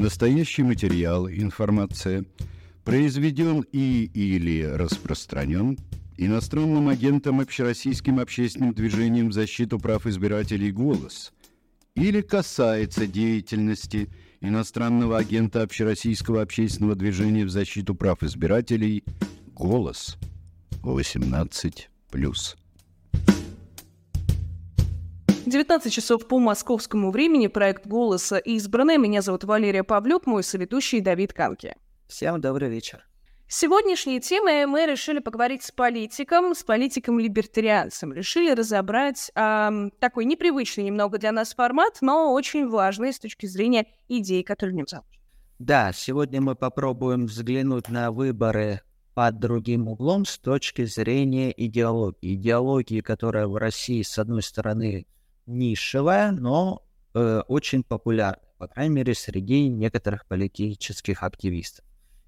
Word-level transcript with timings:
Настоящий 0.00 0.62
материал, 0.62 1.28
информация, 1.28 2.24
произведен 2.84 3.66
и 3.70 4.04
или 4.14 4.62
распространен 4.62 5.78
иностранным 6.16 6.88
агентом 6.88 7.38
Общероссийским 7.40 8.18
общественным 8.18 8.72
движением 8.72 9.28
в 9.28 9.34
защиту 9.34 9.78
прав 9.78 10.06
избирателей 10.06 10.72
«Голос» 10.72 11.34
или 11.96 12.22
касается 12.22 13.06
деятельности 13.06 14.08
иностранного 14.40 15.18
агента 15.18 15.60
Общероссийского 15.60 16.40
общественного 16.40 16.94
движения 16.94 17.44
в 17.44 17.50
защиту 17.50 17.94
прав 17.94 18.22
избирателей 18.22 19.04
«Голос» 19.52 20.16
18+. 20.82 22.59
19 25.50 25.92
часов 25.92 26.28
по 26.28 26.38
московскому 26.38 27.10
времени. 27.10 27.48
Проект 27.48 27.84
«Голоса» 27.86 28.38
избранная. 28.38 28.98
Меня 28.98 29.20
зовут 29.20 29.42
Валерия 29.42 29.82
Павлюк, 29.82 30.26
мой 30.26 30.44
соведущий 30.44 31.00
Давид 31.00 31.32
Канки. 31.32 31.74
Всем 32.06 32.40
добрый 32.40 32.70
вечер. 32.70 33.04
Сегодняшние 33.48 34.20
темы 34.20 34.64
мы 34.66 34.86
решили 34.86 35.18
поговорить 35.18 35.64
с 35.64 35.72
политиком, 35.72 36.54
с 36.54 36.62
политиком-либертарианцем. 36.62 38.12
Решили 38.12 38.52
разобрать 38.52 39.32
э, 39.34 39.90
такой 39.98 40.24
непривычный 40.24 40.84
немного 40.84 41.18
для 41.18 41.32
нас 41.32 41.52
формат, 41.52 41.98
но 42.00 42.32
очень 42.32 42.68
важный 42.68 43.12
с 43.12 43.18
точки 43.18 43.46
зрения 43.46 43.88
идей, 44.08 44.44
которые 44.44 44.74
в 44.74 44.76
нем 44.76 44.86
заложены. 44.86 45.12
Да, 45.58 45.90
сегодня 45.92 46.40
мы 46.40 46.54
попробуем 46.54 47.26
взглянуть 47.26 47.88
на 47.88 48.12
выборы 48.12 48.82
под 49.14 49.40
другим 49.40 49.88
углом 49.88 50.26
с 50.26 50.38
точки 50.38 50.84
зрения 50.84 51.52
идеологии. 51.56 52.34
Идеологии, 52.36 53.00
которая 53.00 53.48
в 53.48 53.56
России, 53.56 54.02
с 54.02 54.16
одной 54.16 54.42
стороны, 54.42 55.06
нишевая, 55.46 56.32
но 56.32 56.82
э, 57.14 57.42
очень 57.48 57.82
популярная, 57.82 58.40
по 58.58 58.68
крайней 58.68 58.94
мере, 58.94 59.14
среди 59.14 59.68
некоторых 59.68 60.26
политических 60.26 61.22
активистов. 61.22 61.84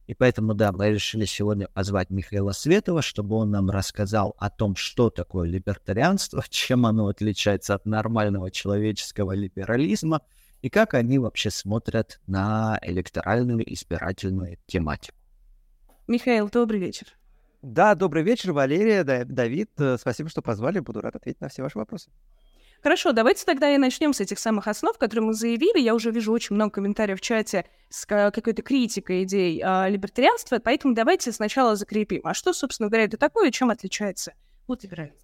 И 0.06 0.14
поэтому, 0.14 0.54
да, 0.54 0.72
мы 0.72 0.90
решили 0.90 1.24
сегодня 1.24 1.68
позвать 1.68 2.10
Михаила 2.10 2.52
Светова, 2.52 3.02
чтобы 3.02 3.36
он 3.36 3.50
нам 3.50 3.70
рассказал 3.70 4.34
о 4.38 4.50
том, 4.50 4.74
что 4.76 5.10
такое 5.10 5.48
либертарианство, 5.48 6.44
чем 6.48 6.86
оно 6.86 7.06
отличается 7.08 7.74
от 7.74 7.86
нормального 7.86 8.50
человеческого 8.50 9.32
либерализма 9.32 10.22
и 10.60 10.70
как 10.70 10.94
они 10.94 11.18
вообще 11.18 11.50
смотрят 11.50 12.20
на 12.26 12.78
электоральную 12.82 13.72
избирательную 13.72 14.58
тематику. 14.66 15.16
Михаил, 16.06 16.48
добрый 16.48 16.80
вечер. 16.80 17.06
Да, 17.62 17.94
добрый 17.94 18.24
вечер, 18.24 18.52
Валерия, 18.52 19.04
Давид. 19.24 19.70
Э, 19.78 19.96
спасибо, 19.98 20.28
что 20.28 20.42
позвали. 20.42 20.80
Буду 20.80 21.00
рад 21.00 21.14
ответить 21.14 21.40
на 21.40 21.48
все 21.48 21.62
ваши 21.62 21.78
вопросы. 21.78 22.10
Хорошо, 22.82 23.12
давайте 23.12 23.44
тогда 23.44 23.72
и 23.72 23.78
начнем 23.78 24.12
с 24.12 24.20
этих 24.20 24.40
самых 24.40 24.66
основ, 24.66 24.98
которые 24.98 25.26
мы 25.26 25.34
заявили. 25.34 25.78
Я 25.78 25.94
уже 25.94 26.10
вижу 26.10 26.32
очень 26.32 26.56
много 26.56 26.72
комментариев 26.72 27.18
в 27.18 27.20
чате 27.20 27.64
с 27.90 28.04
какой-то 28.04 28.62
критикой 28.62 29.22
идей 29.22 29.62
э, 29.64 29.88
либертарианства, 29.88 30.58
поэтому 30.58 30.92
давайте 30.92 31.30
сначала 31.30 31.76
закрепим. 31.76 32.22
А 32.24 32.34
что, 32.34 32.52
собственно 32.52 32.88
говоря, 32.88 33.04
это 33.04 33.16
такое 33.16 33.50
и 33.50 33.52
чем 33.52 33.70
отличается 33.70 34.34
от 34.66 34.82
либерализма? 34.82 35.16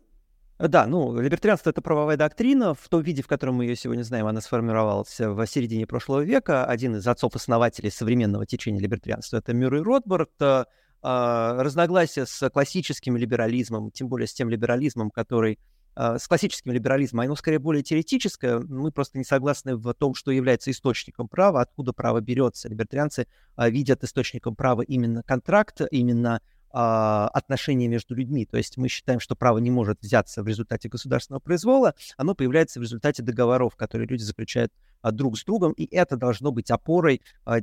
Да, 0.61 0.87
ну, 0.87 1.21
либертарианство— 1.21 1.71
это 1.71 1.83
правовая 1.83 2.17
доктрина. 2.17 2.75
В 2.75 2.89
том 2.89 3.03
виде, 3.03 3.23
в 3.23 3.27
котором 3.27 3.57
мы 3.57 3.65
ее 3.65 3.75
сегодня 3.75 4.05
знаем, 4.05 4.27
она 4.29 4.41
сформировалась 4.41 5.19
в 5.19 5.47
середине 5.47 5.87
прошлого 5.87 6.21
века. 6.21 6.65
Один 6.65 6.95
из 6.95 7.07
отцов-основателей 7.09 7.91
современного 7.91 8.47
течения 8.47 8.81
либертарианства— 8.81 9.37
это 9.39 9.53
Мюррей 9.53 9.83
Ротбард. 9.83 10.31
Э, 10.41 10.65
разногласия 11.03 12.25
с 12.25 12.51
классическим 12.51 13.17
либерализмом, 13.17 13.91
тем 13.91 14.09
более 14.09 14.29
с 14.29 14.35
тем 14.35 14.49
либерализмом, 14.49 15.11
который 15.11 15.55
а, 15.55 15.78
с 15.99 16.29
классическим 16.29 16.71
либерализмом, 16.71 17.25
оно 17.25 17.35
скорее 17.35 17.59
более 17.59 17.83
теоретическое. 17.83 18.61
Мы 18.61 18.93
просто 18.93 19.19
не 19.19 19.25
согласны 19.25 19.75
в 19.75 19.93
том, 19.95 20.15
что 20.15 20.31
является 20.31 20.71
источником 20.71 21.27
права, 21.27 21.61
откуда 21.61 21.93
право 21.93 22.21
берется. 22.21 22.69
Либертарианцы 22.69 23.27
а, 23.57 23.69
видят 23.69 24.05
источником 24.05 24.55
права 24.55 24.83
именно 24.83 25.25
контракт, 25.25 25.81
именно 25.91 26.41
а, 26.71 27.27
отношения 27.29 27.89
между 27.89 28.15
людьми. 28.15 28.47
То 28.47 28.59
есть 28.59 28.77
мы 28.77 28.87
считаем, 28.87 29.19
что 29.19 29.35
право 29.35 29.59
не 29.59 29.73
может 29.73 30.01
взяться 30.01 30.45
в 30.45 30.47
результате 30.47 30.89
государственного 30.89 31.41
произвола, 31.41 31.97
оно 32.17 32.37
появляется 32.37 32.79
в 32.79 32.83
результате 32.85 33.25
договоров, 33.25 33.75
которые 33.75 34.07
люди 34.07 34.23
заключают 34.23 34.73
друг 35.03 35.37
с 35.37 35.45
другом, 35.45 35.73
и 35.73 35.85
это 35.93 36.17
должно 36.17 36.53
быть 36.53 36.71
опорой 36.71 37.23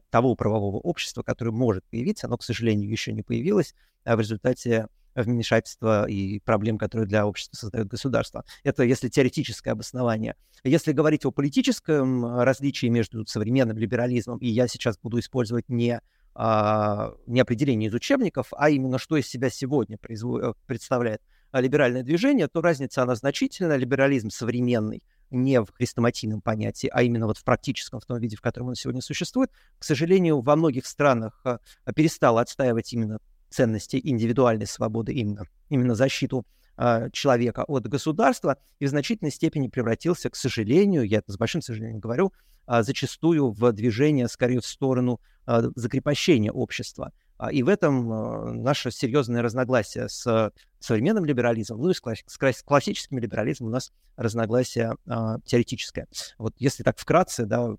того 0.09 0.35
правового 0.35 0.78
общества, 0.78 1.22
которое 1.22 1.52
может 1.52 1.85
появиться. 1.85 2.28
Оно, 2.28 2.38
к 2.38 2.44
сожалению, 2.44 2.90
еще 2.90 3.13
не 3.13 3.23
появилось 3.23 3.75
в 4.03 4.19
результате 4.19 4.88
вмешательства 5.24 6.08
и 6.08 6.40
проблем, 6.40 6.78
которые 6.78 7.08
для 7.08 7.26
общества 7.26 7.56
создает 7.56 7.88
государство. 7.88 8.44
Это 8.64 8.84
если 8.84 9.09
теоретическое 9.09 9.72
обоснование. 9.72 10.36
Если 10.64 10.92
говорить 10.92 11.26
о 11.26 11.31
политическом 11.31 12.42
различии 12.42 12.88
между 12.88 13.26
современным 13.26 13.78
либерализмом, 13.78 14.38
и 14.40 14.48
я 14.48 14.68
сейчас 14.68 14.98
буду 14.98 15.20
использовать 15.20 15.70
не 15.70 16.02
а, 16.38 17.14
не 17.28 17.40
определение 17.40 17.90
из 17.90 17.94
учебников, 17.94 18.48
а 18.58 18.70
именно 18.70 19.00
что 19.00 19.16
из 19.16 19.28
себя 19.28 19.50
сегодня 19.50 19.98
производ... 19.98 20.58
представляет 20.66 21.22
либеральное 21.53 22.03
движение, 22.03 22.50
то 22.50 22.62
разница 22.62 23.03
она 23.03 23.16
значительная. 23.16 23.78
Либерализм 23.78 24.30
современный 24.30 25.02
не 25.32 25.62
в 25.62 25.72
хрестоматийном 25.72 26.42
понятии, 26.42 26.90
а 26.92 27.03
именно 27.03 27.28
вот 27.28 27.38
в 27.38 27.44
практическом, 27.44 28.00
в 28.00 28.06
том 28.06 28.20
виде, 28.20 28.36
в 28.36 28.42
котором 28.42 28.68
он 28.68 28.76
сегодня 28.76 29.02
существует, 29.02 29.50
к 29.80 29.84
сожалению, 29.84 30.42
во 30.42 30.56
многих 30.56 30.86
странах 30.86 31.42
перестал 31.96 32.38
отстаивать 32.38 32.92
именно 32.94 33.20
ценности 33.55 33.99
индивидуальной 34.03 34.67
свободы, 34.67 35.13
именно, 35.13 35.45
именно 35.69 35.95
защиту 35.95 36.45
э, 36.77 37.09
человека 37.11 37.63
от 37.63 37.88
государства, 37.88 38.57
и 38.79 38.85
в 38.85 38.89
значительной 38.89 39.31
степени 39.31 39.67
превратился, 39.67 40.29
к 40.29 40.35
сожалению, 40.35 41.03
я 41.03 41.19
это 41.19 41.31
с 41.31 41.38
большим 41.38 41.61
сожалением 41.61 41.99
говорю, 41.99 42.33
э, 42.67 42.83
зачастую 42.83 43.51
в 43.51 43.71
движение 43.71 44.27
скорее 44.27 44.59
в 44.59 44.66
сторону 44.66 45.19
э, 45.47 45.69
закрепощения 45.75 46.51
общества. 46.51 47.11
И 47.51 47.63
в 47.63 47.67
этом 47.67 48.63
наше 48.63 48.91
серьезное 48.91 49.41
разногласие 49.41 50.07
с 50.07 50.53
современным 50.79 51.25
либерализмом, 51.25 51.81
ну 51.81 51.89
и 51.89 51.93
с, 51.93 52.63
классическим 52.63 53.19
либерализмом 53.19 53.67
у 53.67 53.73
нас 53.73 53.91
разногласие 54.16 54.95
теоретическое. 55.43 56.07
Вот 56.37 56.53
если 56.59 56.83
так 56.83 56.97
вкратце, 56.97 57.45
да, 57.45 57.75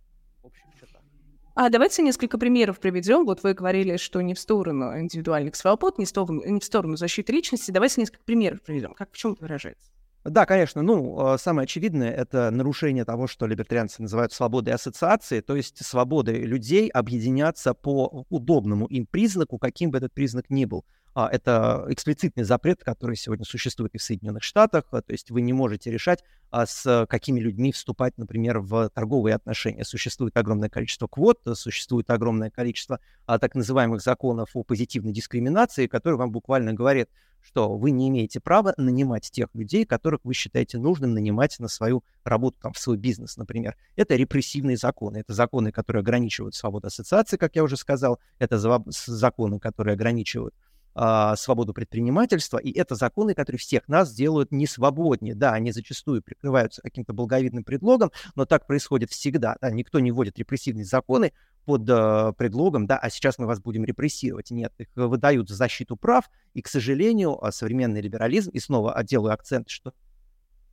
а 1.56 1.70
давайте 1.70 2.02
несколько 2.02 2.36
примеров 2.36 2.78
приведем. 2.78 3.24
Вот 3.24 3.42
вы 3.42 3.54
говорили, 3.54 3.96
что 3.96 4.20
не 4.20 4.34
в 4.34 4.38
сторону 4.38 5.00
индивидуальных 5.00 5.56
свобод, 5.56 5.96
не 5.98 6.04
в 6.04 6.08
сторону, 6.08 6.42
не 6.44 6.60
в 6.60 6.64
сторону 6.64 6.96
защиты 6.96 7.32
личности. 7.32 7.70
Давайте 7.70 8.02
несколько 8.02 8.22
примеров 8.24 8.60
приведем. 8.60 8.92
Как 8.92 9.10
в 9.10 9.16
чем 9.16 9.32
это 9.32 9.40
выражается? 9.40 9.90
Да, 10.22 10.44
конечно. 10.44 10.82
Ну, 10.82 11.18
а, 11.18 11.38
самое 11.38 11.64
очевидное— 11.64 12.10
это 12.12 12.50
нарушение 12.50 13.06
того, 13.06 13.26
что 13.26 13.46
либертарианцы 13.46 14.02
называют 14.02 14.34
свободой 14.34 14.74
ассоциации, 14.74 15.40
то 15.40 15.56
есть 15.56 15.82
свободой 15.82 16.42
людей 16.42 16.88
объединяться 16.88 17.72
по 17.72 18.26
удобному 18.28 18.86
им 18.86 19.06
признаку, 19.06 19.56
каким 19.56 19.90
бы 19.90 19.96
этот 19.96 20.12
признак 20.12 20.50
ни 20.50 20.66
был. 20.66 20.84
А, 21.18 21.30
это 21.32 21.86
эксплицитный 21.88 22.44
запрет, 22.44 22.84
который 22.84 23.16
сегодня 23.16 23.46
существует 23.46 23.94
и 23.94 23.98
в 23.98 24.02
Соединенных 24.02 24.42
Штатах. 24.42 24.84
А, 24.90 25.00
то 25.00 25.12
есть 25.12 25.30
вы 25.30 25.40
не 25.40 25.54
можете 25.54 25.90
решать, 25.90 26.22
а, 26.50 26.66
с 26.66 27.06
какими 27.08 27.40
людьми 27.40 27.72
вступать, 27.72 28.18
например, 28.18 28.58
в 28.58 28.90
торговые 28.90 29.34
отношения. 29.34 29.86
Существует 29.86 30.36
огромное 30.36 30.68
количество 30.68 31.06
квот, 31.06 31.40
существует 31.54 32.10
огромное 32.10 32.50
количество 32.50 33.00
так 33.24 33.54
называемых 33.54 34.02
законов 34.02 34.50
о 34.52 34.62
позитивной 34.62 35.14
дискриминации, 35.14 35.86
которые 35.86 36.18
вам 36.18 36.32
буквально 36.32 36.74
говорят, 36.74 37.08
что 37.40 37.78
вы 37.78 37.92
не 37.92 38.10
имеете 38.10 38.38
права 38.38 38.74
нанимать 38.76 39.30
тех 39.30 39.48
людей, 39.54 39.86
которых 39.86 40.20
вы 40.24 40.34
считаете 40.34 40.76
нужным 40.76 41.14
нанимать 41.14 41.58
на 41.60 41.68
свою 41.68 42.04
работу, 42.24 42.58
там, 42.60 42.74
в 42.74 42.78
свой 42.78 42.98
бизнес, 42.98 43.38
например. 43.38 43.74
Это 43.94 44.16
репрессивные 44.16 44.76
законы. 44.76 45.18
Это 45.18 45.32
законы, 45.32 45.72
которые 45.72 46.00
ограничивают 46.00 46.54
свободу 46.54 46.88
ассоциации, 46.88 47.38
как 47.38 47.56
я 47.56 47.62
уже 47.62 47.78
сказал. 47.78 48.18
Это 48.38 48.58
законы, 48.58 49.60
которые 49.60 49.94
ограничивают 49.94 50.54
а, 50.98 51.36
свободу 51.36 51.74
предпринимательства, 51.74 52.56
и 52.56 52.72
это 52.72 52.94
законы, 52.94 53.34
которые 53.34 53.58
всех 53.58 53.86
нас 53.86 54.14
делают 54.14 54.50
не 54.50 54.66
свободнее. 54.66 55.34
Да, 55.34 55.52
они 55.52 55.70
зачастую 55.70 56.22
прикрываются 56.22 56.80
каким-то 56.80 57.12
благовидным 57.12 57.64
предлогом, 57.64 58.12
но 58.34 58.46
так 58.46 58.66
происходит 58.66 59.10
всегда. 59.10 59.56
Да, 59.60 59.70
никто 59.70 60.00
не 60.00 60.10
вводит 60.10 60.38
репрессивные 60.38 60.86
законы 60.86 61.34
под 61.66 61.86
э, 61.90 62.32
предлогом, 62.38 62.86
да, 62.86 62.96
а 62.96 63.10
сейчас 63.10 63.36
мы 63.36 63.46
вас 63.46 63.60
будем 63.60 63.84
репрессировать. 63.84 64.50
Нет, 64.50 64.72
их 64.78 64.88
выдают 64.94 65.50
за 65.50 65.56
защиту 65.56 65.96
прав, 65.96 66.30
и, 66.54 66.62
к 66.62 66.68
сожалению, 66.68 67.38
современный 67.50 68.00
либерализм, 68.00 68.50
и 68.52 68.58
снова 68.58 68.98
делаю 69.04 69.34
акцент, 69.34 69.68
что 69.68 69.92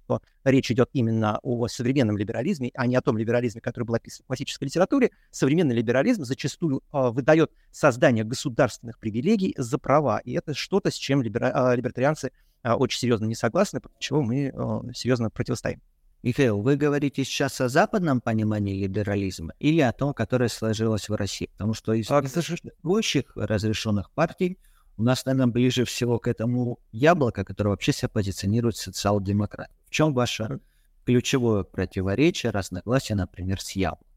что 0.04 0.22
речь 0.44 0.72
идет 0.72 0.90
именно 0.94 1.40
о 1.42 1.68
современном 1.68 2.18
либерализме, 2.18 2.72
а 2.76 2.88
не 2.88 2.96
о 2.96 3.02
том 3.02 3.18
либерализме, 3.18 3.62
который 3.62 3.86
был 3.86 3.96
описан 3.96 4.24
в 4.24 4.28
классической 4.28 4.66
литературе, 4.66 5.12
современный 5.32 5.76
либерализм 5.76 6.24
зачастую 6.24 6.84
э, 6.92 7.10
выдает 7.10 7.52
создание 7.72 8.24
государственных 8.24 9.00
привилегий 9.00 9.54
за 9.58 9.78
права. 9.78 10.20
И 10.20 10.34
это 10.34 10.54
что-то, 10.54 10.92
с 10.92 10.96
чем 10.96 11.22
либера... 11.22 11.72
э, 11.72 11.76
либертарианцы 11.76 12.32
э, 12.64 12.72
очень 12.74 13.00
серьезно 13.00 13.26
не 13.26 13.36
согласны, 13.36 13.82
чего 14.00 14.22
мы 14.22 14.52
э, 14.54 14.94
серьезно 14.94 15.30
противостоим. 15.30 15.82
Михаил, 16.24 16.62
вы 16.62 16.78
говорите 16.78 17.26
сейчас 17.26 17.60
о 17.60 17.68
западном 17.68 18.22
понимании 18.22 18.82
либерализма 18.82 19.54
или 19.60 19.82
о 19.82 19.92
том, 19.92 20.14
которое 20.14 20.48
сложилось 20.48 21.10
в 21.10 21.16
России? 21.16 21.50
Потому 21.52 21.74
что 21.74 21.92
из 21.92 22.08
существующих 22.08 23.26
разрешенных 23.36 24.10
партий 24.12 24.58
у 24.96 25.04
нас, 25.04 25.26
наверное, 25.26 25.52
ближе 25.52 25.84
всего 25.84 26.20
к 26.20 26.28
этому 26.28 26.80
яблоко, 26.92 27.44
которое 27.44 27.72
вообще 27.72 27.92
себя 27.92 28.10
позиционирует 28.10 28.78
социал-демократ. 28.78 29.70
В 29.94 29.96
чем 29.96 30.16
ваше 30.16 30.60
ключевое 31.06 31.62
противоречие, 31.62 32.52
разногласие, 32.52 33.16
например, 33.16 33.62
с 33.62 33.74
яблоком? 33.74 34.08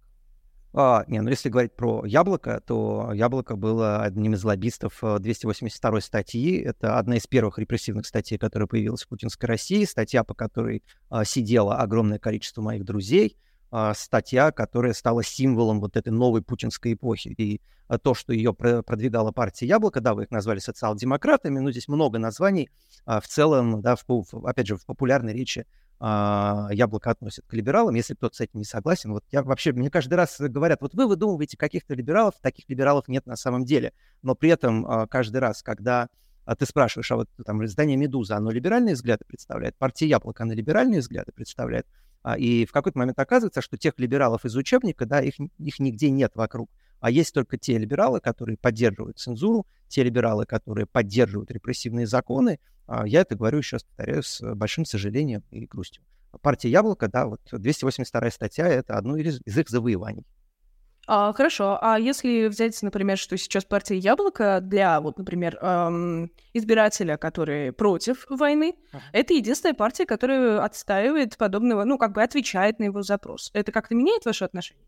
А, 0.72 1.04
не, 1.06 1.20
ну 1.20 1.28
если 1.28 1.50
говорить 1.50 1.76
про 1.76 2.02
яблоко, 2.06 2.62
то 2.66 3.10
яблоко 3.12 3.56
было 3.56 4.02
одним 4.02 4.32
из 4.32 4.42
лоббистов 4.42 5.02
282 5.02 6.00
статьи. 6.00 6.62
Это 6.62 6.98
одна 6.98 7.18
из 7.18 7.26
первых 7.26 7.58
репрессивных 7.58 8.06
статей, 8.06 8.38
которая 8.38 8.66
появилась 8.66 9.02
в 9.02 9.08
путинской 9.08 9.50
России. 9.50 9.84
Статья, 9.84 10.24
по 10.24 10.32
которой 10.32 10.82
а, 11.10 11.26
сидело 11.26 11.76
огромное 11.76 12.18
количество 12.18 12.62
моих 12.62 12.82
друзей. 12.82 13.36
А, 13.70 13.94
статья, 13.94 14.52
которая 14.52 14.92
стала 14.92 15.24
символом 15.24 15.80
вот 15.80 15.96
этой 15.96 16.10
новой 16.10 16.42
путинской 16.42 16.92
эпохи. 16.92 17.28
И 17.36 17.60
а, 17.88 17.98
то, 17.98 18.14
что 18.14 18.32
ее 18.32 18.54
продвигала 18.54 19.32
партия 19.32 19.66
Яблоко, 19.66 20.00
да, 20.00 20.14
вы 20.14 20.24
их 20.24 20.30
назвали 20.30 20.60
социал-демократами, 20.60 21.58
но 21.58 21.70
здесь 21.72 21.88
много 21.88 22.18
названий. 22.18 22.70
А, 23.04 23.20
в 23.20 23.26
целом, 23.26 23.82
да, 23.82 23.96
в, 23.96 24.46
опять 24.46 24.68
же, 24.68 24.76
в 24.76 24.86
популярной 24.86 25.32
речи 25.32 25.66
яблоко 25.98 27.10
относят 27.10 27.46
к 27.46 27.54
либералам, 27.54 27.94
если 27.94 28.12
кто-то 28.12 28.36
с 28.36 28.40
этим 28.42 28.58
не 28.58 28.66
согласен. 28.66 29.12
Вот 29.12 29.24
я 29.30 29.42
вообще, 29.42 29.72
мне 29.72 29.88
каждый 29.88 30.12
раз 30.12 30.36
говорят, 30.38 30.82
вот 30.82 30.92
вы 30.92 31.06
выдумываете 31.06 31.56
каких-то 31.56 31.94
либералов, 31.94 32.34
таких 32.42 32.68
либералов 32.68 33.08
нет 33.08 33.24
на 33.24 33.34
самом 33.34 33.64
деле. 33.64 33.94
Но 34.20 34.34
при 34.34 34.50
этом 34.50 35.08
каждый 35.08 35.38
раз, 35.38 35.62
когда 35.62 36.10
а 36.44 36.54
ты 36.54 36.66
спрашиваешь, 36.66 37.10
а 37.10 37.16
вот 37.16 37.30
там 37.44 37.64
издание 37.64 37.96
«Медуза», 37.96 38.36
оно 38.36 38.50
либеральные 38.50 38.94
взгляды 38.94 39.24
представляет, 39.26 39.76
партия 39.76 40.06
«Яблоко», 40.06 40.44
она 40.44 40.52
либеральные 40.52 41.00
взгляды 41.00 41.32
представляет, 41.32 41.86
и 42.34 42.66
в 42.66 42.72
какой-то 42.72 42.98
момент 42.98 43.18
оказывается, 43.18 43.60
что 43.60 43.76
тех 43.76 43.94
либералов 43.98 44.44
из 44.44 44.56
учебника, 44.56 45.06
да, 45.06 45.20
их, 45.20 45.34
их 45.58 45.78
нигде 45.78 46.10
нет 46.10 46.32
вокруг, 46.34 46.70
а 46.98 47.10
есть 47.10 47.32
только 47.32 47.56
те 47.56 47.78
либералы, 47.78 48.20
которые 48.20 48.56
поддерживают 48.56 49.18
цензуру, 49.18 49.66
те 49.88 50.02
либералы, 50.02 50.46
которые 50.46 50.86
поддерживают 50.86 51.50
репрессивные 51.50 52.06
законы, 52.06 52.58
а, 52.86 53.06
я 53.06 53.20
это 53.20 53.36
говорю 53.36 53.60
раз, 53.70 53.84
повторяю, 53.84 54.22
с 54.22 54.40
большим 54.54 54.84
сожалением 54.84 55.44
и 55.50 55.66
грустью. 55.66 56.02
Партия 56.40 56.70
Яблоко, 56.70 57.08
да, 57.08 57.26
вот 57.26 57.40
282 57.50 58.30
статья— 58.30 58.66
это 58.68 58.96
одно 58.96 59.16
из, 59.16 59.40
из 59.44 59.58
их 59.58 59.68
завоеваний. 59.68 60.26
А, 61.08 61.32
хорошо, 61.32 61.78
а 61.80 62.00
если 62.00 62.48
взять, 62.48 62.82
например, 62.82 63.16
что 63.16 63.36
сейчас 63.36 63.64
партия 63.64 63.96
Яблоко 63.96 64.60
для, 64.60 65.00
вот, 65.00 65.18
например, 65.18 65.56
эм, 65.62 66.32
избирателя, 66.52 67.16
который 67.16 67.72
против 67.72 68.26
войны, 68.28 68.74
uh-huh. 68.92 68.98
это 69.12 69.34
единственная 69.34 69.74
партия, 69.74 70.04
которая 70.04 70.64
отстаивает 70.64 71.36
подобного, 71.36 71.84
ну, 71.84 71.96
как 71.96 72.12
бы 72.12 72.22
отвечает 72.22 72.80
на 72.80 72.84
его 72.84 73.02
запрос. 73.02 73.50
Это 73.54 73.70
как-то 73.70 73.94
меняет 73.94 74.24
ваше 74.24 74.44
отношение? 74.44 74.84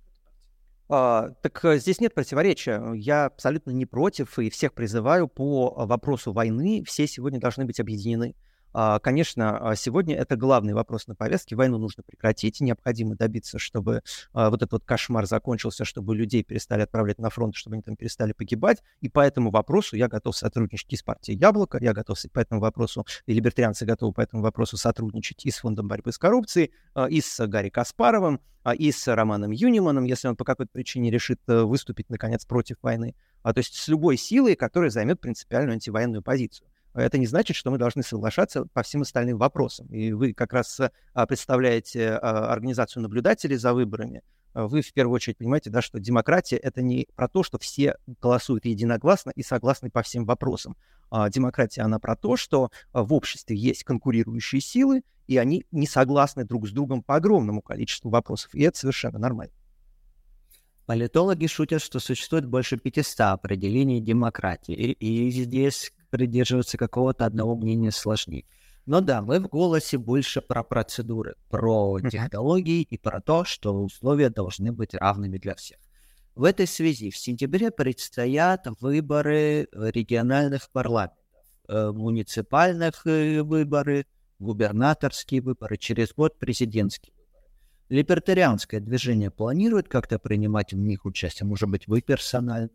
А, 0.88 1.30
так 1.42 1.64
э, 1.64 1.78
здесь 1.78 2.00
нет 2.00 2.14
противоречия. 2.14 2.82
Я 2.94 3.26
абсолютно 3.26 3.70
не 3.70 3.86
против 3.86 4.38
и 4.40 4.50
всех 4.50 4.72
призываю 4.72 5.28
по 5.28 5.86
вопросу 5.86 6.32
войны. 6.32 6.82
Все 6.84 7.06
сегодня 7.06 7.38
должны 7.38 7.64
быть 7.64 7.78
объединены. 7.78 8.34
А, 8.72 8.98
конечно, 8.98 9.70
а, 9.70 9.76
сегодня 9.76 10.16
это 10.16 10.36
главный 10.36 10.74
вопрос 10.74 11.06
на 11.06 11.14
повестке. 11.14 11.56
Войну 11.56 11.78
нужно 11.78 12.02
прекратить. 12.02 12.60
Необходимо 12.60 13.16
добиться, 13.16 13.58
чтобы 13.58 14.02
а, 14.32 14.50
вот 14.50 14.62
этот 14.62 14.72
вот 14.72 14.84
кошмар 14.84 15.26
закончился, 15.26 15.84
чтобы 15.84 16.14
людей 16.14 16.42
перестали 16.42 16.82
отправлять 16.82 17.18
на 17.18 17.30
фронт, 17.30 17.54
чтобы 17.56 17.74
они 17.74 17.82
там 17.82 17.96
перестали 17.96 18.32
погибать. 18.32 18.82
И 19.00 19.08
по 19.08 19.20
этому 19.20 19.50
вопросу 19.50 19.96
я 19.96 20.08
готов 20.08 20.36
сотрудничать 20.36 20.92
и 20.92 20.96
с 20.96 21.02
партией 21.02 21.38
Яблоко, 21.38 21.78
я 21.80 21.92
готов 21.92 22.18
по 22.32 22.40
этому 22.40 22.60
вопросу, 22.60 23.06
и 23.26 23.32
либертарианцы 23.32 23.86
готовы 23.86 24.12
по 24.12 24.20
этому 24.20 24.42
вопросу 24.42 24.76
сотрудничать 24.76 25.44
и 25.46 25.50
с 25.50 25.58
Фондом 25.58 25.88
борьбы 25.88 26.12
с 26.12 26.18
коррупцией, 26.18 26.72
и 27.08 27.20
с 27.20 27.46
Гарри 27.46 27.68
Каспаровым, 27.68 28.40
и 28.76 28.90
с 28.90 29.06
Романом 29.14 29.50
Юниманом, 29.52 30.04
если 30.04 30.28
он 30.28 30.36
по 30.36 30.44
какой-то 30.44 30.70
причине 30.72 31.10
решит 31.10 31.40
э, 31.46 31.62
выступить, 31.62 32.10
наконец, 32.10 32.44
против 32.44 32.76
войны. 32.82 33.14
То 33.42 33.54
есть 33.56 33.74
с 33.74 33.88
любой 33.88 34.16
силой, 34.16 34.56
которая 34.56 34.90
займет 34.90 35.20
принципиальную 35.20 35.74
антивоенную 35.74 36.22
позицию 36.22 36.68
это 37.00 37.18
не 37.18 37.26
значит, 37.26 37.56
что 37.56 37.70
мы 37.70 37.78
должны 37.78 38.02
соглашаться 38.02 38.64
по 38.66 38.82
всем 38.82 39.02
остальным 39.02 39.38
вопросам. 39.38 39.86
И 39.88 40.12
вы 40.12 40.32
как 40.32 40.52
раз 40.52 40.80
а, 40.80 41.26
представляете 41.26 42.10
а, 42.10 42.52
организацию 42.52 43.02
наблюдателей 43.02 43.56
за 43.56 43.74
выборами. 43.74 44.22
А, 44.54 44.66
вы 44.66 44.82
в 44.82 44.92
первую 44.92 45.14
очередь 45.14 45.38
понимаете, 45.38 45.70
да, 45.70 45.82
что 45.82 45.98
демократия— 45.98 46.56
это 46.58 46.82
не 46.82 47.08
про 47.14 47.28
то, 47.28 47.42
что 47.42 47.58
все 47.58 47.96
голосуют 48.20 48.64
единогласно 48.64 49.30
и 49.34 49.42
согласны 49.42 49.90
по 49.90 50.02
всем 50.02 50.24
вопросам. 50.24 50.76
Демократия, 51.30 51.82
она 51.82 51.98
про 51.98 52.16
то, 52.16 52.36
что 52.36 52.70
в 52.92 53.14
обществе 53.14 53.56
есть 53.56 53.82
конкурирующие 53.84 54.60
силы, 54.60 55.02
и 55.26 55.38
они 55.38 55.64
не 55.70 55.86
согласны 55.86 56.44
друг 56.44 56.68
с 56.68 56.70
другом 56.70 57.02
по 57.02 57.16
огромному 57.16 57.62
количеству 57.62 58.10
вопросов. 58.10 58.54
И 58.54 58.62
это 58.62 58.78
совершенно 58.78 59.18
нормально. 59.18 59.54
Политологи 60.88 61.46
шутят, 61.46 61.82
что 61.82 62.00
существует 62.00 62.46
больше 62.46 62.78
500 62.78 63.20
определений 63.20 64.00
демократии. 64.00 64.74
И, 64.74 64.92
и 64.92 65.30
здесь 65.30 65.92
придерживаться 66.10 66.78
какого-то 66.78 67.26
одного 67.26 67.56
мнения 67.56 67.90
сложнее. 67.90 68.44
Но 68.87 69.00
да, 69.00 69.20
мы 69.20 69.38
в 69.38 69.49
голосе 69.49 69.99
больше 69.99 70.40
про 70.40 70.62
процедуры, 70.62 71.34
про 71.50 72.00
технологии 72.00 72.82
и 72.82 72.96
про 72.96 73.20
то, 73.20 73.44
что 73.44 73.82
условия 73.82 74.31
должны 74.31 74.72
быть 74.72 74.94
равными 74.94 75.37
для 75.37 75.55
всех. 75.55 75.78
В 76.34 76.44
этой 76.44 76.66
связи 76.66 77.10
в 77.10 77.16
сентябре 77.19 77.70
предстоят 77.70 78.66
выборы 78.81 79.69
региональных 79.72 80.70
парламентов, 80.70 81.19
э, 81.69 81.90
муниципальных 81.90 83.06
э, 83.06 83.43
выборы, 83.43 84.06
губернаторские 84.38 85.43
выборы, 85.43 85.76
через 85.76 86.14
год 86.14 86.38
президентские 86.38 87.12
выборы. 87.12 87.28
Либертарианское 87.88 88.81
движение 88.81 89.31
планирует 89.31 89.88
как-то 89.88 90.19
принимать 90.19 90.72
в 90.72 90.76
них 90.76 91.04
участие? 91.04 91.46
Может 91.46 91.69
быть, 91.69 91.88
вы 91.88 92.00
персонально? 92.02 92.70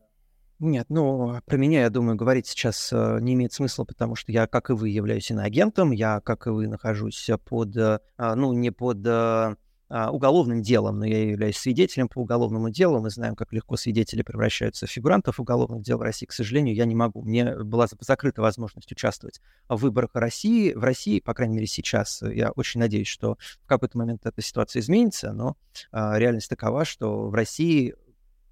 Нет, 0.60 0.86
ну, 0.90 1.40
про 1.46 1.58
меня, 1.58 1.82
я 1.82 1.90
думаю, 1.90 2.16
говорить 2.16 2.48
сейчас 2.48 2.92
э, 2.94 3.20
не 3.22 3.34
имеет 3.34 3.54
смысла, 3.54 3.84
потому 3.84 4.16
что 4.16 4.32
я, 4.32 4.48
как 4.48 4.70
и 4.70 4.74
вы, 4.74 4.90
являюсь 4.90 5.30
иноагентом, 5.30 5.92
я, 5.92 6.22
как 6.22 6.48
и 6.48 6.52
вы, 6.52 6.68
нахожусь 6.68 7.30
под, 7.46 7.76
э, 7.76 8.00
а, 8.18 8.36
ну, 8.36 8.54
не 8.54 8.72
под 8.72 9.06
э, 9.06 9.56
а, 9.96 10.10
уголовным 10.10 10.64
делом, 10.64 10.98
но 10.98 11.06
я 11.06 11.24
являюсь 11.24 11.56
свидетелем 11.56 12.08
по 12.08 12.18
уголовному 12.18 12.72
делу. 12.72 13.00
Мы 13.00 13.12
знаем, 13.12 13.36
как 13.36 13.54
легко 13.54 13.78
свидетели 13.78 14.24
превращаются 14.24 14.88
в 14.88 14.90
фигурантов 14.90 15.40
уголовных 15.40 15.84
дел 15.84 16.00
в 16.00 16.02
России. 16.02 16.26
К 16.26 16.32
сожалению, 16.32 16.74
я 16.74 16.86
не 16.86 16.96
могу. 16.96 17.22
Мне 17.22 17.56
была 17.64 17.86
закрыта 18.00 18.42
возможность 18.42 18.92
участвовать 18.92 19.40
в 19.70 19.76
выборах 19.76 20.10
России. 20.16 20.74
В 20.74 20.84
России, 20.84 21.20
по 21.20 21.36
крайней 21.36 21.58
мере, 21.58 21.68
сейчас. 21.68 22.24
Я 22.24 22.50
очень 22.54 22.80
надеюсь, 22.80 23.08
что 23.08 23.38
в 23.62 23.68
какой-то 23.68 23.96
момент 24.00 24.26
эта 24.26 24.42
ситуация 24.42 24.80
изменится, 24.80 25.32
но 25.32 25.58
а, 25.92 26.18
реальность 26.18 26.50
такова, 26.50 26.86
что 26.86 27.30
в 27.30 27.34
России 27.36 27.94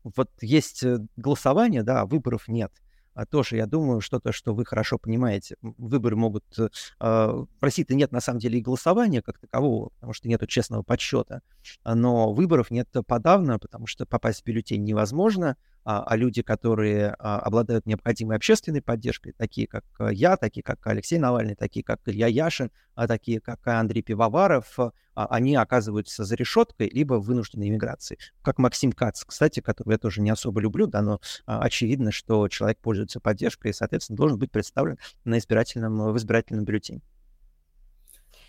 вот 0.03 0.29
есть 0.41 0.83
э, 0.83 0.99
голосование, 1.15 1.83
да, 1.83 2.01
а 2.01 2.05
выборов 2.05 2.47
нет. 2.47 2.71
А 3.13 3.25
тоже, 3.25 3.57
я 3.57 3.65
думаю, 3.65 3.99
что-то, 3.99 4.31
что 4.31 4.53
вы 4.53 4.63
хорошо 4.65 4.97
понимаете. 4.97 5.55
Выборы 5.61 6.15
могут... 6.15 6.45
Э, 6.57 6.69
в 6.99 7.47
России-то 7.59 7.93
нет, 7.93 8.11
на 8.11 8.21
самом 8.21 8.39
деле, 8.39 8.59
и 8.59 8.61
голосования 8.61 9.21
как 9.21 9.37
такового, 9.37 9.89
потому 9.89 10.13
что 10.13 10.27
нет 10.29 10.47
честного 10.47 10.83
подсчета. 10.83 11.41
Но 11.83 12.33
выборов 12.33 12.71
нет 12.71 12.87
подавно, 13.05 13.59
потому 13.59 13.85
что 13.85 14.05
попасть 14.05 14.41
в 14.41 14.45
бюллетень 14.45 14.83
невозможно 14.83 15.57
а, 15.83 16.03
а 16.03 16.15
люди, 16.15 16.41
которые 16.41 17.15
а, 17.17 17.39
обладают 17.39 17.85
необходимой 17.85 18.35
общественной 18.35 18.81
поддержкой, 18.81 19.33
такие 19.33 19.67
как 19.67 19.83
э, 19.99 20.09
я, 20.13 20.37
такие 20.37 20.61
как 20.61 20.85
Алексей 20.85 21.17
Навальный, 21.17 21.55
такие 21.55 21.83
как 21.83 21.99
Илья 22.05 22.27
Яшин, 22.27 22.71
а 22.93 23.07
такие 23.07 23.39
как 23.39 23.65
Андрей 23.67 24.03
Пивоваров, 24.03 24.77
а, 24.77 24.91
они 25.15 25.55
оказываются 25.55 26.23
за 26.23 26.35
решеткой 26.35 26.89
либо 26.89 27.15
вынужденной 27.15 27.69
иммиграции. 27.69 28.19
Как 28.43 28.59
Максим 28.59 28.91
Кац, 28.91 29.23
кстати, 29.23 29.59
которого 29.59 29.93
я 29.93 29.97
тоже 29.97 30.21
не 30.21 30.29
особо 30.29 30.61
люблю, 30.61 30.85
да, 30.85 31.01
но 31.01 31.19
очевидно, 31.45 32.11
что 32.11 32.47
человек 32.47 32.77
пользуется 32.79 33.19
поддержкой 33.19 33.71
и, 33.71 33.73
соответственно, 33.73 34.17
должен 34.17 34.37
быть 34.37 34.51
представлен 34.51 34.97
на 35.25 35.39
избирательном, 35.39 36.13
в 36.13 36.17
избирательном 36.17 36.63
бюллетене. 36.63 37.01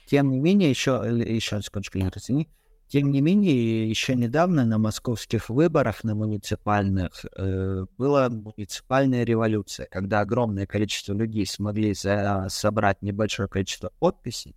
Тем 0.06 0.30
не 0.30 0.38
менее, 0.38 0.68
еще, 0.68 1.02
еще 1.26 1.62
секундочку, 1.62 1.98
извини, 1.98 2.48
тем 2.92 3.10
не 3.10 3.22
менее, 3.22 3.88
еще 3.88 4.14
недавно 4.14 4.66
на 4.66 4.76
московских 4.76 5.48
выборах, 5.48 6.04
на 6.04 6.14
муниципальных, 6.14 7.24
э, 7.34 7.86
была 7.96 8.28
муниципальная 8.28 9.24
революция, 9.24 9.86
когда 9.86 10.20
огромное 10.20 10.66
количество 10.66 11.14
людей 11.14 11.46
смогли 11.46 11.94
собрать 11.94 13.00
небольшое 13.00 13.48
количество 13.48 13.90
подписей, 13.98 14.54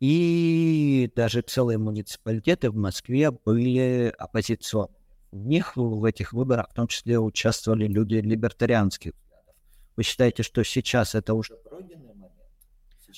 и 0.00 1.12
даже 1.14 1.42
целые 1.42 1.76
муниципалитеты 1.76 2.70
в 2.70 2.76
Москве 2.76 3.32
были 3.32 4.14
оппозиционными. 4.16 4.96
В 5.30 5.46
них, 5.46 5.76
в 5.76 6.04
этих 6.06 6.32
выборах, 6.32 6.70
в 6.70 6.74
том 6.74 6.86
числе, 6.86 7.18
участвовали 7.18 7.86
люди 7.86 8.14
либертарианских 8.14 9.12
взглядов. 9.12 9.54
Вы 9.94 10.04
считаете, 10.04 10.42
что 10.42 10.64
сейчас 10.64 11.14
это 11.14 11.34
уже 11.34 11.54
пройденный 11.56 12.07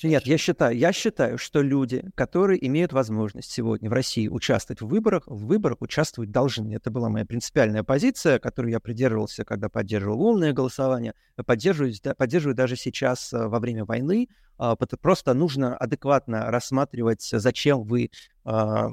нет, 0.03 0.25
я 0.25 0.37
считаю, 0.37 0.77
я 0.77 0.91
считаю, 0.93 1.37
что 1.37 1.61
люди, 1.61 2.03
которые 2.15 2.65
имеют 2.67 2.93
возможность 2.93 3.51
сегодня 3.51 3.89
в 3.89 3.93
России 3.93 4.27
участвовать 4.27 4.81
в 4.81 4.87
выборах, 4.87 5.23
в 5.27 5.45
выборах 5.45 5.81
участвовать 5.81 6.31
должны. 6.31 6.73
Это 6.75 6.91
была 6.91 7.09
моя 7.09 7.25
принципиальная 7.25 7.83
позиция, 7.83 8.39
которую 8.39 8.71
я 8.71 8.79
придерживался, 8.79 9.45
когда 9.45 9.69
поддерживал 9.69 10.21
умное 10.21 10.53
голосование, 10.53 11.13
поддерживаю, 11.45 11.93
поддерживаю 12.17 12.55
даже 12.55 12.75
сейчас 12.75 13.31
э, 13.33 13.47
во 13.47 13.59
время 13.59 13.85
войны. 13.85 14.27
А, 14.57 14.75
просто 14.75 15.33
нужно 15.33 15.75
адекватно 15.75 16.51
рассматривать, 16.51 17.27
зачем 17.31 17.83
вы 17.83 18.11
а, 18.43 18.89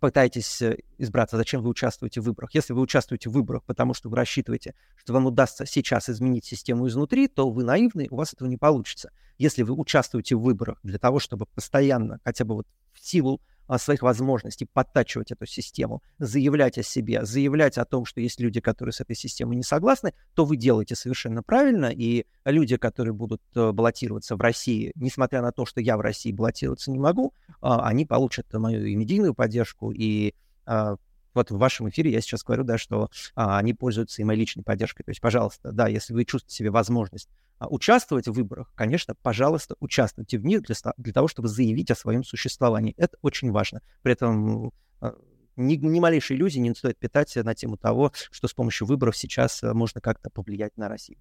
пытаетесь 0.00 0.62
э, 0.62 0.78
избраться, 0.98 1.36
зачем 1.36 1.62
вы 1.62 1.70
участвуете 1.70 2.20
в 2.20 2.24
выборах. 2.24 2.54
Если 2.54 2.72
вы 2.72 2.80
участвуете 2.80 3.30
в 3.30 3.34
выборах, 3.34 3.62
потому 3.64 3.94
что 3.94 4.08
вы 4.08 4.16
рассчитываете, 4.16 4.74
что 4.96 5.12
вам 5.12 5.26
удастся 5.26 5.66
сейчас 5.66 6.08
изменить 6.08 6.44
систему 6.44 6.88
изнутри, 6.88 7.28
то 7.28 7.50
вы 7.50 7.62
наивны, 7.62 8.08
у 8.10 8.16
вас 8.16 8.32
этого 8.32 8.48
не 8.48 8.56
получится. 8.56 9.12
Если 9.38 9.62
вы 9.62 9.74
участвуете 9.74 10.34
в 10.36 10.42
выборах 10.42 10.78
для 10.82 10.98
того, 10.98 11.20
чтобы 11.20 11.46
постоянно, 11.46 12.18
хотя 12.24 12.44
бы 12.44 12.56
вот 12.56 12.66
в 12.92 13.06
силу 13.06 13.40
своих 13.78 14.02
возможностей, 14.02 14.66
подтачивать 14.72 15.32
эту 15.32 15.46
систему, 15.46 16.02
заявлять 16.18 16.78
о 16.78 16.82
себе, 16.82 17.24
заявлять 17.24 17.78
о 17.78 17.84
том, 17.84 18.04
что 18.04 18.20
есть 18.20 18.40
люди, 18.40 18.60
которые 18.60 18.92
с 18.92 19.00
этой 19.00 19.16
системой 19.16 19.56
не 19.56 19.62
согласны, 19.62 20.14
то 20.34 20.44
вы 20.44 20.56
делаете 20.56 20.94
совершенно 20.94 21.42
правильно, 21.42 21.86
и 21.86 22.26
люди, 22.44 22.76
которые 22.76 23.14
будут 23.14 23.42
э, 23.54 23.72
баллотироваться 23.72 24.36
в 24.36 24.40
России, 24.40 24.92
несмотря 24.94 25.42
на 25.42 25.52
то, 25.52 25.66
что 25.66 25.80
я 25.80 25.96
в 25.96 26.00
России 26.00 26.32
баллотироваться 26.32 26.90
не 26.90 26.98
могу, 26.98 27.32
а, 27.60 27.86
они 27.86 28.06
получат 28.06 28.52
мою 28.52 28.84
и 28.84 28.96
медийную 28.96 29.34
поддержку, 29.34 29.92
и 29.92 30.34
а, 30.66 30.96
вот 31.34 31.50
в 31.50 31.58
вашем 31.58 31.88
эфире 31.88 32.12
я 32.12 32.20
сейчас 32.20 32.42
говорю, 32.42 32.64
да, 32.64 32.78
что 32.78 33.10
а, 33.34 33.58
они 33.58 33.74
пользуются 33.74 34.22
и 34.22 34.24
моей 34.24 34.40
личной 34.40 34.62
поддержкой. 34.62 35.04
То 35.04 35.10
есть, 35.10 35.20
пожалуйста, 35.20 35.72
да, 35.72 35.88
если 35.88 36.12
вы 36.12 36.24
чувствуете 36.24 36.56
себе 36.56 36.70
возможность 36.70 37.28
а, 37.58 37.68
участвовать 37.68 38.26
в 38.28 38.32
выборах, 38.32 38.72
конечно, 38.74 39.14
пожалуйста, 39.22 39.76
участвуйте 39.80 40.38
в 40.38 40.44
них 40.44 40.62
для, 40.62 40.74
для 40.96 41.12
того, 41.12 41.28
чтобы 41.28 41.48
заявить 41.48 41.90
о 41.90 41.94
своем 41.94 42.24
существовании. 42.24 42.94
Это 42.96 43.16
очень 43.22 43.50
важно. 43.50 43.82
При 44.02 44.12
этом 44.12 44.72
а, 45.00 45.14
ни, 45.56 45.74
ни 45.74 46.00
малейшей 46.00 46.36
иллюзии 46.36 46.58
не 46.58 46.74
стоит 46.74 46.98
питать 46.98 47.34
на 47.36 47.54
тему 47.54 47.76
того, 47.76 48.12
что 48.30 48.48
с 48.48 48.54
помощью 48.54 48.86
выборов 48.86 49.16
сейчас 49.16 49.62
а, 49.62 49.74
можно 49.74 50.00
как-то 50.00 50.30
повлиять 50.30 50.76
на 50.76 50.88
Россию. 50.88 51.18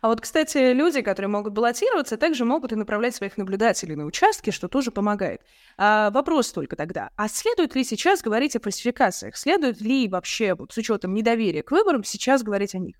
А 0.00 0.08
вот, 0.08 0.20
кстати, 0.20 0.72
люди, 0.72 1.02
которые 1.02 1.28
могут 1.28 1.52
баллотироваться, 1.52 2.16
также 2.16 2.44
могут 2.44 2.72
и 2.72 2.76
направлять 2.76 3.14
своих 3.14 3.36
наблюдателей 3.36 3.96
на 3.96 4.04
участки, 4.04 4.50
что 4.50 4.68
тоже 4.68 4.90
помогает. 4.90 5.42
А, 5.76 6.10
вопрос 6.10 6.52
только 6.52 6.76
тогда, 6.76 7.10
а 7.16 7.28
следует 7.28 7.74
ли 7.74 7.84
сейчас 7.84 8.22
говорить 8.22 8.56
о 8.56 8.60
фальсификациях? 8.60 9.36
Следует 9.36 9.80
ли 9.80 10.08
вообще, 10.08 10.54
вот, 10.54 10.72
с 10.72 10.76
учетом 10.76 11.14
недоверия 11.14 11.62
к 11.62 11.70
выборам, 11.70 12.04
сейчас 12.04 12.42
говорить 12.42 12.74
о 12.74 12.78
них? 12.78 12.96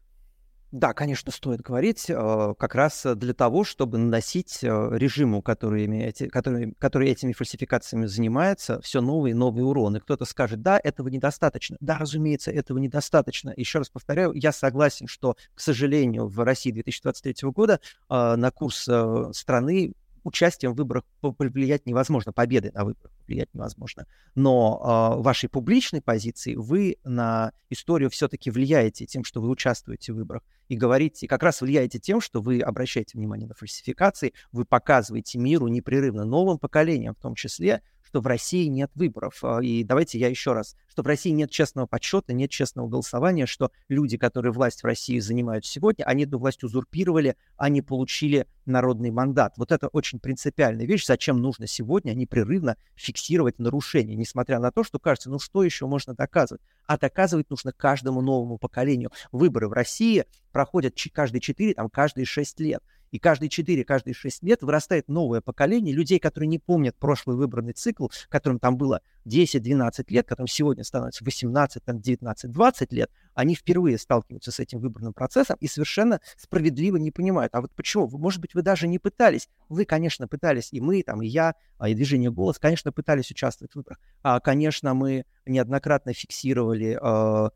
Да, 0.70 0.92
конечно, 0.92 1.32
стоит 1.32 1.62
говорить 1.62 2.10
э, 2.10 2.54
как 2.58 2.74
раз 2.74 3.06
для 3.16 3.32
того, 3.32 3.64
чтобы 3.64 3.96
наносить 3.96 4.58
э, 4.62 4.66
режиму, 4.92 5.40
который, 5.40 6.12
который, 6.28 6.74
который 6.78 7.08
этими 7.08 7.32
фальсификациями 7.32 8.04
занимается, 8.04 8.78
все 8.82 9.00
новые 9.00 9.30
и 9.30 9.34
новые 9.34 9.64
уроны. 9.64 10.00
Кто-то 10.00 10.26
скажет, 10.26 10.60
да, 10.60 10.78
этого 10.82 11.08
недостаточно. 11.08 11.78
Да, 11.80 11.96
разумеется, 11.96 12.50
этого 12.50 12.76
недостаточно. 12.76 13.54
Еще 13.56 13.78
раз 13.78 13.88
повторяю, 13.88 14.32
я 14.34 14.52
согласен, 14.52 15.06
что, 15.06 15.36
к 15.54 15.60
сожалению, 15.60 16.26
в 16.26 16.38
России 16.44 16.70
2023 16.70 17.48
года 17.50 17.80
э, 18.10 18.36
на 18.36 18.50
курс 18.50 18.86
э, 18.88 19.30
страны 19.32 19.94
участием 20.24 20.72
в 20.72 20.76
выборах 20.76 21.04
повлиять 21.20 21.86
невозможно, 21.86 22.32
победы 22.32 22.70
на 22.74 22.84
выборах 22.84 23.12
повлиять 23.20 23.52
невозможно. 23.54 24.06
Но 24.34 25.16
э, 25.18 25.22
вашей 25.22 25.48
публичной 25.48 26.00
позиции 26.00 26.54
вы 26.54 26.96
на 27.04 27.52
историю 27.70 28.10
все-таки 28.10 28.50
влияете 28.50 29.06
тем, 29.06 29.24
что 29.24 29.40
вы 29.40 29.48
участвуете 29.48 30.12
в 30.12 30.16
выборах 30.16 30.42
и 30.68 30.76
говорите, 30.76 31.26
как 31.26 31.42
раз 31.42 31.60
влияете 31.60 31.98
тем, 31.98 32.20
что 32.20 32.40
вы 32.40 32.60
обращаете 32.60 33.18
внимание 33.18 33.48
на 33.48 33.54
фальсификации, 33.54 34.34
вы 34.52 34.64
показываете 34.64 35.38
миру 35.38 35.68
непрерывно, 35.68 36.24
новым 36.24 36.58
поколениям 36.58 37.14
в 37.14 37.20
том 37.20 37.34
числе, 37.34 37.82
что 38.08 38.22
в 38.22 38.26
России 38.26 38.64
нет 38.68 38.90
выборов. 38.94 39.40
А, 39.42 39.58
и 39.58 39.84
давайте 39.84 40.18
я 40.18 40.28
еще 40.28 40.54
раз, 40.54 40.76
что 40.88 41.02
в 41.02 41.06
России 41.06 41.28
нет 41.28 41.50
честного 41.50 41.86
подсчета, 41.86 42.32
нет 42.32 42.50
честного 42.50 42.88
голосования, 42.88 43.44
что 43.44 43.70
люди, 43.88 44.16
которые 44.16 44.50
власть 44.50 44.82
в 44.82 44.86
России 44.86 45.18
занимают 45.18 45.66
сегодня, 45.66 46.04
они 46.04 46.24
эту 46.24 46.38
власть 46.38 46.64
узурпировали, 46.64 47.36
они 47.58 47.82
получили 47.82 48.46
народный 48.64 49.10
мандат. 49.10 49.54
Вот 49.58 49.72
это 49.72 49.88
очень 49.88 50.20
принципиальная 50.20 50.86
вещь, 50.86 51.04
зачем 51.04 51.42
нужно 51.42 51.66
сегодня 51.66 52.14
непрерывно 52.14 52.78
фиксировать 52.94 53.58
нарушения, 53.58 54.16
несмотря 54.16 54.58
на 54.58 54.72
то, 54.72 54.84
что 54.84 54.98
кажется, 54.98 55.28
ну 55.28 55.38
что 55.38 55.62
еще 55.62 55.86
можно 55.86 56.14
доказывать? 56.14 56.62
А 56.86 56.96
доказывать 56.96 57.50
нужно 57.50 57.72
каждому 57.72 58.22
новому 58.22 58.56
поколению. 58.56 59.10
Выборы 59.32 59.68
в 59.68 59.72
России 59.72 60.24
проходят 60.50 60.94
каждые 61.12 61.42
4, 61.42 61.74
там, 61.74 61.90
каждые 61.90 62.24
6 62.24 62.60
лет. 62.60 62.82
И 63.10 63.18
каждые 63.18 63.48
4, 63.48 63.84
каждые 63.84 64.14
6 64.14 64.42
лет 64.42 64.62
вырастает 64.62 65.08
новое 65.08 65.40
поколение 65.40 65.94
людей, 65.94 66.18
которые 66.18 66.48
не 66.48 66.58
помнят 66.58 66.96
прошлый 66.96 67.36
выбранный 67.36 67.72
цикл, 67.72 68.08
которым 68.28 68.58
там 68.58 68.76
было 68.76 69.00
10-12 69.26 70.04
лет, 70.08 70.26
которым 70.26 70.48
сегодня 70.48 70.84
становится 70.84 71.24
18, 71.24 71.84
там, 71.84 72.00
19, 72.00 72.50
20 72.50 72.92
лет, 72.92 73.10
они 73.34 73.54
впервые 73.54 73.98
сталкиваются 73.98 74.50
с 74.50 74.60
этим 74.60 74.80
выбранным 74.80 75.12
процессом 75.12 75.56
и 75.60 75.68
совершенно 75.68 76.20
справедливо 76.36 76.96
не 76.96 77.10
понимают, 77.10 77.54
а 77.54 77.60
вот 77.60 77.72
почему? 77.74 78.08
Может 78.08 78.40
быть, 78.40 78.54
вы 78.54 78.62
даже 78.62 78.88
не 78.88 78.98
пытались. 78.98 79.48
Вы, 79.68 79.84
конечно, 79.84 80.28
пытались, 80.28 80.72
и 80.72 80.80
мы, 80.80 81.02
там, 81.02 81.22
и 81.22 81.26
я, 81.26 81.54
а, 81.78 81.88
и 81.88 81.94
движение 81.94 82.30
«Голос», 82.30 82.58
конечно, 82.58 82.92
пытались 82.92 83.30
участвовать 83.30 83.72
в 83.72 83.76
выборах. 83.76 83.98
А, 84.22 84.40
конечно, 84.40 84.94
мы 84.94 85.24
неоднократно 85.46 86.12
фиксировали 86.12 86.98
э, 87.00 87.50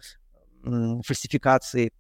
фальсификации 1.03 1.93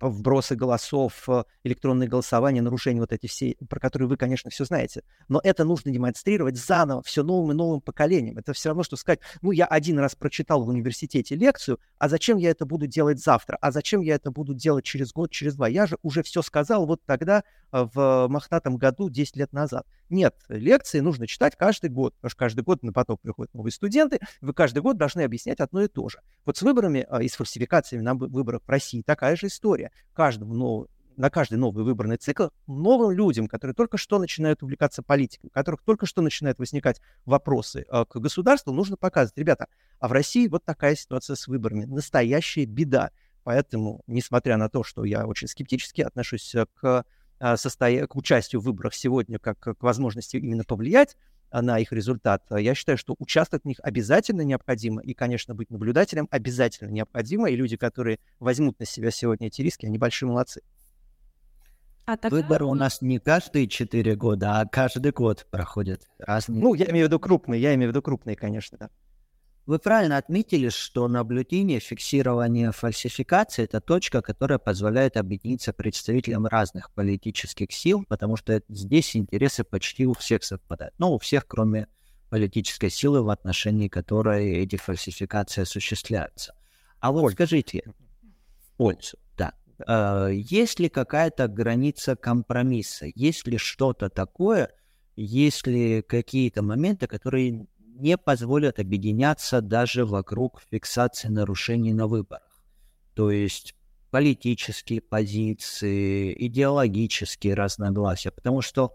вбросы 0.00 0.54
голосов, 0.54 1.28
э, 1.28 1.44
электронные 1.64 2.08
голосования, 2.08 2.62
нарушения 2.62 3.00
вот 3.00 3.12
эти 3.12 3.26
все, 3.26 3.56
про 3.68 3.80
которые 3.80 4.08
вы, 4.08 4.16
конечно, 4.16 4.50
все 4.50 4.64
знаете. 4.64 5.02
Но 5.28 5.40
это 5.42 5.64
нужно 5.64 5.90
демонстрировать 5.90 6.56
заново, 6.56 7.02
все 7.02 7.22
новым 7.22 7.52
и 7.52 7.54
новым 7.54 7.80
поколением. 7.80 8.38
Это 8.38 8.52
все 8.52 8.70
равно, 8.70 8.82
что 8.82 8.96
сказать, 8.96 9.20
ну, 9.42 9.50
я 9.50 9.66
один 9.66 9.98
раз 9.98 10.14
прочитал 10.14 10.64
в 10.64 10.68
университете 10.68 11.34
лекцию, 11.34 11.80
а 11.98 12.08
зачем 12.08 12.38
я 12.38 12.50
это 12.50 12.66
буду 12.66 12.86
делать 12.86 13.18
завтра? 13.22 13.58
А 13.60 13.70
зачем 13.70 14.00
я 14.00 14.14
это 14.14 14.30
буду 14.30 14.54
делать 14.54 14.84
через 14.84 15.12
год, 15.12 15.30
через 15.30 15.54
два? 15.54 15.68
Я 15.68 15.86
же 15.86 15.98
уже 16.02 16.22
все 16.22 16.42
сказал 16.42 16.86
вот 16.86 17.02
тогда, 17.04 17.44
э, 17.72 17.86
в 17.94 18.28
мохнатом 18.28 18.76
году, 18.76 19.10
10 19.10 19.36
лет 19.36 19.52
назад. 19.52 19.86
Нет, 20.10 20.36
лекции 20.48 21.00
нужно 21.00 21.26
читать 21.26 21.54
каждый 21.56 21.90
год, 21.90 22.14
потому 22.14 22.30
что 22.30 22.38
каждый 22.38 22.62
год 22.62 22.82
на 22.82 22.92
поток 22.92 23.20
приходят 23.20 23.52
новые 23.52 23.72
студенты, 23.72 24.20
вы 24.40 24.54
каждый 24.54 24.80
год 24.80 24.96
должны 24.96 25.22
объяснять 25.22 25.60
одно 25.60 25.82
и 25.82 25.88
то 25.88 26.08
же. 26.08 26.20
Вот 26.46 26.56
с 26.56 26.62
выборами 26.62 27.06
э, 27.08 27.24
и 27.24 27.28
с 27.28 27.34
фальсификациями 27.34 28.02
на 28.02 28.14
выборах 28.14 28.62
в 28.66 28.68
России 28.70 29.02
такая 29.02 29.36
же 29.36 29.48
история. 29.48 29.87
Каждому 30.14 30.54
новому 30.54 30.88
на 31.18 31.30
каждый 31.30 31.56
новый 31.56 31.84
выборный 31.84 32.16
цикл 32.16 32.46
новым 32.66 33.10
людям, 33.10 33.48
которые 33.48 33.74
только 33.74 33.98
что 33.98 34.18
начинают 34.18 34.62
увлекаться 34.62 35.02
политикой, 35.02 35.46
у 35.46 35.50
которых 35.50 35.82
только 35.82 36.06
что 36.06 36.22
начинают 36.22 36.60
возникать 36.60 37.00
вопросы 37.26 37.84
э, 37.90 38.04
к 38.08 38.16
государству, 38.18 38.72
нужно 38.72 38.96
показывать, 38.96 39.36
ребята, 39.36 39.66
а 39.98 40.08
в 40.08 40.12
России 40.12 40.46
вот 40.46 40.64
такая 40.64 40.94
ситуация 40.94 41.34
с 41.34 41.48
выборами, 41.48 41.84
настоящая 41.84 42.66
беда. 42.66 43.10
Поэтому, 43.42 44.02
несмотря 44.06 44.56
на 44.56 44.68
то, 44.68 44.84
что 44.84 45.04
я 45.04 45.26
очень 45.26 45.48
скептически 45.48 46.02
отношусь 46.02 46.54
к, 46.74 46.84
э, 46.84 47.02
состоя... 47.56 48.06
к 48.06 48.16
участию 48.16 48.60
в 48.60 48.64
выборах 48.64 48.94
сегодня 48.94 49.38
как 49.38 49.58
к 49.58 49.82
возможности 49.82 50.36
именно 50.36 50.64
повлиять 50.64 51.16
на 51.50 51.78
их 51.78 51.92
результат, 51.92 52.42
я 52.50 52.74
считаю, 52.74 52.98
что 52.98 53.14
участвовать 53.18 53.64
в 53.64 53.66
них 53.66 53.78
обязательно 53.82 54.42
необходимо, 54.42 55.00
и, 55.00 55.14
конечно, 55.14 55.54
быть 55.54 55.70
наблюдателем 55.70 56.28
обязательно 56.30 56.90
необходимо, 56.90 57.48
и 57.48 57.56
люди, 57.56 57.76
которые 57.76 58.18
возьмут 58.38 58.78
на 58.78 58.84
себя 58.84 59.10
сегодня 59.10 59.46
эти 59.46 59.62
риски, 59.62 59.86
они 59.86 59.96
большие 59.96 60.28
молодцы. 60.28 60.62
А 62.04 62.16
тогда... 62.16 62.36
Выборы 62.36 62.64
у 62.66 62.74
нас 62.74 63.00
не 63.02 63.18
каждые 63.18 63.66
четыре 63.66 64.14
года, 64.14 64.60
а 64.60 64.66
каждый 64.66 65.12
год 65.12 65.46
проходят 65.50 66.02
разные. 66.18 66.62
Ну, 66.62 66.74
я 66.74 66.86
имею 66.86 67.06
в 67.06 67.08
виду 67.08 67.18
крупные, 67.20 67.60
я 67.60 67.74
имею 67.74 67.90
в 67.90 67.92
виду 67.92 68.02
крупные, 68.02 68.36
конечно, 68.36 68.78
да. 68.78 68.90
Вы 69.68 69.78
правильно 69.78 70.16
отметили, 70.16 70.70
что 70.70 71.08
наблюдение, 71.08 71.78
фиксирование 71.78 72.72
фальсификации– 72.72 73.64
это 73.64 73.82
точка, 73.82 74.22
которая 74.22 74.58
позволяет 74.58 75.18
объединиться 75.18 75.74
представителям 75.74 76.46
разных 76.46 76.90
политических 76.94 77.70
сил, 77.70 78.02
потому 78.08 78.38
что 78.38 78.62
здесь 78.70 79.14
интересы 79.14 79.64
почти 79.64 80.06
у 80.06 80.14
всех 80.14 80.42
совпадают. 80.42 80.94
Ну, 80.96 81.12
у 81.12 81.18
всех, 81.18 81.46
кроме 81.46 81.86
политической 82.30 82.88
силы, 82.88 83.22
в 83.22 83.28
отношении 83.28 83.88
которой 83.88 84.54
эти 84.54 84.76
фальсификации 84.76 85.60
осуществляются. 85.60 86.54
А 87.00 87.12
вот 87.12 87.32
скажите, 87.32 87.92
пользу, 88.78 89.18
да. 89.36 89.52
Э, 89.86 90.30
есть 90.32 90.80
ли 90.80 90.88
какая-то 90.88 91.46
граница 91.46 92.16
компромисса? 92.16 93.04
Есть 93.14 93.46
ли 93.46 93.58
что-то 93.58 94.08
такое, 94.08 94.70
есть 95.14 95.66
ли 95.66 96.00
какие-то 96.00 96.62
моменты, 96.62 97.06
которые 97.06 97.66
не 97.98 98.16
позволят 98.16 98.78
объединяться 98.78 99.60
даже 99.60 100.04
вокруг 100.04 100.62
фиксации 100.70 101.28
нарушений 101.28 101.92
на 101.92 102.06
выборах? 102.06 102.62
То 103.14 103.30
есть 103.30 103.74
политические 104.10 105.00
позиции, 105.00 106.34
идеологические 106.46 107.54
разногласия, 107.54 108.30
потому 108.30 108.62
что 108.62 108.94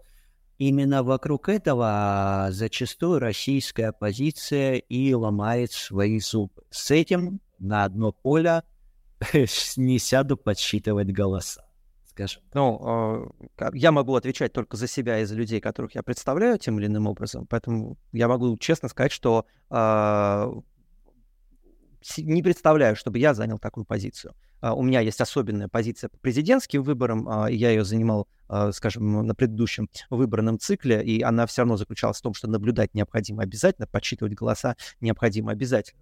именно 0.58 1.02
вокруг 1.02 1.48
этого 1.48 2.48
зачастую 2.50 3.20
российская 3.20 3.88
оппозиция 3.88 4.76
и 4.76 5.12
ломает 5.14 5.72
свои 5.72 6.18
зубы. 6.20 6.62
С 6.70 6.90
этим 6.90 7.40
на 7.58 7.84
одно 7.84 8.12
поле 8.12 8.62
не 9.76 9.98
сяду 9.98 10.36
подсчитывать 10.36 11.12
голоса, 11.12 11.63
скажем. 12.14 12.42
Ну, 12.54 13.30
э, 13.58 13.70
я 13.74 13.90
могу 13.92 14.14
отвечать 14.14 14.52
только 14.52 14.76
за 14.76 14.86
себя 14.86 15.18
и 15.18 15.24
за 15.24 15.34
людей, 15.34 15.60
которых 15.60 15.94
я 15.94 16.02
представляю 16.02 16.58
тем 16.58 16.78
или 16.78 16.86
иным 16.86 17.06
образом, 17.06 17.46
поэтому 17.46 17.98
я 18.12 18.28
могу 18.28 18.56
честно 18.58 18.88
сказать, 18.88 19.12
что 19.12 19.46
э, 19.70 20.52
не 22.18 22.42
представляю, 22.42 22.96
чтобы 22.96 23.18
я 23.18 23.34
занял 23.34 23.58
такую 23.58 23.84
позицию. 23.84 24.34
Uh, 24.60 24.72
у 24.72 24.82
меня 24.82 25.00
есть 25.00 25.20
особенная 25.20 25.68
позиция 25.68 26.08
по 26.08 26.16
президентским 26.18 26.82
выборам, 26.82 27.28
uh, 27.28 27.52
я 27.52 27.70
ее 27.70 27.84
занимал, 27.84 28.28
скажем, 28.72 29.26
на 29.26 29.34
предыдущем 29.34 29.90
выборном 30.08 30.58
цикле, 30.58 31.04
и 31.04 31.20
она 31.20 31.46
все 31.46 31.62
равно 31.62 31.76
заключалась 31.76 32.18
в 32.18 32.22
том, 32.22 32.32
что 32.32 32.48
наблюдать 32.48 32.94
необходимо 32.94 33.42
обязательно, 33.42 33.86
подсчитывать 33.86 34.34
голоса 34.34 34.76
необходимо 35.00 35.52
обязательно 35.52 36.00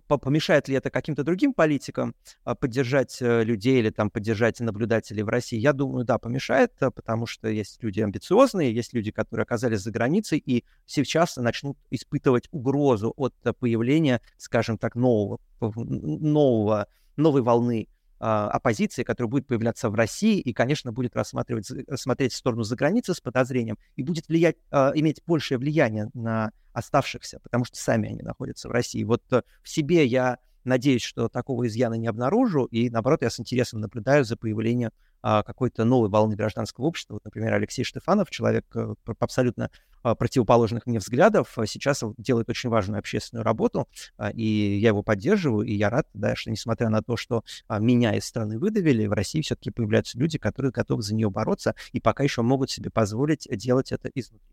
помешает 0.00 0.68
ли 0.68 0.76
это 0.76 0.90
каким-то 0.90 1.24
другим 1.24 1.52
политикам 1.52 2.14
а, 2.44 2.54
поддержать 2.54 3.20
э, 3.20 3.44
людей 3.44 3.78
или 3.78 3.90
там 3.90 4.10
поддержать 4.10 4.60
наблюдателей 4.60 5.22
в 5.22 5.28
России? 5.28 5.58
Я 5.58 5.72
думаю, 5.72 6.04
да, 6.04 6.18
помешает, 6.18 6.72
э, 6.80 6.90
потому 6.90 7.26
что 7.26 7.48
есть 7.48 7.82
люди 7.82 8.00
амбициозные, 8.00 8.74
есть 8.74 8.94
люди, 8.94 9.10
которые 9.10 9.44
оказались 9.44 9.80
за 9.80 9.90
границей 9.90 10.38
и 10.38 10.64
сейчас 10.86 11.36
начнут 11.36 11.78
испытывать 11.90 12.48
угрозу 12.50 13.12
от 13.16 13.34
появления, 13.58 14.20
скажем 14.36 14.78
так, 14.78 14.94
нового, 14.94 15.38
нового 15.60 16.86
новой 17.16 17.42
волны 17.42 17.88
оппозиции, 18.18 19.02
которая 19.02 19.30
будет 19.30 19.46
появляться 19.46 19.90
в 19.90 19.94
России 19.94 20.38
и, 20.38 20.52
конечно, 20.52 20.92
будет 20.92 21.16
рассматривать, 21.16 21.70
смотреть 21.98 22.32
в 22.32 22.36
сторону 22.36 22.62
за 22.62 22.76
границей 22.76 23.14
с 23.14 23.20
подозрением 23.20 23.78
и 23.96 24.02
будет 24.02 24.28
влиять, 24.28 24.56
а, 24.70 24.92
иметь 24.94 25.22
большее 25.26 25.58
влияние 25.58 26.10
на 26.14 26.52
оставшихся, 26.72 27.40
потому 27.40 27.64
что 27.64 27.76
сами 27.76 28.08
они 28.08 28.22
находятся 28.22 28.68
в 28.68 28.72
России. 28.72 29.04
Вот 29.04 29.22
э, 29.32 29.42
в 29.62 29.68
себе 29.68 30.04
я 30.06 30.38
надеюсь, 30.64 31.02
что 31.02 31.28
такого 31.28 31.66
изъяна 31.66 31.94
не 31.94 32.08
обнаружу, 32.08 32.64
и, 32.64 32.90
наоборот, 32.90 33.22
я 33.22 33.30
с 33.30 33.38
интересом 33.38 33.80
наблюдаю 33.80 34.24
за 34.24 34.36
появлением 34.36 34.90
а, 34.90 35.13
какой-то 35.24 35.84
новой 35.84 36.10
волны 36.10 36.36
гражданского 36.36 36.84
общества. 36.84 37.14
Вот, 37.14 37.24
например, 37.24 37.54
Алексей 37.54 37.82
Штефанов, 37.82 38.30
человек 38.30 38.66
э, 38.74 38.94
абсолютно 39.18 39.70
а, 40.02 40.14
противоположных 40.14 40.84
мне 40.84 40.98
взглядов, 40.98 41.56
а, 41.56 41.66
сейчас 41.66 42.04
делает 42.18 42.50
очень 42.50 42.68
важную 42.68 42.98
общественную 42.98 43.42
работу, 43.42 43.88
и 44.34 44.78
я 44.78 44.88
его 44.88 45.02
поддерживаю, 45.02 45.66
и 45.66 45.72
я 45.72 45.88
рад, 45.88 46.06
да, 46.12 46.36
что 46.36 46.50
несмотря 46.50 46.90
на 46.90 47.02
то, 47.02 47.16
что 47.16 47.42
меня 47.70 48.14
из 48.14 48.26
страны 48.26 48.58
выдавили, 48.58 49.06
в 49.06 49.12
России 49.12 49.40
все-таки 49.40 49.70
появляются 49.70 50.18
люди, 50.18 50.36
которые 50.36 50.72
готовы 50.72 51.00
за 51.00 51.14
нее 51.14 51.30
бороться 51.30 51.74
и 51.92 52.00
пока 52.00 52.22
еще 52.22 52.42
могут 52.42 52.70
себе 52.70 52.90
позволить 52.90 53.48
делать 53.50 53.92
это 53.92 54.10
изнутри. 54.14 54.46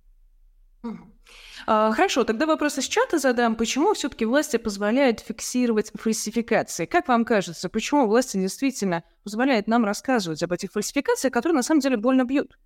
А, 1.67 1.91
хорошо, 1.91 2.23
тогда 2.23 2.45
вопрос 2.45 2.77
из 2.77 2.85
чата 2.85 3.19
задам. 3.19 3.55
Почему 3.55 3.93
все-таки 3.93 4.25
власти 4.25 4.57
позволяют 4.57 5.19
фиксировать 5.19 5.91
фальсификации? 5.93 6.85
Как 6.85 7.07
вам 7.07 7.23
кажется, 7.23 7.69
почему 7.69 8.07
власти 8.07 8.37
действительно 8.37 9.03
позволяют 9.23 9.67
нам 9.67 9.85
рассказывать 9.85 10.41
об 10.43 10.51
этих 10.51 10.71
фальсификациях, 10.71 11.33
которые 11.33 11.55
на 11.55 11.63
самом 11.63 11.81
деле 11.81 11.97
больно 11.97 12.23
бьют? 12.23 12.57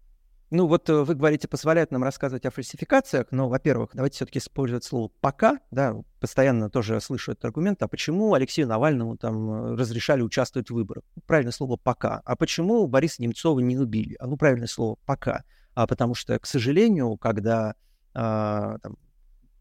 Ну 0.52 0.68
вот 0.68 0.90
э, 0.90 1.04
вы 1.04 1.16
говорите, 1.16 1.48
позволяют 1.48 1.92
нам 1.92 2.04
рассказывать 2.04 2.46
о 2.46 2.52
фальсификациях, 2.52 3.28
но, 3.32 3.50
во-первых, 3.50 3.92
давайте 3.94 4.18
все-таки 4.18 4.40
использовать 4.40 4.84
слово 4.84 5.10
«пока», 5.20 5.58
да, 5.72 5.96
постоянно 6.20 6.70
тоже 6.70 7.02
слышу 7.02 7.32
этот 7.32 7.46
аргумент, 7.46 7.82
а 7.82 7.88
почему 7.88 8.34
Алексею 8.34 8.68
Навальному 8.68 9.18
там 9.18 9.50
э, 9.50 9.76
разрешали 9.76 10.22
участвовать 10.22 10.70
в 10.70 10.74
выборах? 10.74 11.04
Правильное 11.26 11.52
слово 11.52 11.78
«пока». 11.78 12.22
А 12.26 12.36
почему 12.36 12.86
Бориса 12.88 13.24
Немцова 13.24 13.60
не 13.60 13.78
убили? 13.78 14.16
А 14.20 14.28
ну, 14.28 14.38
правильное 14.38 14.68
слово 14.68 14.98
«пока». 15.06 15.44
А 15.74 15.88
потому 15.88 16.14
что, 16.14 16.38
к 16.40 16.46
сожалению, 16.46 17.18
когда 17.18 17.76
там, 18.16 18.98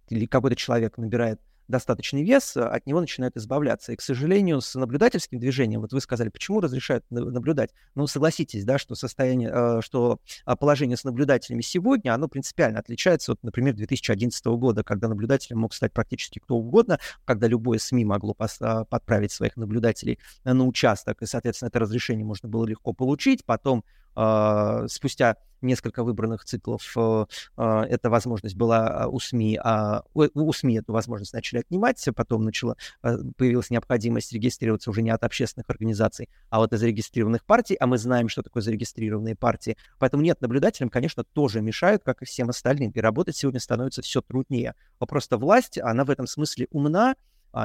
или 0.08 0.26
какой-то 0.26 0.56
человек 0.56 0.96
набирает 0.98 1.40
достаточный 1.68 2.22
вес, 2.22 2.56
от 2.56 2.86
него 2.86 3.00
начинают 3.00 3.36
избавляться. 3.36 3.92
И, 3.92 3.96
к 3.96 4.02
сожалению, 4.02 4.60
с 4.60 4.74
наблюдательским 4.74 5.38
движением, 5.38 5.80
вот 5.80 5.92
вы 5.92 6.00
сказали, 6.00 6.28
почему 6.28 6.60
разрешают 6.60 7.04
наблюдать? 7.10 7.70
Ну, 7.94 8.06
согласитесь, 8.06 8.64
да, 8.64 8.78
что 8.78 8.94
состояние, 8.94 9.50
а, 9.50 9.82
что 9.82 10.20
а, 10.44 10.56
положение 10.56 10.96
с 10.96 11.04
наблюдателями 11.04 11.62
сегодня, 11.62 12.14
оно 12.14 12.28
принципиально 12.28 12.80
отличается 12.80 13.32
от, 13.32 13.42
например, 13.42 13.74
2011 13.74 14.44
года, 14.46 14.84
когда 14.84 15.08
наблюдателем 15.08 15.60
мог 15.60 15.72
стать 15.74 15.92
практически 15.92 16.38
кто 16.38 16.56
угодно, 16.56 16.98
когда 17.24 17.46
любое 17.46 17.78
СМИ 17.78 18.04
могло 18.04 18.34
подправить 18.34 19.32
своих 19.32 19.56
наблюдателей 19.56 20.18
на 20.44 20.66
участок, 20.66 21.22
и, 21.22 21.26
соответственно, 21.26 21.68
это 21.68 21.78
разрешение 21.78 22.24
можно 22.24 22.48
было 22.48 22.66
легко 22.66 22.92
получить. 22.92 23.44
Потом 23.44 23.78
а, 23.78 24.03
спустя 24.14 25.36
несколько 25.64 26.04
выбранных 26.04 26.44
циклов 26.44 26.92
э, 26.96 27.26
а, 27.56 27.84
эта 27.84 28.10
возможность 28.10 28.54
была 28.54 28.86
а, 28.86 29.08
у 29.08 29.18
СМИ, 29.18 29.58
а 29.62 30.02
у 30.14 30.52
СМИ 30.52 30.78
эту 30.78 30.92
возможность 30.92 31.32
начали 31.32 31.60
отнимать, 31.60 32.06
потом 32.14 32.44
начала, 32.44 32.76
появилась 33.02 33.70
необходимость 33.70 34.32
регистрироваться 34.32 34.90
уже 34.90 35.02
не 35.02 35.10
от 35.10 35.24
общественных 35.24 35.68
организаций, 35.68 36.28
а 36.50 36.58
вот 36.58 36.72
из 36.72 36.80
зарегистрированных 36.80 37.44
партий, 37.44 37.76
а 37.80 37.86
мы 37.86 37.98
знаем, 37.98 38.28
что 38.28 38.42
такое 38.42 38.62
зарегистрированные 38.62 39.34
партии. 39.34 39.76
Поэтому 39.98 40.22
нет, 40.22 40.40
наблюдателям, 40.40 40.90
конечно, 40.90 41.24
тоже 41.24 41.62
мешают, 41.62 42.04
как 42.04 42.22
и 42.22 42.26
всем 42.26 42.50
остальным, 42.50 42.90
и 42.90 43.00
работать 43.00 43.36
сегодня 43.36 43.60
становится 43.60 44.02
все 44.02 44.20
труднее. 44.20 44.74
Но 45.00 45.06
просто 45.06 45.38
власть, 45.38 45.78
она 45.78 46.04
в 46.04 46.10
этом 46.10 46.26
смысле 46.26 46.68
умна, 46.70 47.16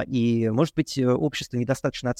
и, 0.06 0.48
может 0.50 0.76
быть, 0.76 0.96
общество 0.98 1.56
недостаточно 1.56 2.14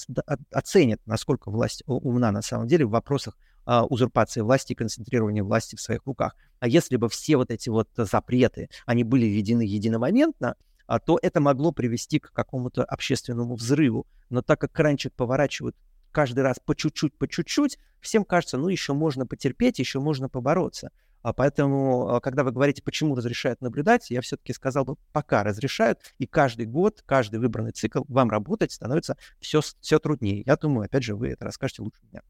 оценит, 0.51 1.01
насколько 1.07 1.51
власть 1.51 1.85
умна 1.87 2.33
на 2.33 2.43
самом 2.43 2.67
деле 2.67 2.85
в 2.85 2.91
вопросах 2.91 3.39
а, 3.71 3.85
узурпации 3.85 4.41
власти 4.41 4.73
и 4.73 4.75
концентрирования 4.75 5.45
власти 5.45 5.77
в 5.77 5.81
своих 5.81 6.05
руках. 6.05 6.35
А 6.59 6.67
если 6.67 6.97
бы 6.97 7.09
все 7.09 7.37
вот 7.37 7.53
эти 7.53 7.69
вот 7.69 7.89
запреты, 7.95 8.69
они 8.85 9.05
были 9.05 9.27
введены 9.27 9.63
единомоментно, 9.63 10.57
а, 10.89 10.99
то 10.99 11.21
это 11.23 11.41
могло 11.41 11.71
привести 11.71 12.19
к 12.19 12.33
какому-то 12.33 12.83
общественному 12.83 13.55
взрыву. 13.55 14.09
Но 14.29 14.43
так 14.43 14.61
как 14.61 14.73
кранчик 14.73 15.15
поворачивают 15.15 15.77
каждый 16.11 16.41
раз 16.41 16.57
по 16.59 16.75
чуть-чуть, 16.75 17.17
по 17.17 17.29
чуть-чуть, 17.29 17.79
всем 18.01 18.25
кажется, 18.25 18.59
ну, 18.59 18.67
еще 18.67 18.93
можно 18.93 19.25
потерпеть, 19.25 19.79
еще 19.79 20.01
можно 20.01 20.29
побороться. 20.29 20.91
А 21.23 21.33
поэтому, 21.33 22.09
а, 22.09 22.21
когда 22.21 22.43
вы 22.43 22.51
говорите, 22.51 22.83
почему 22.83 23.15
разрешают 23.15 23.61
наблюдать, 23.61 24.11
я 24.11 24.21
все-таки 24.21 24.53
сказал 24.53 24.85
бы, 24.85 24.97
пока 25.13 25.45
разрешают, 25.45 26.01
и 26.19 26.27
каждый 26.27 26.67
год, 26.67 27.05
каждый 27.07 27.39
выбранный 27.39 27.71
цикл 27.71 28.03
вам 28.09 28.31
работать 28.31 28.73
становится 28.73 29.17
все, 29.39 29.61
все 29.61 30.01
труднее. 30.01 30.43
Я 30.45 30.57
думаю, 30.57 30.87
опять 30.87 31.05
же, 31.05 31.15
вы 31.15 31.29
это 31.29 31.45
расскажете 31.45 31.83
лучше 31.83 32.01
меня. 32.11 32.23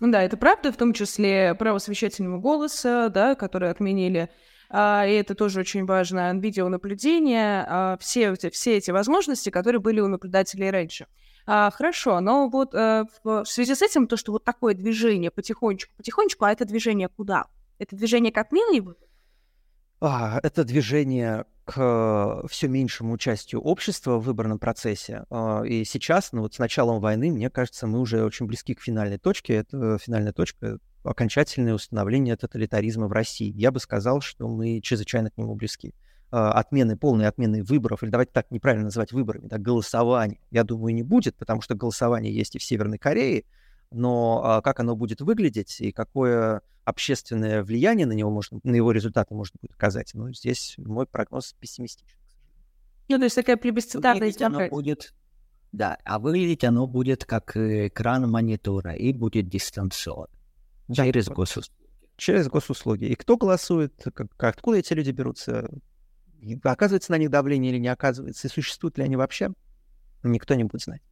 Ну 0.00 0.10
да, 0.10 0.22
это 0.22 0.36
правда, 0.36 0.72
в 0.72 0.76
том 0.76 0.92
числе 0.92 1.54
право 1.54 1.78
совещательного 1.78 2.38
голоса, 2.38 3.08
да, 3.08 3.34
которое 3.34 3.70
отменили. 3.70 4.30
А, 4.68 5.06
и 5.06 5.12
это 5.12 5.34
тоже 5.34 5.60
очень 5.60 5.84
важно. 5.84 6.32
Видеонаблюдение, 6.34 7.64
а, 7.68 7.96
все, 8.00 8.34
все 8.34 8.76
эти 8.76 8.90
возможности, 8.90 9.50
которые 9.50 9.80
были 9.80 10.00
у 10.00 10.08
наблюдателей 10.08 10.70
раньше. 10.70 11.06
А, 11.46 11.70
хорошо, 11.70 12.20
но 12.20 12.48
вот 12.48 12.74
а, 12.74 13.04
в 13.22 13.44
связи 13.44 13.74
с 13.74 13.82
этим, 13.82 14.06
то, 14.06 14.16
что 14.16 14.32
вот 14.32 14.44
такое 14.44 14.74
движение 14.74 15.30
потихонечку, 15.30 15.92
потихонечку, 15.96 16.44
а 16.44 16.52
это 16.52 16.64
движение 16.64 17.08
куда? 17.08 17.46
Это 17.78 17.96
движение 17.96 18.32
к 18.32 18.38
отмене 18.38 18.94
а, 20.04 20.40
это 20.42 20.64
движение 20.64 21.44
к 21.64 21.74
э, 21.76 22.46
все 22.48 22.68
меньшему 22.68 23.12
участию 23.12 23.60
общества 23.60 24.18
в 24.18 24.24
выборном 24.24 24.58
процессе. 24.58 25.24
А, 25.30 25.62
и 25.62 25.84
сейчас, 25.84 26.32
ну 26.32 26.42
вот 26.42 26.54
с 26.54 26.58
началом 26.58 27.00
войны, 27.00 27.30
мне 27.30 27.50
кажется, 27.50 27.86
мы 27.86 28.00
уже 28.00 28.24
очень 28.24 28.46
близки 28.46 28.74
к 28.74 28.80
финальной 28.80 29.18
точке. 29.18 29.54
Это 29.54 29.98
финальная 29.98 30.32
точка 30.32 30.78
окончательное 31.04 31.74
установление 31.74 32.36
тоталитаризма 32.36 33.08
в 33.08 33.12
России. 33.12 33.52
Я 33.56 33.70
бы 33.70 33.80
сказал, 33.80 34.20
что 34.20 34.48
мы 34.48 34.80
чрезвычайно 34.80 35.30
к 35.30 35.36
нему 35.36 35.54
близки. 35.54 35.94
А, 36.30 36.52
отмены, 36.52 36.96
полной 36.96 37.26
отмены 37.26 37.62
выборов, 37.62 38.02
или 38.02 38.10
давайте 38.10 38.32
так 38.32 38.50
неправильно 38.50 38.84
называть 38.84 39.12
выборами, 39.12 39.48
да, 39.48 39.58
голосование, 39.58 40.40
я 40.50 40.64
думаю, 40.64 40.94
не 40.94 41.02
будет, 41.02 41.36
потому 41.36 41.60
что 41.60 41.74
голосование 41.74 42.34
есть 42.34 42.56
и 42.56 42.58
в 42.58 42.62
Северной 42.62 42.96
Корее, 42.96 43.44
но 43.92 44.42
а, 44.44 44.62
как 44.62 44.80
оно 44.80 44.96
будет 44.96 45.20
выглядеть 45.20 45.80
и 45.80 45.92
какое 45.92 46.62
общественное 46.84 47.62
влияние 47.62 48.06
на 48.06 48.12
него 48.12 48.30
можно, 48.30 48.60
на 48.64 48.74
его 48.74 48.92
результаты 48.92 49.34
можно 49.34 49.56
будет 49.60 49.72
оказать, 49.72 50.10
ну, 50.14 50.32
здесь 50.32 50.74
мой 50.78 51.06
прогноз 51.06 51.54
пессимистичен. 51.58 52.16
Ну, 53.08 53.18
то 53.18 53.24
есть 53.24 53.36
такая 53.36 53.56
плебисцитарная 53.56 54.70
будет, 54.70 55.14
да, 55.72 55.98
а 56.04 56.18
выглядеть 56.18 56.64
оно 56.64 56.86
будет 56.86 57.24
как 57.24 57.56
экран 57.56 58.30
монитора 58.30 58.92
и 58.92 59.12
будет 59.12 59.48
дистанционно. 59.48 60.28
Да, 60.88 61.04
через 61.06 61.28
госуслуги. 61.28 61.88
Через 62.16 62.48
госуслуги. 62.48 63.04
И 63.06 63.14
кто 63.14 63.36
голосует, 63.36 63.94
как, 64.14 64.28
откуда 64.42 64.78
эти 64.78 64.92
люди 64.92 65.10
берутся, 65.10 65.68
оказывается 66.62 67.12
на 67.12 67.18
них 67.18 67.30
давление 67.30 67.72
или 67.72 67.78
не 67.78 67.88
оказывается, 67.88 68.48
и 68.48 68.50
существуют 68.50 68.98
ли 68.98 69.04
они 69.04 69.16
вообще, 69.16 69.50
никто 70.22 70.54
не 70.54 70.64
будет 70.64 70.82
знать. 70.82 71.02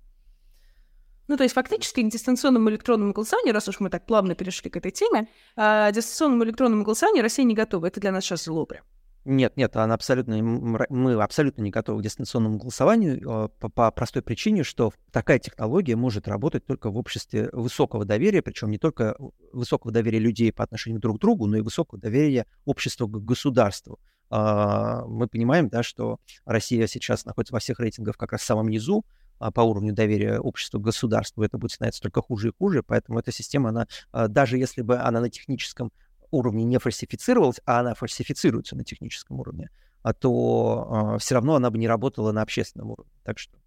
Ну, 1.31 1.37
то 1.37 1.45
есть 1.45 1.55
фактически 1.55 2.03
к 2.03 2.11
дистанционному 2.11 2.71
электронному 2.71 3.13
голосованию, 3.13 3.55
раз 3.55 3.69
уж 3.69 3.79
мы 3.79 3.89
так 3.89 4.05
плавно 4.05 4.35
перешли 4.35 4.69
к 4.69 4.77
этой 4.77 4.91
теме, 4.91 5.29
а, 5.55 5.93
дистанционному 5.93 6.43
электронному 6.43 6.83
голосованию 6.83 7.23
Россия 7.23 7.45
не 7.45 7.55
готова. 7.55 7.87
Это 7.87 8.01
для 8.01 8.11
нас 8.11 8.25
сейчас 8.25 8.47
зло 8.47 8.67
прям. 8.67 8.83
Нет, 9.25 9.57
нет, 9.57 9.77
она 9.77 9.95
абсолютно, 9.95 10.43
мы 10.43 11.23
абсолютно 11.23 11.63
не 11.63 11.71
готовы 11.71 12.01
к 12.01 12.03
дистанционному 12.03 12.59
голосованию 12.59 13.23
а, 13.31 13.47
по, 13.47 13.69
по 13.69 13.93
простой 13.93 14.23
причине, 14.23 14.65
что 14.65 14.93
такая 15.13 15.39
технология 15.39 15.95
может 15.95 16.27
работать 16.27 16.67
только 16.67 16.91
в 16.91 16.97
обществе 16.97 17.49
высокого 17.53 18.05
доверия, 18.05 18.43
причем 18.43 18.73
не 18.73 18.79
только 18.79 19.15
высокого 19.53 19.93
доверия 19.93 20.19
людей 20.19 20.53
по 20.53 20.65
отношению 20.65 21.01
друг 21.01 21.19
к 21.19 21.21
другу, 21.21 21.47
но 21.47 21.59
и 21.59 21.61
высокого 21.61 22.01
доверия 22.01 22.45
общества 22.65 23.07
к 23.07 23.25
государству. 23.25 24.01
А, 24.31 25.05
мы 25.07 25.29
понимаем, 25.29 25.69
да, 25.69 25.85
что 25.85 26.19
Россия 26.45 26.89
сейчас 26.89 27.25
находится 27.25 27.55
во 27.55 27.61
всех 27.61 27.79
рейтингах 27.79 28.17
как 28.17 28.33
раз 28.33 28.41
в 28.41 28.47
самом 28.47 28.69
низу, 28.69 29.05
по 29.51 29.63
уровню 29.63 29.95
доверия 29.95 30.39
общества 30.39 30.79
к 30.79 30.83
государству, 30.83 31.43
это 31.43 31.57
будет 31.57 31.73
становиться 31.73 32.03
только 32.03 32.21
хуже 32.21 32.49
и 32.49 32.53
хуже, 32.57 32.83
поэтому 32.83 33.19
эта 33.19 33.33
система, 33.33 33.71
она, 33.71 33.87
а, 34.13 34.29
даже 34.29 34.59
если 34.59 34.83
бы 34.83 34.99
она 34.99 35.21
на 35.21 35.31
техническом 35.31 35.93
уровне 36.31 36.65
не 36.65 36.79
фальсифицировалась, 36.79 37.61
а 37.65 37.81
она 37.81 37.95
фальсифицируется 37.95 38.77
на 38.77 38.85
техническом 38.85 39.41
уровне, 39.41 39.71
а 40.03 40.13
то 40.13 41.17
все 41.19 41.35
равно 41.35 41.55
она 41.57 41.71
бы 41.71 41.79
не 41.79 41.89
работала 41.89 42.33
на 42.33 42.43
общественном 42.43 42.91
уровне. 42.91 43.13
Так 43.25 43.39
что... 43.39 43.59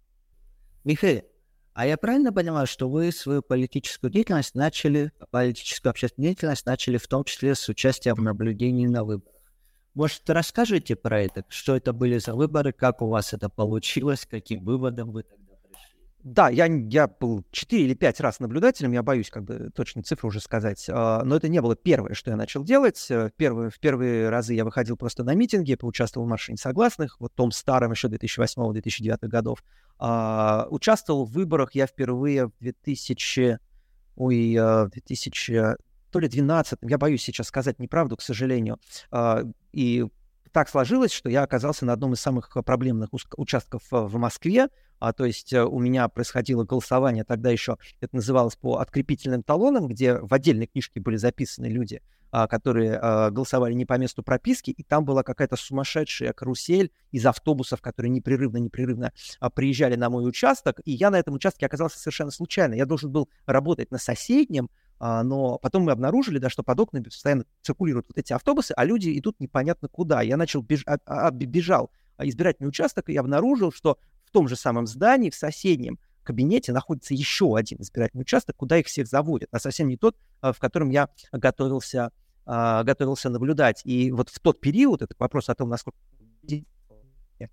Михаил, 0.84 1.22
а 1.74 1.86
я 1.86 1.96
правильно 1.96 2.32
понимаю, 2.32 2.68
что 2.68 2.88
вы 2.88 3.10
свою 3.10 3.42
политическую 3.42 4.10
деятельность 4.10 4.54
начали, 4.54 5.10
политическую 5.30 5.90
общественную 5.90 6.30
деятельность 6.30 6.66
начали 6.66 6.98
в 6.98 7.08
том 7.08 7.24
числе 7.24 7.56
с 7.56 7.68
участием 7.68 8.14
в 8.14 8.22
наблюдении 8.22 8.86
на 8.86 9.02
выборах? 9.02 9.34
Может, 9.94 10.28
расскажите 10.30 10.94
про 10.94 11.20
это? 11.22 11.44
Что 11.48 11.74
это 11.74 11.92
были 11.92 12.18
за 12.18 12.34
выборы, 12.34 12.72
как 12.72 13.02
у 13.02 13.08
вас 13.08 13.32
это 13.32 13.48
получилось, 13.48 14.26
каким 14.28 14.64
выводом 14.64 15.10
вы 15.10 15.24
тогда 15.24 15.43
да, 16.24 16.48
я, 16.48 16.64
я 16.64 17.06
был 17.06 17.44
4 17.50 17.84
или 17.84 17.92
5 17.92 18.20
раз 18.20 18.40
наблюдателем, 18.40 18.92
я 18.92 19.02
боюсь 19.02 19.28
как 19.28 19.44
бы 19.44 19.70
точную 19.74 20.04
цифру 20.04 20.28
уже 20.28 20.40
сказать, 20.40 20.86
а, 20.88 21.22
но 21.22 21.36
это 21.36 21.48
не 21.48 21.60
было 21.60 21.76
первое, 21.76 22.14
что 22.14 22.30
я 22.30 22.36
начал 22.38 22.64
делать. 22.64 23.06
Э, 23.10 23.30
первые, 23.36 23.68
в 23.68 23.78
первые 23.78 24.30
разы 24.30 24.54
я 24.54 24.64
выходил 24.64 24.96
просто 24.96 25.22
на 25.22 25.34
митинги, 25.34 25.74
поучаствовал 25.74 26.26
в 26.26 26.30
марше 26.30 26.56
согласных, 26.56 27.20
вот 27.20 27.34
том 27.34 27.50
старом 27.50 27.92
еще 27.92 28.08
2008-2009 28.08 29.28
годов. 29.28 29.62
А, 29.98 30.66
участвовал 30.70 31.26
в 31.26 31.32
выборах 31.32 31.74
я 31.74 31.86
впервые 31.86 32.46
в 32.46 32.52
2000, 32.58 33.58
ой, 34.16 34.56
2000, 34.92 35.52
э, 35.52 35.76
то 36.10 36.18
ли 36.20 36.28
12, 36.28 36.78
я 36.88 36.96
боюсь 36.96 37.22
сейчас 37.22 37.48
сказать 37.48 37.78
неправду, 37.78 38.16
к 38.16 38.22
сожалению. 38.22 38.80
А, 39.10 39.42
и 39.72 40.06
так 40.52 40.70
сложилось, 40.70 41.12
что 41.12 41.28
я 41.28 41.42
оказался 41.42 41.84
на 41.84 41.92
одном 41.92 42.14
из 42.14 42.20
самых 42.20 42.56
проблемных 42.64 43.10
участков 43.36 43.82
в 43.90 44.16
Москве, 44.16 44.68
а, 45.04 45.12
то 45.12 45.26
есть 45.26 45.52
э, 45.52 45.62
у 45.62 45.78
меня 45.80 46.08
происходило 46.08 46.64
голосование, 46.64 47.24
тогда 47.24 47.50
еще 47.50 47.76
это 48.00 48.16
называлось 48.16 48.56
по 48.56 48.78
открепительным 48.78 49.42
талонам, 49.42 49.86
где 49.86 50.14
в 50.14 50.32
отдельной 50.32 50.66
книжке 50.66 50.98
были 50.98 51.16
записаны 51.16 51.66
люди, 51.66 52.00
а, 52.30 52.48
которые 52.48 52.96
а, 52.96 53.30
голосовали 53.30 53.74
не 53.74 53.84
по 53.84 53.98
месту 53.98 54.22
прописки, 54.22 54.70
и 54.70 54.82
там 54.82 55.04
была 55.04 55.22
какая-то 55.22 55.56
сумасшедшая 55.56 56.32
карусель 56.32 56.90
из 57.12 57.26
автобусов, 57.26 57.82
которые 57.82 58.12
непрерывно-непрерывно 58.12 59.12
а, 59.40 59.50
приезжали 59.50 59.94
на 59.96 60.08
мой 60.08 60.26
участок, 60.26 60.80
и 60.86 60.92
я 60.92 61.10
на 61.10 61.18
этом 61.18 61.34
участке 61.34 61.66
оказался 61.66 61.98
совершенно 61.98 62.30
случайно. 62.30 62.72
Я 62.72 62.86
должен 62.86 63.12
был 63.12 63.28
работать 63.44 63.90
на 63.90 63.98
соседнем, 63.98 64.70
а, 64.98 65.22
но 65.22 65.58
потом 65.58 65.82
мы 65.82 65.92
обнаружили, 65.92 66.38
да, 66.38 66.48
что 66.48 66.62
под 66.62 66.80
окнами 66.80 67.04
постоянно 67.04 67.44
циркулируют 67.60 68.06
вот 68.08 68.16
эти 68.16 68.32
автобусы, 68.32 68.72
а 68.74 68.86
люди 68.86 69.18
идут 69.18 69.38
непонятно 69.38 69.88
куда. 69.88 70.22
Я 70.22 70.38
начал 70.38 70.62
беж... 70.62 70.82
а, 70.86 70.96
а, 71.04 71.30
бежал 71.30 71.90
избирательный 72.18 72.68
участок 72.68 73.10
и 73.10 73.16
обнаружил, 73.16 73.72
что 73.72 73.98
том 74.34 74.48
же 74.48 74.56
самом 74.56 74.88
здании, 74.88 75.30
в 75.30 75.36
соседнем 75.36 75.98
кабинете 76.24 76.72
находится 76.72 77.14
еще 77.14 77.56
один 77.56 77.80
избирательный 77.80 78.22
участок, 78.22 78.56
куда 78.56 78.78
их 78.78 78.86
всех 78.86 79.06
заводят, 79.06 79.48
а 79.52 79.60
совсем 79.60 79.86
не 79.88 79.96
тот, 79.96 80.16
а, 80.40 80.52
в 80.52 80.58
котором 80.58 80.90
я 80.90 81.08
готовился, 81.30 82.10
а, 82.46 82.82
готовился 82.82 83.30
наблюдать. 83.30 83.82
И 83.84 84.10
вот 84.10 84.30
в 84.30 84.40
тот 84.40 84.60
период, 84.60 85.02
это 85.02 85.14
вопрос 85.18 85.48
о 85.48 85.54
том, 85.54 85.68
насколько 85.68 85.96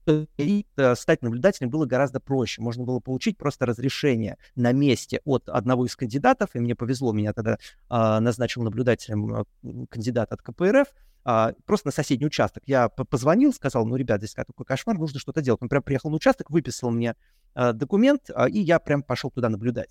э, 0.07 0.95
стать 0.95 1.21
наблюдателем 1.21 1.69
было 1.69 1.85
гораздо 1.85 2.19
проще. 2.19 2.61
Можно 2.61 2.83
было 2.83 2.99
получить 2.99 3.37
просто 3.37 3.65
разрешение 3.65 4.37
на 4.55 4.71
месте 4.71 5.21
от 5.25 5.49
одного 5.49 5.85
из 5.85 5.95
кандидатов, 5.95 6.49
и 6.53 6.59
мне 6.59 6.75
повезло, 6.75 7.13
меня 7.13 7.33
тогда 7.33 7.57
а, 7.89 8.19
назначил 8.19 8.63
наблюдателем 8.63 9.45
кандидат 9.89 10.31
от 10.31 10.41
КПРФ, 10.41 10.87
а, 11.23 11.53
просто 11.65 11.87
на 11.87 11.91
соседний 11.91 12.25
участок. 12.25 12.63
Я 12.65 12.89
позвонил, 12.89 13.53
сказал, 13.53 13.85
ну, 13.85 13.95
ребят, 13.95 14.19
здесь 14.19 14.33
такой 14.33 14.65
кошмар, 14.65 14.97
нужно 14.97 15.19
что-то 15.19 15.41
делать. 15.41 15.61
Он 15.61 15.69
прям 15.69 15.83
приехал 15.83 16.09
на 16.09 16.15
участок, 16.15 16.49
выписал 16.49 16.89
мне 16.91 17.15
а, 17.53 17.73
документ, 17.73 18.29
а, 18.33 18.49
и 18.49 18.59
я 18.59 18.79
прям 18.79 19.03
пошел 19.03 19.29
туда 19.29 19.49
наблюдать. 19.49 19.89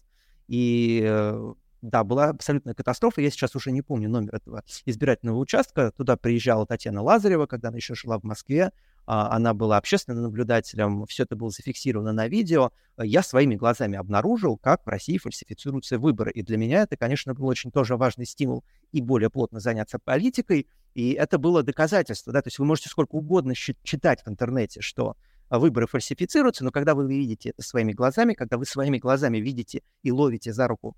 И 0.49 1.03
э, 1.05 1.55
да, 1.81 2.03
была 2.03 2.31
абсолютная 2.31 2.75
катастрофа. 2.75 3.21
Я 3.21 3.31
сейчас 3.31 3.55
уже 3.55 3.71
не 3.71 3.83
помню 3.83 4.09
номер 4.09 4.35
этого 4.35 4.65
избирательного 4.85 5.39
участка. 5.39 5.93
Туда 5.93 6.17
приезжала 6.17 6.67
Татьяна 6.67 7.03
Лазарева, 7.03 7.47
когда 7.47 7.69
она 7.69 7.77
еще 7.77 7.95
жила 7.95 8.19
в 8.19 8.25
Москве. 8.25 8.73
А, 9.07 9.35
она 9.35 9.55
была 9.55 9.77
общественным 9.77 10.23
наблюдателем, 10.23 11.05
все 11.07 11.25
это 11.25 11.37
было 11.37 11.51
зафиксировано 11.51 12.13
на 12.13 12.29
видео. 12.29 12.73
Я 12.99 13.23
своими 13.23 13.57
глазами 13.57 13.97
обнаружил, 13.97 14.57
как 14.57 14.85
в 14.85 14.89
России 14.89 15.19
фальсифицируются 15.19 15.99
выборы. 15.99 16.31
И 16.33 16.43
для 16.43 16.57
меня 16.57 16.83
это, 16.83 16.97
конечно, 16.97 17.35
был 17.35 17.47
очень 17.47 17.71
тоже 17.71 17.97
важный 17.97 18.27
стимул 18.27 18.65
и 18.93 19.01
более 19.01 19.31
плотно 19.31 19.61
заняться 19.61 19.99
политикой. 19.99 20.69
И 20.95 21.13
это 21.13 21.39
было 21.39 21.63
доказательство. 21.63 22.33
Да? 22.33 22.43
То 22.43 22.49
есть 22.49 22.59
вы 22.59 22.65
можете 22.67 22.89
сколько 22.89 23.15
угодно 23.17 23.55
читать 23.55 24.23
в 24.25 24.29
интернете, 24.29 24.81
что 24.81 25.17
выборы 25.51 25.87
фальсифицируются, 25.87 26.65
но 26.65 26.71
когда 26.71 26.95
вы 26.95 27.09
видите 27.09 27.51
это 27.51 27.63
своими 27.63 27.93
глазами, 27.93 28.35
когда 28.35 28.57
вы 28.57 28.65
своими 28.65 28.99
глазами 28.99 29.39
видите 29.39 29.83
и 30.03 30.13
ловите 30.13 30.53
за 30.53 30.69
руку 30.69 30.97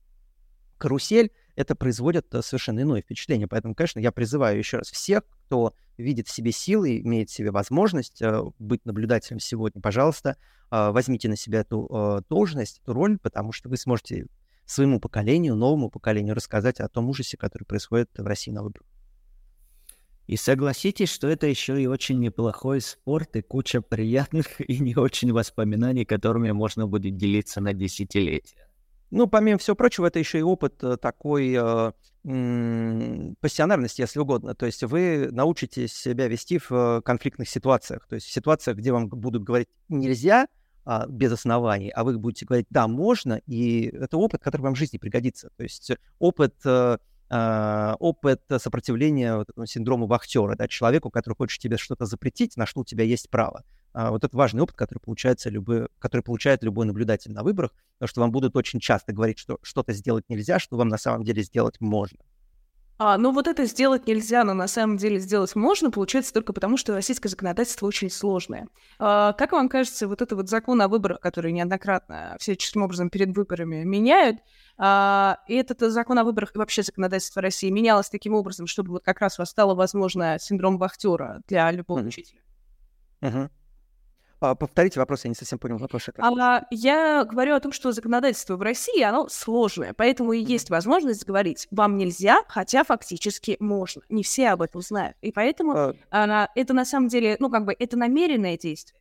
карусель, 0.83 1.31
это 1.55 1.77
производит 1.77 2.35
э, 2.35 2.43
совершенно 2.43 2.81
иное 2.81 3.03
впечатление. 3.03 3.47
Поэтому, 3.47 3.75
конечно, 3.75 4.01
я 4.01 4.11
призываю 4.11 4.59
еще 4.59 4.79
раз 4.79 4.91
всех, 4.91 5.23
кто 5.47 5.75
видит 5.97 6.29
в 6.29 6.33
себе 6.33 6.53
силы, 6.53 7.01
имеет 7.01 7.31
в 7.31 7.33
себе 7.33 7.51
возможность 7.51 8.21
э, 8.23 8.43
быть 8.59 8.85
наблюдателем 8.85 9.41
сегодня, 9.41 9.81
пожалуйста, 9.81 10.37
э, 10.71 10.91
возьмите 10.91 11.29
на 11.29 11.37
себя 11.37 11.61
эту 11.61 12.25
должность, 12.29 12.81
эту 12.83 12.93
роль, 12.93 13.19
потому 13.19 13.53
что 13.53 13.69
вы 13.69 13.77
сможете 13.77 14.27
своему 14.65 15.01
поколению, 15.01 15.55
новому 15.57 15.91
поколению 15.91 16.35
рассказать 16.35 16.81
о 16.81 16.89
том 16.89 17.09
ужасе, 17.09 17.37
который 17.37 17.65
происходит 17.65 18.11
в 18.17 18.25
России 18.25 18.51
на 18.51 18.63
выборах. 18.63 18.87
И 20.27 20.37
согласитесь, 20.37 21.11
что 21.11 21.29
это 21.29 21.47
еще 21.47 21.81
и 21.81 21.87
очень 21.87 22.21
неплохой 22.21 22.81
спорт 22.81 23.37
и 23.37 23.43
куча 23.43 23.83
приятных 23.83 24.61
и 24.61 24.79
не 24.79 24.95
очень 24.95 25.33
воспоминаний, 25.33 26.05
которыми 26.05 26.53
можно 26.53 26.87
будет 26.87 27.17
делиться 27.17 27.61
на 27.61 27.73
десятилетия. 27.73 28.69
Ну, 29.11 29.27
помимо 29.27 29.59
всего 29.59 29.77
прочего, 29.77 30.07
это 30.07 30.19
еще 30.19 30.39
и 30.39 30.43
опыт 30.43 30.83
э, 30.83 30.97
такой 30.97 31.55
пассионарности, 32.25 34.01
если 34.01 34.21
угодно. 34.21 34.55
То 34.55 34.67
есть 34.67 34.83
вы 34.85 35.29
научитесь 35.33 35.93
себя 35.93 36.29
вести 36.29 36.59
в 36.59 37.03
конфликтных 37.05 37.49
ситуациях. 37.49 38.07
То 38.09 38.15
есть 38.15 38.27
в 38.29 38.33
ситуациях, 38.33 38.77
где 38.77 38.93
вам 38.93 39.09
будут 39.09 39.43
говорить 39.43 39.69
«нельзя», 39.89 40.47
а, 40.85 41.07
без 41.07 41.33
оснований, 41.33 41.91
а 41.91 42.03
вы 42.03 42.19
будете 42.19 42.45
говорить 42.45 42.67
«да, 42.71 42.89
можно», 42.89 43.41
и 43.47 43.87
это 43.87 44.17
опыт, 44.17 44.43
который 44.43 44.63
вам 44.63 44.75
в 44.75 44.79
жизни 44.79 44.99
пригодится. 44.99 45.51
То 45.57 45.63
есть 45.63 45.93
опыт 46.19 46.55
э, 46.65 46.99
а, 47.31 47.97
опыт 47.99 48.43
сопротивления 48.59 49.37
вот 49.37 49.49
синдрому 49.69 50.07
вахтера, 50.07 50.57
да, 50.57 50.69
человеку, 50.69 51.11
который 51.11 51.35
хочет 51.35 51.61
тебе 51.61 51.77
что-то 51.77 52.05
запретить, 52.05 52.57
на 52.57 52.67
что 52.67 52.81
у 52.81 52.85
тебя 52.85 53.05
есть 53.05 53.31
право. 53.31 53.65
А, 53.95 54.11
вот 54.11 54.25
это 54.25 54.37
важный 54.37 54.63
опыт, 54.63 54.77
который, 54.77 54.99
получается 54.99 55.51
любой, 55.51 55.89
который 55.99 56.23
получает 56.23 56.63
любой 56.63 56.87
наблюдатель 56.87 57.33
на 57.33 57.43
выборах, 57.43 57.73
потому 57.95 58.09
что 58.09 58.21
вам 58.21 58.33
будут 58.33 58.57
очень 58.57 58.81
часто 58.81 59.13
говорить, 59.13 59.39
что 59.39 59.59
что-то 59.63 59.93
сделать 59.93 60.25
нельзя, 60.29 60.59
что 60.59 60.77
вам 60.77 60.89
на 60.89 60.99
самом 60.99 61.25
деле 61.25 61.43
сделать 61.43 61.81
можно. 61.81 62.19
А, 62.99 63.19
ну 63.19 63.33
вот 63.33 63.49
это 63.49 63.65
сделать 63.65 64.07
нельзя, 64.07 64.45
но 64.45 64.55
на 64.55 64.69
самом 64.69 64.97
деле 64.97 65.19
сделать 65.19 65.57
можно, 65.57 65.91
получается 65.91 66.33
только 66.33 66.53
потому, 66.53 66.77
что 66.77 66.95
российское 66.95 67.29
законодательство 67.29 67.87
очень 67.87 68.11
сложное. 68.11 68.69
А, 68.99 69.33
как 69.33 69.53
вам 69.53 69.69
кажется, 69.69 70.07
вот 70.07 70.23
этот 70.23 70.37
вот 70.39 70.49
закон 70.49 70.81
о 70.81 70.89
выборах, 70.89 71.19
который 71.21 71.53
неоднократно 71.53 72.37
всяческим 72.39 72.83
образом 72.83 73.11
перед 73.11 73.37
выборами 73.37 73.83
меняют, 73.83 74.39
а, 74.79 75.39
и 75.49 75.55
этот 75.55 75.81
закон 75.93 76.19
о 76.19 76.25
выборах 76.25 76.55
и 76.55 76.59
вообще 76.59 76.83
законодательство 76.83 77.43
России 77.43 77.71
менялось 77.71 78.09
таким 78.09 78.35
образом, 78.35 78.67
чтобы 78.67 78.91
вот 78.91 79.05
как 79.05 79.21
раз 79.21 79.39
у 79.39 79.43
вас 79.43 79.51
стало 79.51 79.75
возможно 79.75 80.39
синдром 80.39 80.79
вахтера 80.79 81.43
для 81.49 81.71
любого 81.73 81.99
mm-hmm. 81.99 82.07
учителя? 82.07 82.41
Mm-hmm. 83.21 83.51
Повторите 84.59 84.99
вопрос, 84.99 85.25
я 85.25 85.29
не 85.29 85.35
совсем 85.37 85.59
понял 85.59 85.79
вопрос. 85.79 86.09
А, 86.19 86.67
я 86.71 87.25
говорю 87.25 87.55
о 87.55 87.61
том, 87.61 87.71
что 87.71 87.93
законодательство 87.93 88.57
в 88.57 88.63
России, 88.63 89.01
оно 89.03 89.29
сложное, 89.29 89.95
поэтому 89.95 90.33
и 90.33 90.43
есть 90.43 90.69
возможность 90.69 91.25
говорить, 91.25 91.69
вам 91.71 91.97
нельзя, 91.97 92.43
хотя 92.49 92.83
фактически 92.83 93.57
можно. 93.61 94.03
Не 94.09 94.25
все 94.25 94.49
об 94.49 94.63
этом 94.63 94.81
знают. 94.83 95.17
И 95.21 95.31
поэтому 95.31 95.73
а... 95.77 95.95
она, 96.11 96.49
это 96.57 96.75
на 96.75 96.85
самом 96.85 97.09
деле, 97.09 97.37
ну, 97.39 97.51
как 97.51 97.65
бы, 97.65 97.77
это 97.79 97.97
намеренное 97.97 98.59
действие. 98.59 99.01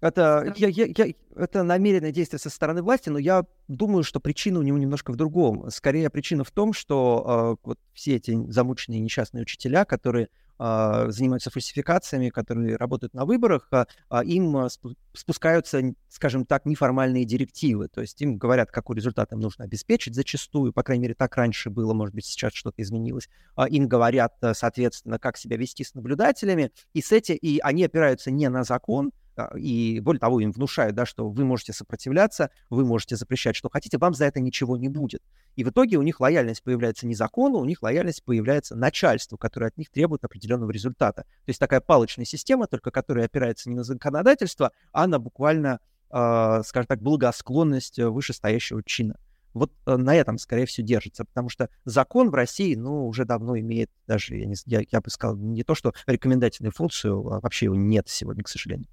Это, 0.00 0.54
я, 0.56 0.68
я, 0.68 0.86
я, 0.86 1.14
это 1.36 1.62
намеренное 1.62 2.10
действие 2.10 2.38
со 2.38 2.48
стороны 2.48 2.82
власти, 2.82 3.10
но 3.10 3.18
я 3.18 3.44
думаю, 3.68 4.02
что 4.02 4.18
причина 4.18 4.58
у 4.58 4.62
него 4.62 4.78
немножко 4.78 5.12
в 5.12 5.16
другом. 5.16 5.70
Скорее, 5.70 6.08
причина 6.08 6.42
в 6.42 6.50
том, 6.50 6.72
что 6.72 7.58
э, 7.62 7.66
вот 7.66 7.78
все 7.92 8.16
эти 8.16 8.34
замученные 8.50 9.00
несчастные 9.00 9.42
учителя, 9.42 9.84
которые 9.84 10.28
занимаются 10.60 11.50
фальсификациями, 11.50 12.28
которые 12.28 12.76
работают 12.76 13.14
на 13.14 13.24
выборах, 13.24 13.68
а, 13.70 13.86
а 14.10 14.24
им 14.24 14.68
спускаются, 15.14 15.94
скажем 16.08 16.44
так, 16.44 16.66
неформальные 16.66 17.24
директивы. 17.24 17.88
То 17.88 18.02
есть 18.02 18.20
им 18.20 18.36
говорят, 18.36 18.70
какой 18.70 18.96
результат 18.96 19.32
им 19.32 19.40
нужно 19.40 19.64
обеспечить 19.64 20.14
зачастую, 20.14 20.72
по 20.72 20.82
крайней 20.82 21.02
мере, 21.02 21.14
так 21.14 21.34
раньше 21.36 21.70
было, 21.70 21.94
может 21.94 22.14
быть, 22.14 22.26
сейчас 22.26 22.52
что-то 22.52 22.82
изменилось. 22.82 23.28
Им 23.70 23.88
говорят, 23.88 24.34
соответственно, 24.52 25.18
как 25.18 25.38
себя 25.38 25.56
вести 25.56 25.82
с 25.82 25.94
наблюдателями, 25.94 26.72
и, 26.92 27.00
с 27.00 27.10
эти, 27.12 27.32
и 27.32 27.58
они 27.60 27.84
опираются 27.84 28.30
не 28.30 28.48
на 28.50 28.62
закон, 28.64 29.12
а, 29.29 29.29
и 29.56 30.00
более 30.00 30.20
того, 30.20 30.40
им 30.40 30.52
внушают, 30.52 30.94
да, 30.94 31.06
что 31.06 31.28
вы 31.28 31.44
можете 31.44 31.72
сопротивляться, 31.72 32.50
вы 32.68 32.84
можете 32.84 33.16
запрещать, 33.16 33.56
что 33.56 33.68
хотите, 33.68 33.98
вам 33.98 34.14
за 34.14 34.26
это 34.26 34.40
ничего 34.40 34.76
не 34.76 34.88
будет. 34.88 35.22
И 35.56 35.64
в 35.64 35.70
итоге 35.70 35.96
у 35.96 36.02
них 36.02 36.20
лояльность 36.20 36.62
появляется 36.62 37.06
не 37.06 37.14
закону, 37.14 37.58
у 37.58 37.64
них 37.64 37.82
лояльность 37.82 38.24
появляется 38.24 38.76
начальству, 38.76 39.36
которое 39.38 39.66
от 39.66 39.78
них 39.78 39.90
требует 39.90 40.24
определенного 40.24 40.70
результата. 40.70 41.22
То 41.22 41.48
есть 41.48 41.60
такая 41.60 41.80
палочная 41.80 42.24
система, 42.24 42.66
только 42.66 42.90
которая 42.90 43.26
опирается 43.26 43.68
не 43.68 43.76
на 43.76 43.84
законодательство, 43.84 44.72
а 44.92 45.06
на 45.06 45.18
буквально, 45.18 45.80
э, 46.10 46.62
скажем 46.64 46.86
так, 46.86 47.00
благосклонность 47.00 47.98
вышестоящего 47.98 48.82
чина. 48.84 49.16
Вот 49.52 49.72
э, 49.86 49.96
на 49.96 50.14
этом, 50.14 50.38
скорее 50.38 50.66
всего, 50.66 50.86
держится, 50.86 51.24
потому 51.24 51.48
что 51.48 51.68
закон 51.84 52.30
в 52.30 52.34
России, 52.34 52.74
ну, 52.74 53.06
уже 53.06 53.24
давно 53.24 53.58
имеет 53.58 53.90
даже, 54.06 54.36
я, 54.36 54.46
не, 54.46 54.54
я, 54.66 54.82
я 54.90 55.00
бы 55.00 55.10
сказал, 55.10 55.36
не 55.36 55.64
то, 55.64 55.74
что 55.74 55.92
рекомендательную 56.06 56.72
функцию, 56.72 57.26
а 57.32 57.40
вообще 57.40 57.66
его 57.66 57.74
нет 57.74 58.08
сегодня, 58.08 58.44
к 58.44 58.48
сожалению. 58.48 58.86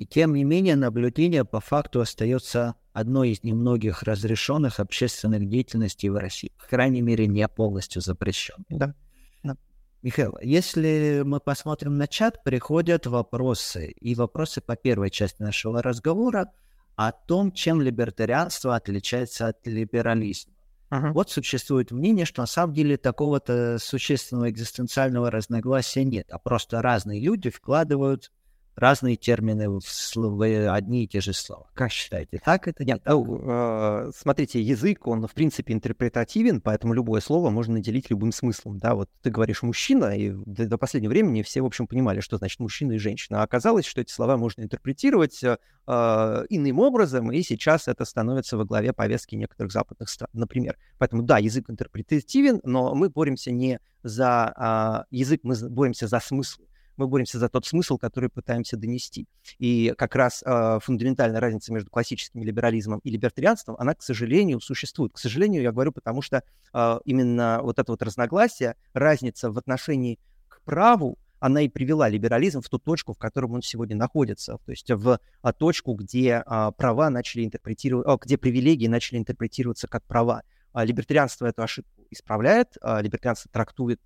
И 0.00 0.06
тем 0.06 0.32
не 0.32 0.44
менее 0.44 0.76
наблюдение 0.76 1.44
по 1.44 1.60
факту 1.60 2.00
остается 2.00 2.74
одной 2.94 3.32
из 3.32 3.42
немногих 3.42 4.02
разрешенных 4.02 4.80
общественных 4.80 5.46
деятельностей 5.46 6.08
в 6.08 6.16
России. 6.16 6.52
По 6.58 6.68
крайней 6.68 7.02
мере, 7.02 7.26
не 7.26 7.46
полностью 7.48 8.00
запрещен. 8.00 8.64
Да. 8.70 8.94
да. 9.42 9.58
Михаил, 10.00 10.38
если 10.40 11.20
мы 11.26 11.38
посмотрим 11.38 11.98
на 11.98 12.08
чат, 12.08 12.42
приходят 12.42 13.06
вопросы. 13.06 13.90
И 14.00 14.14
вопросы 14.14 14.62
по 14.62 14.74
первой 14.74 15.10
части 15.10 15.42
нашего 15.42 15.82
разговора. 15.82 16.50
о 16.96 17.12
том, 17.12 17.52
чем 17.52 17.82
либертарианство 17.82 18.76
отличается 18.76 19.48
от 19.48 19.66
либерализма. 19.66 20.54
Ага. 20.88 21.12
Вот 21.12 21.30
существует 21.30 21.90
мнение, 21.90 22.24
что 22.24 22.40
на 22.40 22.46
самом 22.46 22.72
деле 22.72 22.96
такого-то 22.96 23.76
существенного 23.78 24.48
экзистенциального 24.48 25.30
разногласия 25.30 26.04
нет, 26.04 26.26
а 26.30 26.38
просто 26.38 26.80
разные 26.80 27.20
люди 27.20 27.50
вкладывают 27.50 28.32
разные 28.80 29.16
термины 29.16 29.68
в, 29.68 29.82
в 30.14 30.74
одни 30.74 31.04
и 31.04 31.06
те 31.06 31.20
же 31.20 31.32
слова. 31.32 31.66
Как 31.74 31.92
считаете, 31.92 32.40
так 32.44 32.66
это? 32.66 32.84
Нет, 32.84 33.02
ну, 33.04 33.40
э, 33.42 34.10
смотрите, 34.16 34.60
язык, 34.60 35.06
он 35.06 35.26
в 35.26 35.32
принципе 35.32 35.72
интерпретативен, 35.72 36.60
поэтому 36.60 36.94
любое 36.94 37.20
слово 37.20 37.50
можно 37.50 37.74
наделить 37.74 38.10
любым 38.10 38.32
смыслом. 38.32 38.78
Да, 38.78 38.94
вот 38.94 39.08
ты 39.22 39.30
говоришь 39.30 39.62
мужчина, 39.62 40.16
и 40.16 40.30
до, 40.30 40.66
до 40.66 40.78
последнего 40.78 41.10
времени 41.10 41.42
все, 41.42 41.62
в 41.62 41.66
общем, 41.66 41.86
понимали, 41.86 42.20
что 42.20 42.38
значит 42.38 42.58
мужчина 42.60 42.92
и 42.92 42.98
женщина. 42.98 43.40
А 43.40 43.44
оказалось, 43.44 43.86
что 43.86 44.00
эти 44.00 44.10
слова 44.10 44.36
можно 44.36 44.62
интерпретировать 44.62 45.42
э, 45.44 45.56
иным 45.86 46.78
образом, 46.78 47.30
и 47.30 47.42
сейчас 47.42 47.88
это 47.88 48.04
становится 48.04 48.56
во 48.56 48.64
главе 48.64 48.92
повестки 48.92 49.34
некоторых 49.34 49.72
западных 49.72 50.08
стран, 50.08 50.30
например. 50.32 50.76
Поэтому 50.98 51.22
да, 51.22 51.38
язык 51.38 51.68
интерпретативен, 51.70 52.60
но 52.64 52.94
мы 52.94 53.10
боремся 53.10 53.50
не 53.50 53.80
за 54.02 55.04
э, 55.10 55.14
язык, 55.14 55.40
мы 55.42 55.54
боремся 55.68 56.06
за 56.08 56.20
смысл 56.20 56.62
мы 56.96 57.06
боремся 57.06 57.38
за 57.38 57.48
тот 57.48 57.66
смысл, 57.66 57.98
который 57.98 58.28
пытаемся 58.28 58.76
донести. 58.76 59.26
И 59.58 59.94
как 59.96 60.14
раз 60.14 60.42
э, 60.44 60.78
фундаментальная 60.82 61.40
разница 61.40 61.72
между 61.72 61.90
классическим 61.90 62.42
либерализмом 62.42 63.00
и 63.00 63.10
либертарианством, 63.10 63.76
она, 63.78 63.94
к 63.94 64.02
сожалению, 64.02 64.60
существует. 64.60 65.12
К 65.12 65.18
сожалению, 65.18 65.62
я 65.62 65.72
говорю, 65.72 65.92
потому 65.92 66.22
что 66.22 66.42
э, 66.72 66.98
именно 67.04 67.60
вот 67.62 67.78
это 67.78 67.92
вот 67.92 68.02
разногласие, 68.02 68.76
разница 68.92 69.50
в 69.50 69.58
отношении 69.58 70.18
к 70.48 70.60
праву, 70.62 71.18
она 71.40 71.62
и 71.62 71.68
привела 71.68 72.08
либерализм 72.08 72.60
в 72.60 72.68
ту 72.68 72.78
точку, 72.78 73.14
в 73.14 73.18
котором 73.18 73.52
он 73.52 73.62
сегодня 73.62 73.96
находится, 73.96 74.58
то 74.64 74.70
есть 74.70 74.90
в 74.90 75.18
а, 75.40 75.52
точку, 75.52 75.94
где 75.94 76.42
а, 76.44 76.70
права 76.70 77.08
начали 77.08 77.44
интерпретировать, 77.44 78.06
а, 78.06 78.18
где 78.22 78.36
привилегии 78.36 78.86
начали 78.86 79.18
интерпретироваться 79.18 79.88
как 79.88 80.04
права. 80.04 80.42
А, 80.72 80.84
либертарианство 80.84 81.46
эту 81.46 81.62
ошибку 81.62 82.02
исправляет, 82.10 82.76
а, 82.82 83.00
либертарианство 83.00 83.50
трактует 83.50 84.00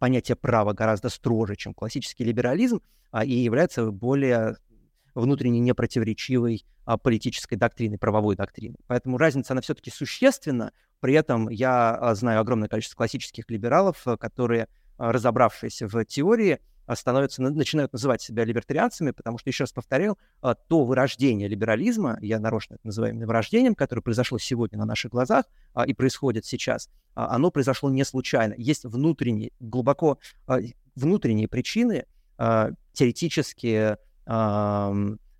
понятие 0.00 0.34
права 0.34 0.72
гораздо 0.72 1.10
строже, 1.10 1.54
чем 1.54 1.74
классический 1.74 2.24
либерализм, 2.24 2.80
а, 3.12 3.24
и 3.24 3.32
является 3.32 3.92
более 3.92 4.56
внутренне 5.14 5.60
непротиворечивой 5.60 6.64
а, 6.86 6.96
политической 6.96 7.56
доктриной, 7.56 7.98
правовой 7.98 8.34
доктриной. 8.34 8.78
Поэтому 8.88 9.18
разница, 9.18 9.52
она 9.52 9.60
все-таки 9.60 9.90
существенна. 9.90 10.72
При 11.00 11.14
этом 11.14 11.48
я 11.50 11.94
а, 11.94 12.14
знаю 12.14 12.40
огромное 12.40 12.68
количество 12.68 12.96
классических 12.96 13.48
либералов, 13.50 14.04
которые, 14.18 14.68
разобравшись 14.96 15.82
в 15.82 16.04
теории, 16.06 16.58
становятся, 16.94 17.42
начинают 17.42 17.92
называть 17.92 18.22
себя 18.22 18.44
либертарианцами, 18.44 19.10
потому 19.10 19.38
что, 19.38 19.50
еще 19.50 19.64
раз 19.64 19.72
повторяю, 19.72 20.18
то 20.40 20.84
вырождение 20.84 21.48
либерализма, 21.48 22.18
я 22.20 22.38
нарочно 22.38 22.74
это 22.74 22.86
называю 22.86 23.12
именно 23.12 23.26
вырождением, 23.26 23.74
которое 23.74 24.02
произошло 24.02 24.38
сегодня 24.38 24.78
на 24.78 24.84
наших 24.84 25.10
глазах 25.10 25.44
и 25.86 25.94
происходит 25.94 26.44
сейчас, 26.44 26.88
оно 27.14 27.50
произошло 27.50 27.90
не 27.90 28.04
случайно. 28.04 28.54
Есть 28.56 28.84
внутренние, 28.84 29.52
глубоко 29.60 30.18
внутренние 30.94 31.48
причины, 31.48 32.06
теоретические, 32.36 33.98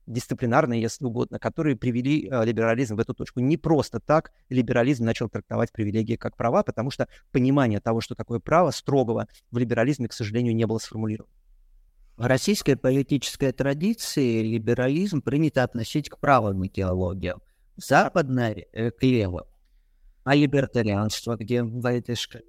дисциплинарные, 0.07 0.81
если 0.83 1.05
угодно, 1.05 1.39
которые 1.39 1.77
привели 1.77 2.29
э, 2.29 2.45
либерализм 2.45 2.97
в 2.97 2.99
эту 2.99 3.15
точку. 3.15 3.39
Не 3.39 3.57
просто 3.57 4.01
так 4.01 4.33
либерализм 4.49 5.05
начал 5.05 5.29
трактовать 5.29 5.71
привилегии 5.71 6.17
как 6.17 6.37
права, 6.37 6.65
потому 6.65 6.91
что 6.91 7.07
понимание 7.31 7.79
того, 7.79 8.01
что 8.01 8.17
такое 8.17 8.41
право, 8.41 8.73
строгого 8.73 9.29
в 9.53 9.59
либерализме, 9.59 10.09
к 10.09 10.13
сожалению, 10.13 10.57
не 10.57 10.67
было 10.67 10.79
сформулировано. 10.79 11.33
В 12.21 12.27
российской 12.27 12.77
политической 12.77 13.51
традиции 13.51 14.43
либерализм 14.43 15.23
принято 15.23 15.63
относить 15.63 16.11
к 16.11 16.19
правым 16.19 16.67
идеологиям, 16.67 17.41
западной 17.77 18.69
э, 18.75 18.91
к 18.91 19.03
левым. 19.03 19.45
А 20.25 20.35
либертарианство 20.35 21.37
где 21.37 21.63
в 21.63 21.87
этой 21.87 22.17
шкале? 22.17 22.45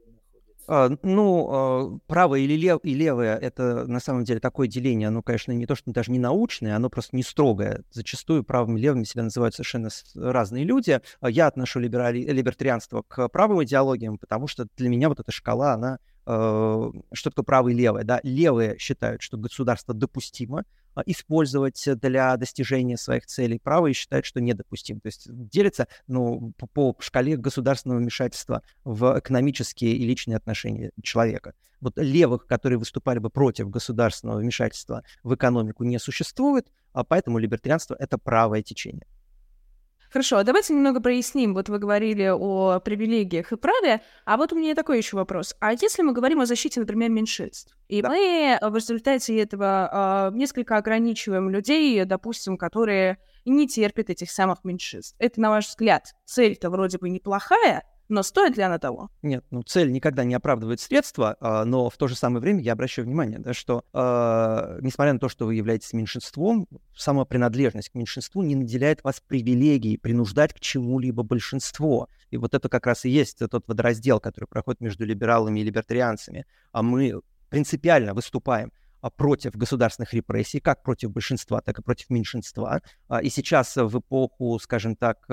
А, 0.67 0.89
ну, 1.03 1.47
а, 1.49 1.99
правое 2.05 2.41
или 2.41 2.55
лев, 2.55 2.79
и 2.84 2.93
левое— 2.93 3.38
это 3.41 3.88
на 3.88 4.01
самом 4.01 4.25
деле 4.25 4.41
такое 4.41 4.67
деление, 4.67 5.07
оно, 5.07 5.21
конечно, 5.21 5.53
не 5.53 5.65
то, 5.65 5.75
что 5.75 5.89
даже 5.91 6.12
не 6.12 6.19
научное, 6.19 6.75
оно 6.75 6.89
просто 6.89 7.15
не 7.15 7.23
строгое. 7.23 7.86
Зачастую 7.91 8.43
правыми 8.43 8.77
и 8.77 8.81
левыми 8.81 9.05
себя 9.05 9.23
называют 9.23 9.55
совершенно 9.55 9.88
разные 10.15 10.65
люди. 10.65 10.99
А 11.21 11.29
я 11.29 11.47
отношу 11.47 11.79
либерали... 11.79 12.19
либертарианство 12.19 13.03
к 13.07 13.29
правым 13.29 13.63
идеологиям, 13.63 14.17
потому 14.17 14.47
что 14.47 14.67
для 14.75 14.89
меня 14.89 15.07
вот 15.07 15.21
эта 15.21 15.31
шкала, 15.31 15.75
она 15.75 15.99
что 16.25 17.29
такое 17.29 17.43
правое 17.43 17.73
и 17.73 17.75
левое? 17.75 18.03
Да? 18.03 18.19
Левые 18.23 18.77
считают, 18.77 19.21
что 19.21 19.38
государство 19.38 19.93
допустимо, 19.93 20.63
а, 20.93 21.03
использовать 21.05 21.88
для 22.01 22.36
достижения 22.36 22.97
своих 22.97 23.25
целей. 23.25 23.60
Правые 23.60 23.93
считают, 23.93 24.25
что 24.25 24.41
недопустим. 24.41 24.99
То 24.99 25.07
есть 25.07 25.27
делится 25.29 25.88
ну, 26.07 26.53
по, 26.57 26.67
по 26.67 26.95
шкале 26.99 27.38
государственного 27.38 27.99
вмешательства 27.99 28.62
в 28.84 29.19
экономические 29.19 29.95
и 29.95 30.05
личные 30.05 30.36
отношения 30.36 30.91
человека. 31.01 31.53
Вот 31.79 31.97
левых, 31.97 32.45
которые 32.45 32.77
выступали 32.77 33.19
бы 33.19 33.29
против 33.29 33.69
государственного 33.69 34.39
вмешательства 34.39 35.03
в 35.23 35.34
экономику, 35.34 35.84
не 35.86 35.97
существует, 35.97 36.67
а 36.91 37.03
поэтому 37.03 37.38
либертарианство— 37.38 37.95
это 37.99 38.17
правое 38.17 38.62
течение. 38.62 39.07
Хорошо, 40.12 40.38
а 40.38 40.43
давайте 40.43 40.74
немного 40.74 41.00
проясним. 41.00 41.54
Вот 41.54 41.69
вы 41.69 41.80
говорили 41.80 42.30
о 42.30 42.80
привилегиях 42.80 43.54
и 43.54 43.56
праве, 43.56 44.02
а 44.26 44.36
вот 44.36 44.52
у 44.52 44.58
меня 44.58 44.76
такой 44.76 44.97
еще 44.97 45.15
вопрос. 45.15 45.56
А 45.62 45.71
если 45.71 46.02
мы 46.02 46.12
говорим 46.12 46.41
о 46.41 46.45
защите, 46.45 46.82
например, 46.82 47.10
меньшинств, 47.10 47.74
и 47.88 48.02
да. 48.02 48.10
мы 48.10 48.60
в 48.62 48.76
результате 48.76 49.39
этого 49.39 50.32
э, 50.34 50.38
несколько 50.38 50.76
ограничиваем 50.76 51.50
людей, 51.50 52.04
допустим, 52.04 52.58
которые 52.58 53.19
не 53.45 53.67
терпят 53.67 54.10
этих 54.10 54.32
самых 54.32 54.65
меньшинств. 54.65 55.15
Это, 55.17 55.39
на 55.39 55.50
ваш 55.50 55.67
взгляд, 55.67 56.13
цель-то 56.26 56.69
вроде 56.69 56.97
бы 56.97 57.10
неплохая, 57.10 57.84
но 58.12 58.24
стоит 58.24 58.58
ли 58.58 58.63
она 58.63 58.78
того? 58.78 59.10
Нет, 59.21 59.45
ну 59.52 59.63
цель 59.63 59.91
никогда 59.91 60.26
не 60.26 60.36
оправдывает 60.36 60.82
средства, 60.82 61.38
э, 61.39 61.63
но 61.63 61.89
в 61.89 61.95
то 61.95 62.08
же 62.08 62.15
самое 62.15 62.41
время 62.41 62.62
я 62.62 62.74
обращаю 62.74 63.08
внимание, 63.08 63.39
да, 63.39 63.54
что 63.54 63.86
э, 63.93 64.80
несмотря 64.82 65.13
на 65.13 65.19
то, 65.19 65.30
что 65.30 65.45
вы 65.45 65.56
являетесь 65.56 65.93
меньшинством, 65.93 66.67
сама 66.93 67.24
принадлежность 67.24 67.89
к 67.89 67.95
меньшинству 67.95 68.43
не 68.43 68.56
наделяет 68.56 69.02
вас 69.06 69.21
привилегией 69.26 69.97
принуждать 69.97 70.54
к 70.54 70.60
чему-либо 70.60 71.24
большинство. 71.24 72.10
И 72.32 72.38
вот 72.38 72.54
это 72.54 72.67
как 72.67 72.86
раз 72.86 73.06
и 73.06 73.10
есть 73.10 73.39
тот 73.39 73.65
водораздел, 73.67 74.19
который 74.19 74.45
проходит 74.45 74.82
между 74.82 75.06
либералами 75.06 75.62
и 75.62 75.63
либертарианцами. 75.63 76.45
А 76.74 76.84
мы 76.84 77.21
принципиально 77.50 78.13
выступаем 78.13 78.74
а, 79.00 79.10
против 79.10 79.56
государственных 79.56 80.13
репрессий, 80.13 80.60
как 80.60 80.84
против 80.84 81.12
большинства, 81.12 81.62
так 81.62 81.80
и 81.80 81.82
против 81.82 82.10
меньшинства. 82.10 82.82
А, 83.08 83.21
и 83.21 83.30
сейчас 83.30 83.78
в 83.78 84.00
эпоху, 84.00 84.60
скажем 84.60 84.97
так, 84.97 85.26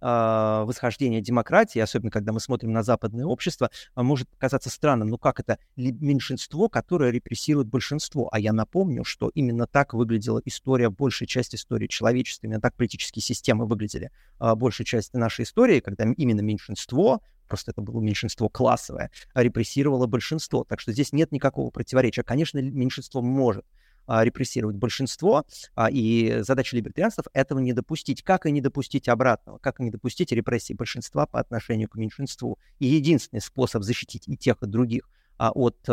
э, 0.00 0.64
восхождения 0.64 1.20
демократии, 1.20 1.78
особенно 1.78 2.10
когда 2.10 2.32
мы 2.32 2.40
смотрим 2.40 2.72
на 2.72 2.82
западное 2.82 3.26
общество, 3.26 3.70
а, 3.94 4.02
может 4.02 4.28
казаться 4.38 4.70
странным. 4.70 5.08
Ну 5.08 5.18
как 5.18 5.40
это 5.40 5.58
меньшинство, 5.76 6.68
которое 6.68 7.10
репрессирует 7.10 7.68
большинство? 7.68 8.28
А 8.32 8.38
я 8.38 8.52
напомню, 8.52 9.04
что 9.04 9.30
именно 9.34 9.66
так 9.66 9.94
выглядела 9.94 10.40
история, 10.44 10.90
большая 10.90 11.26
часть 11.26 11.54
истории 11.54 11.86
человечества, 11.86 12.46
именно 12.46 12.60
так 12.60 12.74
политические 12.74 13.22
системы 13.22 13.66
выглядели. 13.66 14.10
Э, 14.40 14.54
большая 14.54 14.84
часть 14.84 15.14
нашей 15.14 15.44
истории, 15.44 15.80
когда 15.80 16.04
именно 16.16 16.40
меньшинство 16.40 17.20
просто 17.50 17.72
это 17.72 17.82
было 17.82 18.00
меньшинство 18.00 18.48
классовое, 18.48 19.10
репрессировало 19.34 20.06
большинство. 20.06 20.64
Так 20.64 20.80
что 20.80 20.92
здесь 20.92 21.12
нет 21.12 21.32
никакого 21.32 21.70
противоречия. 21.70 22.22
Конечно, 22.22 22.62
меньшинство 22.62 23.20
может 23.20 23.66
репрессировать 24.08 24.76
большинство, 24.76 25.44
а, 25.74 25.88
и 25.90 26.38
задача 26.40 26.76
либертарианцев 26.76 27.26
этого 27.32 27.58
не 27.58 27.72
допустить. 27.72 28.22
Как 28.22 28.46
и 28.46 28.50
не 28.50 28.60
допустить 28.60 29.08
обратного, 29.08 29.58
как 29.58 29.80
и 29.80 29.82
не 29.82 29.90
допустить 29.90 30.32
репрессии 30.32 30.74
большинства 30.74 31.26
по 31.26 31.38
отношению 31.40 31.88
к 31.88 31.94
меньшинству. 31.96 32.58
И 32.78 32.86
единственный 32.86 33.40
способ 33.40 33.82
защитить 33.82 34.28
и 34.28 34.36
тех, 34.36 34.62
и 34.62 34.66
других 34.66 35.08
а, 35.38 35.50
от 35.50 35.88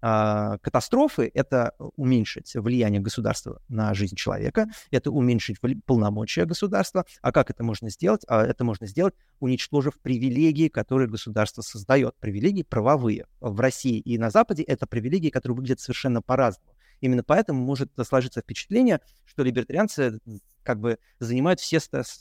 катастрофы— 0.00 1.28
это 1.34 1.74
уменьшить 1.96 2.54
влияние 2.54 3.00
государства 3.00 3.60
на 3.68 3.92
жизнь 3.94 4.14
человека, 4.14 4.68
это 4.92 5.10
уменьшить 5.10 5.56
полномочия 5.86 6.44
государства. 6.44 7.04
А 7.20 7.32
как 7.32 7.50
это 7.50 7.64
можно 7.64 7.90
сделать? 7.90 8.22
Это 8.28 8.62
можно 8.62 8.86
сделать, 8.86 9.14
уничтожив 9.40 9.98
привилегии, 10.00 10.68
которые 10.68 11.08
государство 11.08 11.62
создает. 11.62 12.14
Привилегии 12.20 12.62
правовые. 12.62 13.26
В 13.40 13.58
России 13.58 13.98
и 13.98 14.18
на 14.18 14.30
Западе 14.30 14.62
это 14.62 14.86
привилегии, 14.86 15.30
которые 15.30 15.56
выглядят 15.56 15.80
совершенно 15.80 16.22
по-разному. 16.22 16.77
Именно 17.00 17.22
поэтому 17.22 17.64
может 17.64 17.90
сложиться 18.06 18.40
впечатление, 18.40 19.00
что 19.24 19.42
либертарианцы 19.42 20.20
как 20.62 20.80
бы 20.80 20.98
занимают 21.18 21.60
все, 21.60 21.78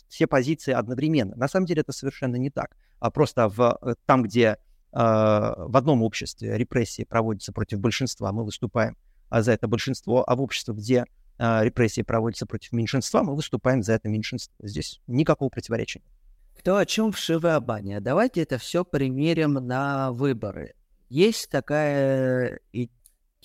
все 0.08 0.28
позиции 0.28 0.72
одновременно. 0.72 1.36
На 1.36 1.48
самом 1.48 1.66
деле 1.66 1.82
это 1.82 1.92
совершенно 1.92 2.36
не 2.36 2.50
так. 2.50 2.78
А 3.00 3.12
просто 3.12 3.50
в, 3.50 3.78
э, 3.82 3.96
там, 4.06 4.24
где 4.24 4.46
э, 4.46 4.56
в 4.94 5.76
одном 5.76 6.02
обществе 6.02 6.58
репрессии 6.58 7.04
проводятся 7.04 7.52
против 7.52 7.80
большинства, 7.80 8.32
мы 8.32 8.46
выступаем 8.46 8.96
а 9.30 9.42
за 9.42 9.52
это 9.52 9.68
большинство, 9.68 10.24
а 10.28 10.36
в 10.36 10.42
обществе, 10.42 10.74
где 10.74 11.06
э, 11.38 11.64
репрессии 11.64 12.02
проводятся 12.02 12.46
против 12.46 12.72
меньшинства, 12.72 13.24
мы 13.24 13.36
выступаем 13.36 13.84
за 13.84 13.94
это 13.94 14.08
меньшинство. 14.08 14.56
Здесь 14.66 15.02
никакого 15.08 15.50
противоречия. 15.50 16.02
Кто 16.58 16.78
о 16.78 16.86
чем 16.86 17.12
в 17.12 17.18
Шивабане? 17.18 18.00
Давайте 18.00 18.42
это 18.42 18.58
все 18.58 18.84
примерим 18.84 19.54
на 19.54 20.12
выборы. 20.12 20.74
Есть 21.10 21.50
такая 21.50 22.60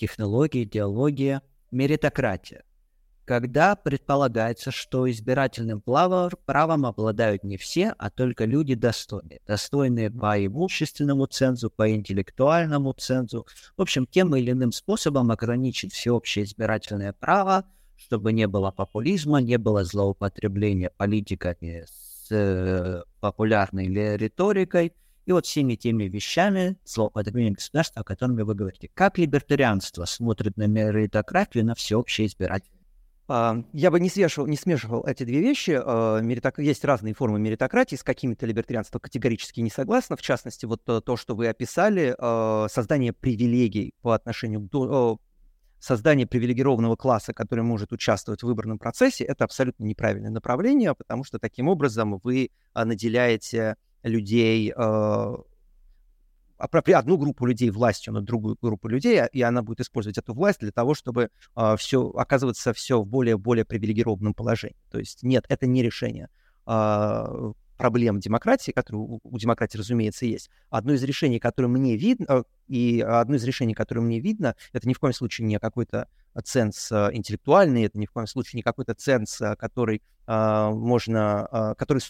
технология, 0.03 0.63
идеология, 0.63 1.41
меритократия. 1.71 2.63
когда 3.25 3.77
предполагается, 3.77 4.69
что 4.69 5.09
избирательным 5.09 5.81
правом 5.81 6.85
обладают 6.85 7.45
не 7.45 7.55
все, 7.55 7.95
а 7.97 8.09
только 8.09 8.43
люди 8.43 8.75
достойные. 8.75 9.39
Достойные 9.47 10.11
по 10.11 10.45
имущественному 10.45 11.25
цензу, 11.27 11.69
по 11.69 11.89
интеллектуальному 11.89 12.91
цензу. 12.91 13.47
В 13.77 13.81
общем, 13.81 14.05
тем 14.05 14.35
или 14.35 14.51
иным 14.51 14.73
способом 14.73 15.31
ограничить 15.31 15.93
всеобщее 15.93 16.43
избирательное 16.43 17.13
право, 17.13 17.63
чтобы 17.95 18.33
не 18.33 18.45
было 18.45 18.71
популизма, 18.71 19.39
не 19.39 19.57
было 19.57 19.85
злоупотребления 19.85 20.89
политиками 20.89 21.85
с 21.87 22.27
э, 22.29 23.03
популярной 23.21 23.87
риторикой. 24.17 24.91
И 25.25 25.31
вот 25.31 25.45
всеми 25.45 25.75
теми 25.75 26.05
вещами 26.05 26.77
злоупотребления 26.85 27.53
государства, 27.53 28.01
о 28.01 28.03
которых 28.03 28.45
вы 28.45 28.55
говорите. 28.55 28.89
Как 28.93 29.17
либертарианство 29.17 30.05
смотрит 30.05 30.57
на 30.57 30.67
меритократию, 30.67 31.65
на 31.65 31.75
всеобщее 31.75 32.27
избирательное 32.27 32.83
а, 33.27 33.63
я 33.71 33.89
бы 33.89 33.99
не 33.99 34.09
смешивал, 34.09 34.47
не 34.47 34.57
смешивал 34.57 35.05
эти 35.05 35.23
две 35.23 35.39
вещи. 35.39 35.79
А, 35.81 36.19
мериток... 36.19 36.59
Есть 36.59 36.83
разные 36.83 37.13
формы 37.13 37.39
меритократии, 37.39 37.95
с 37.95 38.03
какими-то 38.03 38.45
либертарианство 38.45 38.99
категорически 38.99 39.61
не 39.61 39.69
согласно. 39.69 40.17
В 40.17 40.21
частности, 40.21 40.65
вот 40.65 40.81
э, 40.87 41.01
то, 41.01 41.15
что 41.15 41.35
вы 41.35 41.47
описали, 41.47 42.15
а, 42.17 42.67
создание 42.69 43.13
привилегий 43.13 43.93
по 44.01 44.13
отношению 44.13 44.67
к 44.67 45.19
создание 45.79 46.27
привилегированного 46.27 46.95
класса, 46.95 47.33
который 47.33 47.63
может 47.63 47.91
участвовать 47.91 48.41
в 48.41 48.45
выборном 48.45 48.77
процессе, 48.77 49.23
это 49.23 49.43
абсолютно 49.45 49.83
неправильное 49.83 50.31
направление, 50.31 50.95
потому 50.95 51.23
что 51.23 51.39
таким 51.39 51.67
образом 51.67 52.19
вы 52.23 52.51
наделяете 52.73 53.75
людей 54.03 54.73
одну 56.93 57.17
группу 57.17 57.45
людей 57.45 57.69
властью 57.69 58.13
над 58.13 58.25
другую 58.25 58.57
группу 58.61 58.87
людей, 58.87 59.21
и 59.31 59.41
она 59.41 59.61
будет 59.61 59.81
использовать 59.81 60.17
эту 60.17 60.33
власть 60.33 60.59
для 60.59 60.71
того, 60.71 60.93
чтобы 60.93 61.29
э, 61.55 61.75
все 61.77 62.09
оказываться 62.09 62.73
все 62.73 63.01
в 63.01 63.07
более-более 63.07 63.65
привилегированном 63.65 64.33
положении. 64.33 64.77
То 64.89 64.99
есть 64.99 65.23
нет, 65.23 65.45
это 65.49 65.67
не 65.67 65.83
решение 65.83 66.29
э, 66.65 67.53
проблем 67.77 68.19
демократии, 68.19 68.71
которые 68.71 69.01
у, 69.01 69.19
у 69.23 69.37
демократии, 69.37 69.77
разумеется, 69.77 70.25
есть. 70.25 70.49
Одно 70.69 70.93
из 70.93 71.03
решений, 71.03 71.39
которое 71.39 71.67
мне 71.67 71.97
видно, 71.97 72.45
и 72.67 73.01
одно 73.01 73.35
из 73.35 73.43
решений, 73.43 73.73
которое 73.73 74.01
мне 74.01 74.19
видно, 74.19 74.55
это 74.71 74.87
ни 74.87 74.93
в 74.93 74.99
коем 74.99 75.13
случае 75.13 75.47
не 75.47 75.59
какой-то 75.59 76.07
ценз 76.43 76.91
интеллектуальный, 76.91 77.83
это 77.83 77.99
ни 77.99 78.05
в 78.05 78.11
коем 78.11 78.27
случае 78.27 78.59
не 78.59 78.63
какой-то 78.63 78.93
ценз, 78.93 79.41
который 79.59 80.01
э, 80.27 80.69
можно, 80.69 81.47
э, 81.51 81.75
который 81.77 82.01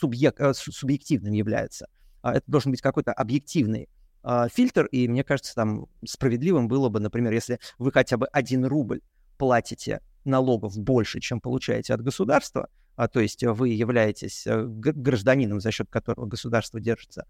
субъект, 0.00 0.40
э, 0.40 0.52
субъективным 0.54 1.32
является. 1.32 1.86
А, 2.22 2.34
это 2.34 2.50
должен 2.50 2.70
быть 2.70 2.80
какой-то 2.80 3.12
объективный 3.12 3.88
а, 4.22 4.48
фильтр, 4.48 4.86
и 4.86 5.08
мне 5.08 5.24
кажется, 5.24 5.54
там 5.54 5.86
справедливым 6.06 6.68
было 6.68 6.88
бы, 6.88 7.00
например, 7.00 7.32
если 7.32 7.58
вы 7.78 7.92
хотя 7.92 8.16
бы 8.16 8.26
один 8.28 8.64
рубль 8.64 9.00
платите 9.38 10.00
налогов 10.24 10.78
больше, 10.78 11.20
чем 11.20 11.40
получаете 11.40 11.94
от 11.94 12.02
государства, 12.02 12.68
а, 12.96 13.08
то 13.08 13.20
есть 13.20 13.42
вы 13.44 13.70
являетесь 13.70 14.46
э, 14.46 14.64
гражданином, 14.66 15.60
за 15.60 15.70
счет 15.70 15.88
которого 15.88 16.26
государство 16.26 16.80
держится, 16.80 17.26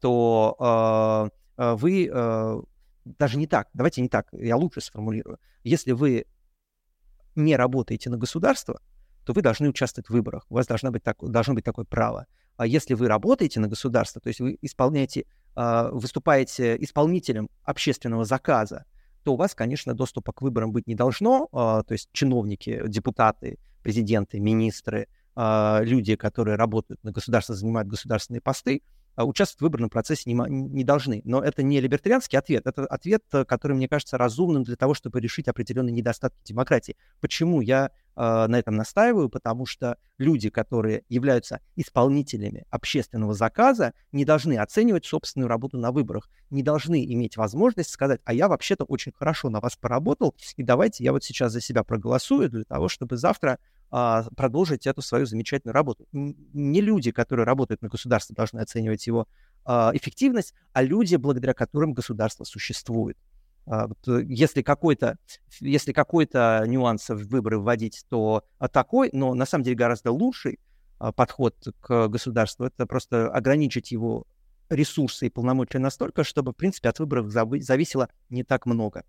то 0.00 1.30
вы 1.56 2.10
а, 2.12 2.60
даже 3.04 3.38
не 3.38 3.46
так, 3.46 3.68
давайте 3.74 4.02
не 4.02 4.08
так, 4.08 4.28
я 4.32 4.56
лучше 4.56 4.80
сформулирую. 4.80 5.38
Если 5.62 5.92
вы 5.92 6.26
не 7.34 7.56
работаете 7.56 8.10
на 8.10 8.16
государство, 8.16 8.80
то 9.24 9.32
вы 9.32 9.42
должны 9.42 9.68
участвовать 9.68 10.08
в 10.08 10.12
выборах, 10.12 10.46
у 10.48 10.54
вас 10.54 10.66
должно 10.66 10.90
быть, 10.90 11.02
так, 11.02 11.16
должно 11.20 11.54
быть 11.54 11.64
такое 11.64 11.84
право. 11.84 12.26
А 12.56 12.66
если 12.66 12.94
вы 12.94 13.08
работаете 13.08 13.60
на 13.60 13.68
государство, 13.68 14.20
то 14.20 14.28
есть 14.28 14.40
вы 14.40 14.58
исполняете, 14.62 15.26
а, 15.56 15.90
выступаете 15.90 16.76
исполнителем 16.82 17.48
общественного 17.64 18.24
заказа, 18.24 18.84
то 19.24 19.34
у 19.34 19.36
вас, 19.36 19.54
конечно, 19.54 19.94
доступа 19.94 20.32
к 20.32 20.42
выборам 20.42 20.72
быть 20.72 20.86
не 20.86 20.94
должно. 20.94 21.48
А, 21.52 21.82
то 21.82 21.92
есть 21.92 22.10
чиновники, 22.12 22.82
депутаты, 22.86 23.58
президенты, 23.82 24.40
министры, 24.40 25.08
люди, 25.36 26.14
которые 26.14 26.56
работают 26.56 27.02
на 27.02 27.10
государство, 27.10 27.56
занимают 27.56 27.88
государственные 27.88 28.40
посты, 28.40 28.82
а, 29.16 29.24
участвовать 29.24 29.60
в 29.60 29.62
выборном 29.62 29.90
процессе 29.90 30.30
не, 30.30 30.34
не 30.34 30.84
должны. 30.84 31.22
Но 31.24 31.40
это 31.40 31.62
не 31.62 31.80
либертарианский 31.80 32.38
ответ, 32.38 32.66
это 32.66 32.84
ответ, 32.86 33.22
э, 33.32 33.44
который, 33.44 33.76
мне 33.76 33.88
кажется, 33.88 34.18
разумным 34.18 34.64
для 34.64 34.76
того, 34.76 34.94
чтобы 34.94 35.20
решить 35.20 35.46
определенные 35.46 35.92
недостатки 35.92 36.40
демократии. 36.44 36.96
Почему 37.20 37.60
я 37.60 37.90
э, 38.16 38.46
на 38.46 38.58
этом 38.58 38.76
настаиваю? 38.76 39.28
Потому 39.28 39.66
что 39.66 39.96
люди, 40.18 40.50
которые 40.50 41.04
являются 41.08 41.60
исполнителями 41.76 42.64
общественного 42.70 43.34
заказа, 43.34 43.94
не 44.12 44.24
должны 44.24 44.58
оценивать 44.58 45.04
собственную 45.06 45.48
работу 45.48 45.78
на 45.78 45.92
выборах, 45.92 46.28
не 46.50 46.62
должны 46.62 47.04
иметь 47.04 47.36
возможность 47.36 47.90
сказать, 47.90 48.20
а 48.24 48.32
я 48.32 48.48
вообще-то 48.48 48.84
очень 48.84 49.12
хорошо 49.12 49.50
на 49.50 49.60
вас 49.60 49.76
поработал, 49.76 50.34
и 50.56 50.62
давайте 50.62 51.04
я 51.04 51.12
вот 51.12 51.24
сейчас 51.24 51.52
за 51.52 51.60
себя 51.60 51.82
проголосую 51.82 52.50
для 52.50 52.64
того, 52.64 52.88
чтобы 52.88 53.16
завтра 53.16 53.58
а, 53.90 54.24
продолжить 54.36 54.86
эту 54.86 55.02
свою 55.02 55.26
замечательную 55.26 55.74
работу. 55.74 56.06
Не 56.12 56.80
люди, 56.80 57.12
которые 57.12 57.46
работают 57.46 57.80
на 57.82 57.88
государстве, 57.88 58.34
должны 58.34 58.60
оценивать 58.60 59.06
его 59.06 59.28
а, 59.64 59.92
эффективность, 59.94 60.54
а 60.72 60.82
люди, 60.82 61.16
благодаря 61.16 61.54
которым 61.54 61.92
государство 61.92 62.44
существует. 62.44 63.16
А, 63.66 63.88
э, 64.06 64.22
если 64.26 64.62
какой-то, 64.62 65.18
если 65.60 65.92
какой-то 65.92 66.64
нюанс 66.66 67.08
в 67.08 67.28
выборы 67.28 67.58
вводить, 67.58 68.04
то 68.08 68.44
такой, 68.72 69.10
но 69.12 69.34
на 69.34 69.46
самом 69.46 69.64
деле 69.64 69.76
гораздо 69.76 70.12
лучший 70.12 70.58
подход 71.16 71.56
к 71.80 72.08
государству, 72.08 72.64
это 72.64 72.86
просто 72.86 73.28
ограничить 73.28 73.90
его 73.90 74.26
ресурсы 74.70 75.26
и 75.26 75.30
полномочия 75.30 75.78
настолько, 75.78 76.24
чтобы, 76.24 76.52
в 76.52 76.56
принципе, 76.56 76.88
от 76.88 76.98
выборов 76.98 77.30
зависело 77.30 78.08
не 78.30 78.44
так 78.44 78.66
много. 78.66 79.04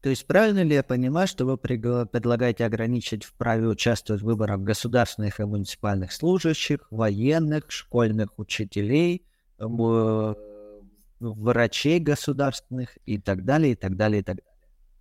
То 0.00 0.10
есть 0.10 0.26
правильно 0.26 0.62
ли 0.62 0.74
я 0.74 0.82
понимаю, 0.82 1.26
что 1.26 1.46
вы 1.46 1.56
предлагаете 1.56 2.66
ограничить 2.66 3.24
в 3.24 3.32
праве 3.32 3.66
участвовать 3.66 4.20
в 4.20 4.26
выборах 4.26 4.60
государственных 4.60 5.40
и 5.40 5.44
муниципальных 5.44 6.12
служащих, 6.12 6.86
военных, 6.90 7.70
школьных 7.70 8.38
учителей, 8.38 9.24
врачей 11.20 11.98
государственных 11.98 12.98
и 13.06 13.18
так 13.18 13.44
далее, 13.44 13.72
и 13.72 13.76
так 13.76 13.96
далее, 13.96 14.20
и 14.20 14.24
так 14.24 14.36
далее? 14.36 14.54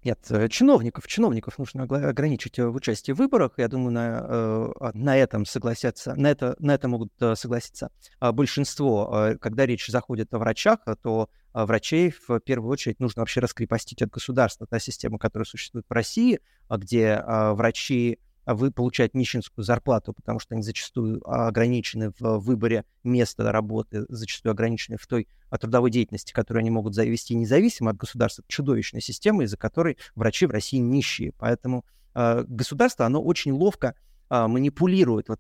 Нет, 0.04 0.20
э, 0.32 0.50
чиновников, 0.50 1.08
чиновников 1.08 1.58
нужно 1.58 1.84
ограничить 1.84 2.60
э, 2.60 2.68
в 2.68 2.76
участии 2.76 3.14
в 3.14 3.18
выборах. 3.18 3.54
Я 3.58 3.70
думаю, 3.70 3.92
на, 3.92 4.26
э, 4.28 4.92
на 4.94 5.18
этом 5.18 5.46
согласятся, 5.46 6.14
на 6.16 6.28
это, 6.28 6.56
на 6.60 6.74
это 6.76 6.90
могут 6.90 7.14
согласиться 7.36 7.90
а 8.20 8.34
большинство. 8.34 9.36
Когда 9.40 9.66
речь 9.66 9.88
заходит 9.88 10.34
о 10.34 10.40
врачах, 10.40 10.80
то 11.02 11.30
врачей 11.54 12.14
в 12.28 12.40
первую 12.42 12.72
очередь 12.72 13.00
нужно 13.00 13.22
вообще 13.22 13.40
раскрепостить 13.40 14.02
от 14.02 14.10
государства. 14.10 14.68
Та 14.68 14.80
система, 14.80 15.20
которая 15.20 15.46
существует 15.46 15.86
в 15.88 15.94
России, 15.94 16.40
где 16.70 17.24
врачи 17.26 18.20
а 18.20 18.33
вы 18.46 18.72
получают 18.72 19.14
нищенскую 19.14 19.64
зарплату, 19.64 20.14
потому 20.14 20.40
что 20.40 20.56
они 20.56 20.64
зачастую 20.64 21.22
ограничены 21.30 22.12
в 22.20 22.40
выборе 22.40 22.86
места 23.04 23.52
работы, 23.52 24.06
зачастую 24.10 24.52
ограничены 24.52 24.98
в 24.98 25.08
той 25.08 25.28
трудовой 25.60 25.92
деятельности, 25.92 26.34
которую 26.34 26.62
они 26.62 26.72
могут 26.72 26.96
завести 26.96 27.36
независимо 27.36 27.92
от 27.92 27.98
государства. 27.98 28.42
Это 28.42 28.52
чудовищная 28.52 29.02
система, 29.02 29.44
из-за 29.44 29.58
которой 29.58 29.98
врачи 30.16 30.46
в 30.46 30.52
России 30.52 30.78
нищие. 30.78 31.34
Поэтому 31.38 31.86
э, 32.16 32.44
государство, 32.48 33.06
оно 33.06 33.22
очень 33.22 33.52
ловко 33.52 33.96
э, 34.30 34.48
манипулирует 34.48 35.30
вот, 35.30 35.40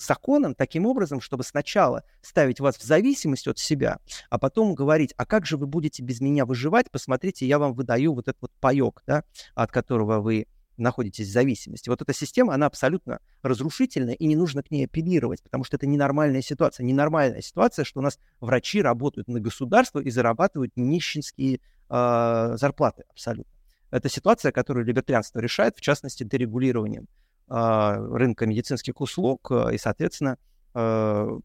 законом 0.00 0.54
таким 0.54 0.86
образом, 0.86 1.20
чтобы 1.20 1.44
сначала 1.44 2.04
ставить 2.22 2.60
вас 2.60 2.76
в 2.76 2.82
зависимость 2.82 3.46
от 3.48 3.58
себя, 3.58 3.98
а 4.30 4.38
потом 4.38 4.74
говорить, 4.74 5.12
а 5.16 5.26
как 5.26 5.46
же 5.46 5.56
вы 5.56 5.66
будете 5.66 6.02
без 6.02 6.20
меня 6.20 6.46
выживать, 6.46 6.90
посмотрите, 6.90 7.46
я 7.46 7.58
вам 7.58 7.74
выдаю 7.74 8.14
вот 8.14 8.28
этот 8.28 8.40
вот 8.40 8.52
паек, 8.60 9.02
да, 9.06 9.24
от 9.54 9.70
которого 9.70 10.20
вы 10.20 10.46
находитесь 10.80 11.28
в 11.28 11.32
зависимости. 11.32 11.88
Вот 11.88 12.02
эта 12.02 12.12
система, 12.12 12.54
она 12.54 12.66
абсолютно 12.66 13.20
разрушительная, 13.42 14.14
и 14.14 14.26
не 14.26 14.36
нужно 14.36 14.62
к 14.62 14.70
ней 14.70 14.84
апеллировать, 14.84 15.42
потому 15.42 15.64
что 15.64 15.76
это 15.76 15.86
ненормальная 15.86 16.42
ситуация. 16.42 16.84
Ненормальная 16.84 17.42
ситуация, 17.42 17.84
что 17.84 18.00
у 18.00 18.02
нас 18.02 18.18
врачи 18.40 18.82
работают 18.82 19.28
на 19.28 19.40
государство 19.40 20.00
и 20.00 20.10
зарабатывают 20.10 20.72
нищенские 20.76 21.60
э, 21.88 22.56
зарплаты 22.56 23.04
абсолютно. 23.10 23.52
Это 23.90 24.08
ситуация, 24.08 24.52
которую 24.52 24.86
либертарианство 24.86 25.40
решает, 25.40 25.76
в 25.76 25.80
частности, 25.80 26.24
дерегулированием 26.24 27.08
э, 27.48 28.06
рынка 28.12 28.46
медицинских 28.46 29.00
услуг, 29.00 29.50
э, 29.50 29.74
и, 29.74 29.78
соответственно, 29.78 30.38
э, 30.74 31.38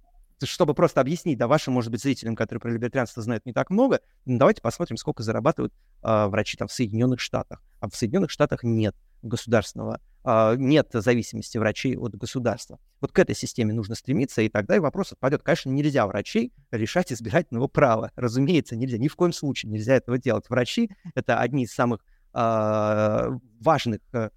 чтобы 0.43 0.73
просто 0.73 1.01
объяснить, 1.01 1.37
да, 1.37 1.47
вашим, 1.47 1.73
может 1.73 1.91
быть, 1.91 2.01
зрителям, 2.01 2.35
которые 2.35 2.59
про 2.59 2.71
либертарианство 2.71 3.23
знают 3.23 3.45
не 3.45 3.53
так 3.53 3.69
много, 3.69 4.01
давайте 4.25 4.61
посмотрим, 4.61 4.97
сколько 4.97 5.23
зарабатывают 5.23 5.73
э, 6.03 6.27
врачи 6.27 6.57
там 6.57 6.67
в 6.67 6.73
Соединенных 6.73 7.19
Штатах. 7.19 7.63
А 7.79 7.89
в 7.89 7.95
Соединенных 7.95 8.31
Штатах 8.31 8.63
нет 8.63 8.95
государственного, 9.27 9.99
а, 10.23 10.55
нет 10.55 10.89
зависимости 10.91 11.57
врачей 11.57 11.95
от 11.97 12.15
государства. 12.15 12.79
Вот 12.99 13.11
к 13.11 13.19
этой 13.19 13.35
системе 13.35 13.73
нужно 13.73 13.93
стремиться, 13.95 14.41
и 14.41 14.49
тогда 14.49 14.75
и 14.75 14.79
вопрос 14.79 15.11
отпадет. 15.11 15.43
Конечно, 15.43 15.69
нельзя 15.69 16.07
врачей 16.07 16.51
решать 16.71 17.13
избирательного 17.13 17.67
права. 17.67 18.11
Разумеется, 18.15 18.75
нельзя. 18.75 18.97
Ни 18.97 19.07
в 19.07 19.15
коем 19.15 19.33
случае 19.33 19.71
нельзя 19.71 19.95
этого 19.95 20.17
делать. 20.17 20.49
Врачи— 20.49 20.89
это 21.15 21.39
одни 21.39 21.65
из 21.65 21.73
самых 21.73 22.03
э, 22.33 23.31
важных 23.61 23.99
э, 24.13 24.29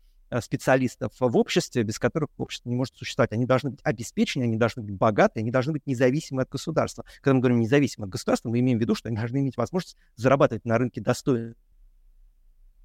специалистов 0.42 1.12
в 1.18 1.36
обществе, 1.36 1.82
без 1.84 1.98
которых 1.98 2.28
общество 2.36 2.68
не 2.68 2.76
может 2.76 2.94
существовать. 2.96 3.32
Они 3.32 3.46
должны 3.46 3.70
быть 3.70 3.80
обеспечены, 3.82 4.42
они 4.42 4.56
должны 4.56 4.82
быть 4.82 4.94
богаты, 4.94 5.40
они 5.40 5.50
должны 5.50 5.72
быть 5.72 5.86
независимы 5.86 6.42
от 6.42 6.50
государства. 6.50 7.04
Когда 7.22 7.34
мы 7.34 7.40
говорим 7.40 7.60
независимы 7.60 8.04
от 8.04 8.10
государства, 8.10 8.50
мы 8.50 8.60
имеем 8.60 8.78
в 8.78 8.80
виду, 8.82 8.94
что 8.94 9.08
они 9.08 9.16
должны 9.16 9.38
иметь 9.38 9.56
возможность 9.56 9.96
зарабатывать 10.16 10.66
на 10.66 10.76
рынке 10.76 11.00
достойно 11.00 11.54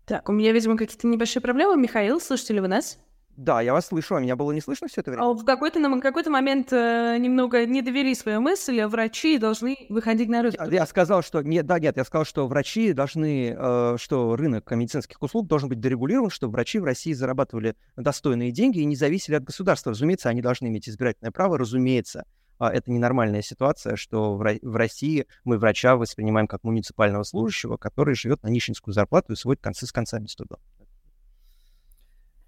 Так, 0.06 0.28
у 0.30 0.32
меня, 0.34 0.52
видимо, 0.52 0.78
какие-то 0.78 1.08
небольшие 1.08 1.42
проблемы. 1.42 1.78
Михаил, 1.78 2.20
слышите 2.20 2.54
ли 2.54 2.60
вы 2.60 2.68
нас? 2.68 3.00
Да, 3.36 3.62
я 3.62 3.74
вас 3.74 3.88
слышу, 3.88 4.16
а 4.16 4.20
меня 4.20 4.36
было 4.36 4.52
не 4.52 4.62
слышно 4.62 4.88
все 4.88 5.02
это 5.02 5.10
время? 5.10 5.24
А 5.24 5.34
в 5.34 5.44
какой-то, 5.44 5.80
на 5.80 6.00
какой-то 6.00 6.30
момент 6.30 6.72
э, 6.72 7.18
немного 7.18 7.66
не 7.66 7.82
довели 7.82 8.14
свою 8.14 8.42
мысль, 8.42 8.80
а 8.80 8.88
врачи 8.88 9.40
должны 9.40 9.88
выходить 9.90 10.30
на 10.30 10.44
рынок. 10.44 10.56
Я, 10.60 10.68
я 10.68 10.86
сказал, 10.86 11.24
что... 11.24 11.42
Нет, 11.42 11.66
да, 11.66 11.80
нет, 11.80 11.98
я 11.98 12.04
сказал, 12.04 12.26
что 12.26 12.48
врачи 12.48 12.94
должны... 12.94 13.56
Э, 13.58 13.96
что 13.98 14.36
рынок 14.36 14.70
медицинских 14.70 15.20
услуг 15.22 15.48
должен 15.48 15.68
быть 15.68 15.80
дорегулирован, 15.80 16.30
чтобы 16.30 16.54
врачи 16.54 16.78
в 16.78 16.84
России 16.84 17.14
зарабатывали 17.14 17.76
достойные 17.96 18.52
деньги 18.52 18.80
и 18.80 18.86
не 18.86 18.96
зависели 18.96 19.36
от 19.36 19.44
государства. 19.46 19.92
Разумеется, 19.92 20.30
они 20.30 20.42
должны 20.42 20.68
иметь 20.68 20.88
избирательное 20.88 21.32
право, 21.32 21.58
разумеется. 21.58 22.26
Э, 22.64 22.68
это 22.68 22.92
ненормальная 22.92 23.42
ситуация, 23.42 23.96
что 23.96 24.36
в, 24.36 24.76
России 24.76 25.28
мы 25.44 25.58
врача 25.58 25.96
воспринимаем 25.96 26.48
как 26.48 26.64
муниципального 26.64 27.24
служащего, 27.24 27.78
который 27.78 28.16
живет 28.16 28.44
на 28.44 28.48
нищенскую 28.48 28.94
зарплату 28.94 29.34
и 29.34 29.36
сводит 29.36 29.62
концы 29.62 29.86
с 29.86 29.92
концами 29.92 30.28
с 30.28 30.36
трудом. 30.36 30.60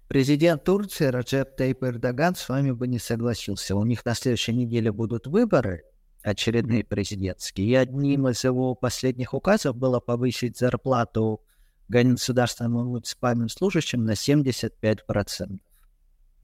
Президент 0.08 0.62
Турции 0.62 1.06
Раджеп 1.06 1.56
Тейп 1.56 1.82
Эрдоган 1.82 2.36
с 2.36 2.48
вами 2.48 2.70
бы 2.70 2.86
не 2.86 3.00
согласился. 3.00 3.74
У 3.74 3.84
них 3.84 4.04
на 4.04 4.14
следующей 4.14 4.54
неделе 4.54 4.92
будут 4.92 5.26
выборы, 5.26 5.82
очередные 6.22 6.84
президентские, 6.84 7.66
и 7.66 7.74
одним 7.74 8.28
из 8.28 8.44
его 8.44 8.74
последних 8.74 9.34
указов 9.34 9.76
было 9.76 9.98
повысить 9.98 10.56
зарплату 10.58 11.42
государственным 11.88 12.80
и 12.80 12.84
муниципальным 12.84 13.48
служащим 13.48 14.04
на 14.04 14.12
75%. 14.12 15.58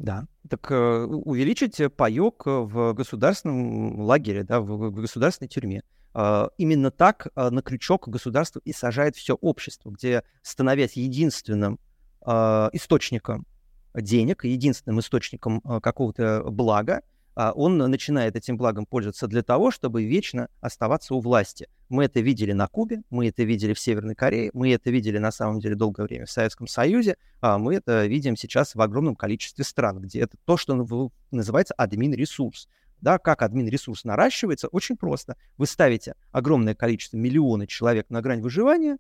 Да, 0.03 0.27
так 0.49 0.69
э, 0.73 1.05
увеличить 1.05 1.81
паёк 1.97 2.43
в 2.47 2.93
государственном 2.93 4.01
лагере, 4.01 4.43
да, 4.43 4.61
в, 4.61 4.67
в 4.67 4.91
государственной 4.91 5.47
тюрьме. 5.49 5.85
Э, 6.13 6.49
именно 6.59 6.91
так 6.91 7.29
э, 7.37 7.51
на 7.51 7.63
крючок 7.63 8.09
государство 8.09 8.61
и 8.65 8.73
сажает 8.73 9.15
все 9.15 9.35
общество, 9.35 9.91
где, 9.91 10.25
становясь 10.43 10.95
единственным 10.95 11.79
э, 12.27 12.31
источником 12.73 13.47
денег, 13.95 14.45
единственным 14.45 14.99
источником 14.99 15.63
э, 15.65 15.79
какого-то 15.81 16.51
блага, 16.51 16.97
а 16.97 17.03
он 17.35 17.79
начинает 17.79 18.37
этим 18.37 18.57
благом 18.57 18.87
пользоваться 18.87 19.27
для 19.27 19.43
того, 19.43 19.71
чтобы 19.71 20.05
вечно 20.05 20.49
оставаться 20.61 21.15
у 21.15 21.21
власти. 21.21 21.69
Мы 21.89 22.05
это 22.05 22.21
видели 22.21 22.53
на 22.53 22.69
Кубе, 22.69 23.03
мы 23.11 23.29
это 23.29 23.43
видели 23.43 23.75
в 23.75 23.79
Северной 23.79 24.15
Корее, 24.15 24.51
мы 24.55 24.73
это 24.73 24.91
видели 24.91 25.19
на 25.19 25.33
самом 25.33 25.61
деле 25.61 25.75
долгое 25.75 26.05
время 26.05 26.27
в 26.27 26.31
Советском 26.31 26.67
Союзе, 26.67 27.17
а 27.41 27.59
мы 27.59 27.77
это 27.77 28.07
видим 28.07 28.37
сейчас 28.37 28.75
в 28.75 28.81
огромном 28.81 29.17
количестве 29.17 29.65
стран, 29.65 30.01
где 30.01 30.21
это 30.21 30.37
то, 30.45 30.57
что 30.57 31.11
называется 31.31 31.75
админ-ресурс. 31.77 32.69
Да, 33.01 33.19
как 33.19 33.43
админ-ресурс 33.43 34.05
наращивается? 34.05 34.69
Очень 34.69 34.97
просто. 34.97 35.37
Вы 35.59 35.67
ставите 35.67 36.15
огромное 36.31 36.75
количество, 36.75 37.17
миллионы 37.17 37.67
человек 37.67 38.09
на 38.11 38.23
грань 38.23 38.41
выживания, 38.41 38.95
а, 38.95 38.97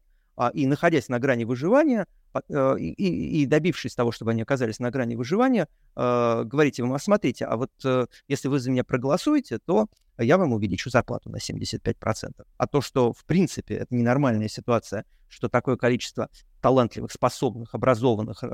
и 0.54 0.66
находясь 0.66 1.08
на 1.08 1.18
грани 1.18 1.44
выживания, 1.44 2.06
Э, 2.48 2.76
и, 2.78 3.42
и 3.42 3.46
добившись 3.46 3.94
того, 3.94 4.12
чтобы 4.12 4.30
они 4.30 4.42
оказались 4.42 4.78
на 4.78 4.90
грани 4.90 5.16
выживания, 5.16 5.68
э, 5.96 6.42
говорите 6.44 6.82
им, 6.82 6.92
а 6.92 6.98
смотрите, 6.98 7.44
а 7.44 7.56
вот 7.56 7.70
э, 7.84 8.06
если 8.28 8.48
вы 8.48 8.58
за 8.58 8.70
меня 8.70 8.84
проголосуете, 8.84 9.58
то 9.58 9.88
я 10.18 10.38
вам 10.38 10.52
увеличу 10.52 10.90
зарплату 10.90 11.30
на 11.30 11.36
75%. 11.36 12.44
А 12.56 12.66
то, 12.66 12.80
что 12.80 13.12
в 13.12 13.24
принципе 13.24 13.74
это 13.74 13.94
ненормальная 13.94 14.48
ситуация, 14.48 15.04
что 15.28 15.48
такое 15.48 15.76
количество 15.76 16.28
талантливых, 16.60 17.10
способных, 17.10 17.74
образованных, 17.74 18.44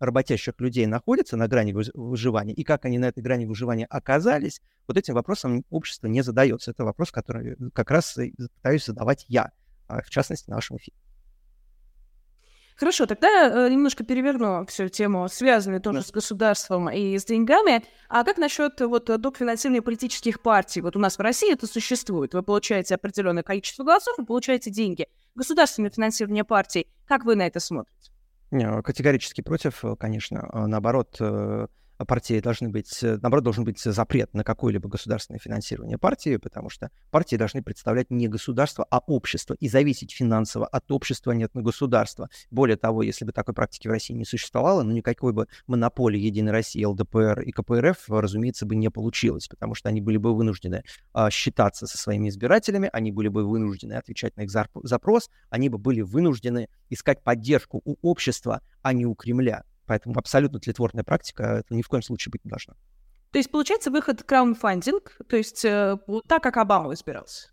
работящих 0.00 0.54
людей 0.58 0.86
находится 0.86 1.36
на 1.36 1.46
грани 1.46 1.72
выживания, 1.72 2.52
и 2.52 2.64
как 2.64 2.84
они 2.84 2.98
на 2.98 3.06
этой 3.06 3.22
грани 3.22 3.46
выживания 3.46 3.86
оказались, 3.86 4.60
вот 4.88 4.98
этим 4.98 5.14
вопросом 5.14 5.64
общество 5.70 6.08
не 6.08 6.22
задается. 6.22 6.72
Это 6.72 6.84
вопрос, 6.84 7.12
который 7.12 7.56
как 7.72 7.92
раз 7.92 8.18
пытаюсь 8.56 8.84
задавать 8.84 9.24
я, 9.28 9.52
а, 9.86 10.02
в 10.02 10.10
частности, 10.10 10.50
на 10.50 10.56
нашем 10.56 10.78
эфире. 10.78 10.96
Хорошо, 12.76 13.06
тогда 13.06 13.48
э, 13.48 13.70
немножко 13.70 14.04
переверну 14.04 14.66
всю 14.66 14.88
тему, 14.88 15.28
связанную 15.30 15.80
тоже 15.80 16.02
с 16.02 16.10
государством 16.10 16.90
и 16.90 17.16
с 17.18 17.24
деньгами. 17.24 17.82
А 18.10 18.22
как 18.22 18.36
насчет 18.36 18.78
вот 18.82 19.06
доп. 19.06 19.38
финансирования 19.38 19.80
политических 19.80 20.42
партий? 20.42 20.82
Вот 20.82 20.94
у 20.94 20.98
нас 20.98 21.16
в 21.16 21.20
России 21.22 21.50
это 21.50 21.66
существует. 21.66 22.34
Вы 22.34 22.42
получаете 22.42 22.94
определенное 22.94 23.42
количество 23.42 23.82
голосов 23.82 24.18
и 24.18 24.24
получаете 24.24 24.70
деньги. 24.70 25.06
Государственное 25.34 25.90
финансирование 25.90 26.44
партий. 26.44 26.86
Как 27.06 27.24
вы 27.24 27.34
на 27.34 27.46
это 27.46 27.60
смотрите? 27.60 28.10
Категорически 28.84 29.40
против, 29.40 29.82
конечно. 29.98 30.46
А 30.52 30.66
наоборот, 30.66 31.16
э, 31.18 31.68
партии 32.04 32.40
должны 32.40 32.68
быть, 32.68 33.02
э, 33.02 33.18
наоборот, 33.22 33.44
должен 33.44 33.64
быть 33.64 33.80
запрет 33.80 34.34
на 34.34 34.44
какое-либо 34.44 34.88
государственное 34.88 35.38
финансирование 35.38 35.98
партии, 35.98 36.36
потому 36.36 36.68
что 36.68 36.90
партии 37.10 37.36
должны 37.36 37.62
представлять 37.62 38.10
не 38.10 38.28
государство, 38.28 38.86
а 38.90 38.98
общество 38.98 39.54
и 39.54 39.68
зависеть 39.68 40.12
финансово 40.12 40.66
от 40.66 40.90
общества, 40.90 41.32
а 41.32 41.34
не 41.34 41.44
от 41.44 41.52
государства. 41.54 42.28
Более 42.50 42.76
того, 42.76 43.02
если 43.02 43.24
бы 43.24 43.32
такой 43.32 43.54
практики 43.54 43.88
в 43.88 43.90
России 43.90 44.14
не 44.14 44.24
существовало, 44.24 44.82
ну 44.82 44.92
никакой 44.92 45.32
бы 45.32 45.46
монополии 45.66 46.20
Единой 46.20 46.52
России, 46.52 46.84
ЛДПР 46.84 47.40
и 47.40 47.52
КПРФ, 47.52 48.10
разумеется, 48.10 48.66
бы 48.66 48.76
не 48.76 48.90
получилось, 48.90 49.48
потому 49.48 49.74
что 49.74 49.88
они 49.88 50.00
были 50.00 50.18
бы 50.18 50.34
вынуждены 50.34 50.84
а, 51.12 51.30
считаться 51.30 51.86
со 51.86 51.96
своими 51.96 52.28
избирателями, 52.28 52.90
они 52.92 53.12
были 53.12 53.28
бы 53.28 53.44
вынуждены 53.44 53.94
отвечать 53.94 54.36
на 54.36 54.42
их 54.42 54.50
запрос, 54.50 55.30
они 55.50 55.68
бы 55.68 55.78
были 55.78 56.02
вынуждены 56.02 56.68
искать 56.90 57.22
поддержку 57.22 57.80
у 57.84 57.96
общества, 58.02 58.60
а 58.82 58.92
не 58.92 59.06
у 59.06 59.14
Кремля. 59.14 59.64
Поэтому 59.86 60.18
абсолютно 60.18 60.60
тлетворная 60.60 61.04
практика 61.04 61.62
это 61.64 61.74
ни 61.74 61.82
в 61.82 61.88
коем 61.88 62.02
случае 62.02 62.30
быть 62.32 62.44
не 62.44 62.50
должна. 62.50 62.74
То 63.32 63.38
есть, 63.38 63.50
получается, 63.50 63.90
выход 63.90 64.22
краундфандинг, 64.22 65.18
то 65.28 65.36
есть 65.36 65.64
э, 65.64 65.98
так, 66.26 66.42
как 66.42 66.56
Обама 66.56 66.94
избирался? 66.94 67.48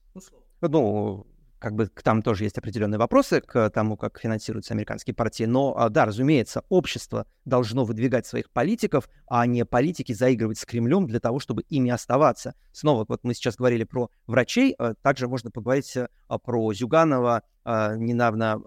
Ну, 0.61 1.27
как 1.63 1.75
бы 1.75 1.87
там 1.87 2.21
тоже 2.21 2.43
есть 2.43 2.57
определенные 2.57 2.99
вопросы 2.99 3.39
к 3.39 3.69
тому, 3.69 3.95
как 3.95 4.19
финансируются 4.19 4.73
американские 4.73 5.13
партии. 5.13 5.45
Но, 5.45 5.73
а, 5.77 5.87
да, 5.87 6.03
разумеется, 6.03 6.63
общество 6.67 7.25
должно 7.45 7.85
выдвигать 7.85 8.27
своих 8.27 8.49
политиков, 8.51 9.09
а 9.27 9.45
не 9.45 9.63
политики 9.63 10.11
заигрывать 10.11 10.59
с 10.59 10.65
Кремлем 10.65 11.07
для 11.07 11.21
того, 11.21 11.39
чтобы 11.39 11.61
ими 11.69 11.89
оставаться. 11.89 12.53
Снова, 12.73 13.05
вот 13.07 13.23
мы 13.23 13.33
сейчас 13.33 13.55
говорили 13.55 13.85
про 13.85 14.09
врачей, 14.27 14.75
а, 14.77 14.93
также 14.95 15.29
можно 15.29 15.51
поговорить 15.51 15.95
а, 15.95 16.37
про 16.37 16.73
Зюганова, 16.73 17.43
недавно, 17.65 18.61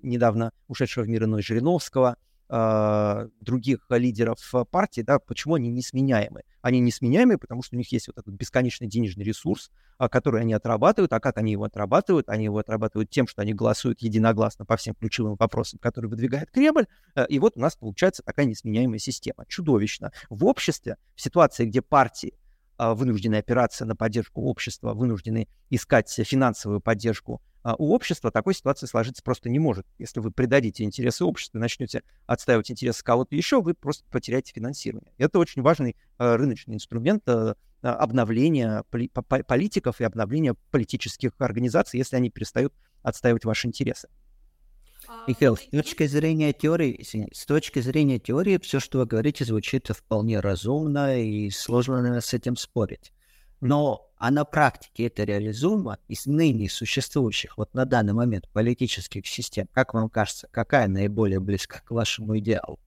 недавно 0.00 0.50
ушедшего 0.66 1.04
в 1.04 1.08
мир 1.10 1.24
иной 1.24 1.42
Жириновского, 1.42 2.16
э, 2.48 3.28
других 3.40 3.86
лидеров 3.90 4.38
э, 4.54 4.64
партии, 4.70 5.02
да, 5.02 5.18
почему 5.18 5.54
они 5.54 5.70
несменяемы? 5.70 6.42
Они 6.62 6.80
несменяемы, 6.80 7.38
потому 7.38 7.62
что 7.62 7.76
у 7.76 7.78
них 7.78 7.90
есть 7.92 8.08
вот 8.08 8.18
этот 8.18 8.34
бесконечный 8.34 8.86
денежный 8.86 9.24
ресурс, 9.24 9.70
который 10.10 10.40
они 10.40 10.54
отрабатывают. 10.54 11.12
А 11.12 11.20
как 11.20 11.36
они 11.36 11.52
его 11.52 11.64
отрабатывают? 11.64 12.28
Они 12.28 12.44
его 12.44 12.58
отрабатывают 12.58 13.10
тем, 13.10 13.26
что 13.26 13.42
они 13.42 13.52
голосуют 13.52 14.00
единогласно 14.00 14.64
по 14.64 14.76
всем 14.76 14.94
ключевым 14.94 15.36
вопросам, 15.36 15.78
которые 15.78 16.08
выдвигает 16.10 16.50
Кремль. 16.50 16.86
Э, 17.14 17.26
и 17.28 17.38
вот 17.38 17.56
у 17.56 17.60
нас 17.60 17.76
получается 17.76 18.22
такая 18.22 18.46
несменяемая 18.46 18.98
система. 18.98 19.44
Чудовищно. 19.46 20.12
В 20.30 20.44
обществе, 20.46 20.96
в 21.14 21.20
ситуации, 21.20 21.66
где 21.66 21.82
партии 21.82 22.38
вынуждены 22.76 23.36
опираться 23.36 23.84
на 23.84 23.94
поддержку 23.94 24.42
общества, 24.42 24.94
вынуждены 24.94 25.46
искать 25.70 26.10
финансовую 26.10 26.80
поддержку 26.80 27.40
а 27.40 27.53
у 27.78 27.94
общества 27.94 28.30
такой 28.30 28.54
ситуации 28.54 28.86
сложиться 28.86 29.22
просто 29.22 29.48
не 29.48 29.58
может. 29.58 29.86
Если 29.98 30.20
вы 30.20 30.30
предадите 30.30 30.84
интересы 30.84 31.24
общества 31.24 31.58
и 31.58 31.60
начнете 31.60 32.02
отстаивать 32.26 32.70
интересы 32.70 33.02
кого-то 33.02 33.34
еще, 33.34 33.62
вы 33.62 33.74
просто 33.74 34.04
потеряете 34.10 34.52
финансирование. 34.52 35.12
Это 35.16 35.38
очень 35.38 35.62
важный 35.62 35.96
э, 36.18 36.36
рыночный 36.36 36.74
инструмент 36.74 37.22
э, 37.26 37.54
обновления 37.80 38.84
поли- 38.90 39.08
политиков 39.08 40.00
и 40.00 40.04
обновления 40.04 40.54
политических 40.70 41.32
организаций, 41.38 41.98
если 41.98 42.16
они 42.16 42.30
перестают 42.30 42.74
отстаивать 43.02 43.44
ваши 43.44 43.66
интересы. 43.66 44.08
А, 45.06 45.24
Михаил, 45.26 45.56
с 45.56 45.66
точки 45.66 46.06
зрения 46.06 46.52
теории, 46.52 47.02
с 47.32 47.46
точки 47.46 47.80
зрения 47.80 48.18
теории, 48.18 48.58
все, 48.58 48.80
что 48.80 48.98
вы 48.98 49.06
говорите, 49.06 49.44
звучит 49.44 49.88
вполне 49.88 50.40
разумно 50.40 51.20
и 51.20 51.50
сложно 51.50 52.20
с 52.20 52.32
этим 52.32 52.56
спорить. 52.56 53.12
Но 53.60 54.10
а 54.16 54.30
на 54.30 54.44
практике 54.44 55.06
это 55.06 55.24
реализуемо 55.24 55.98
из 56.08 56.26
ныне 56.26 56.70
существующих 56.70 57.58
вот 57.58 57.74
на 57.74 57.84
данный 57.84 58.14
момент 58.14 58.48
политических 58.52 59.26
систем, 59.26 59.68
как 59.72 59.92
вам 59.92 60.08
кажется, 60.08 60.48
какая 60.50 60.88
наиболее 60.88 61.40
близка 61.40 61.80
к 61.84 61.90
вашему 61.90 62.38
идеалу? 62.38 62.78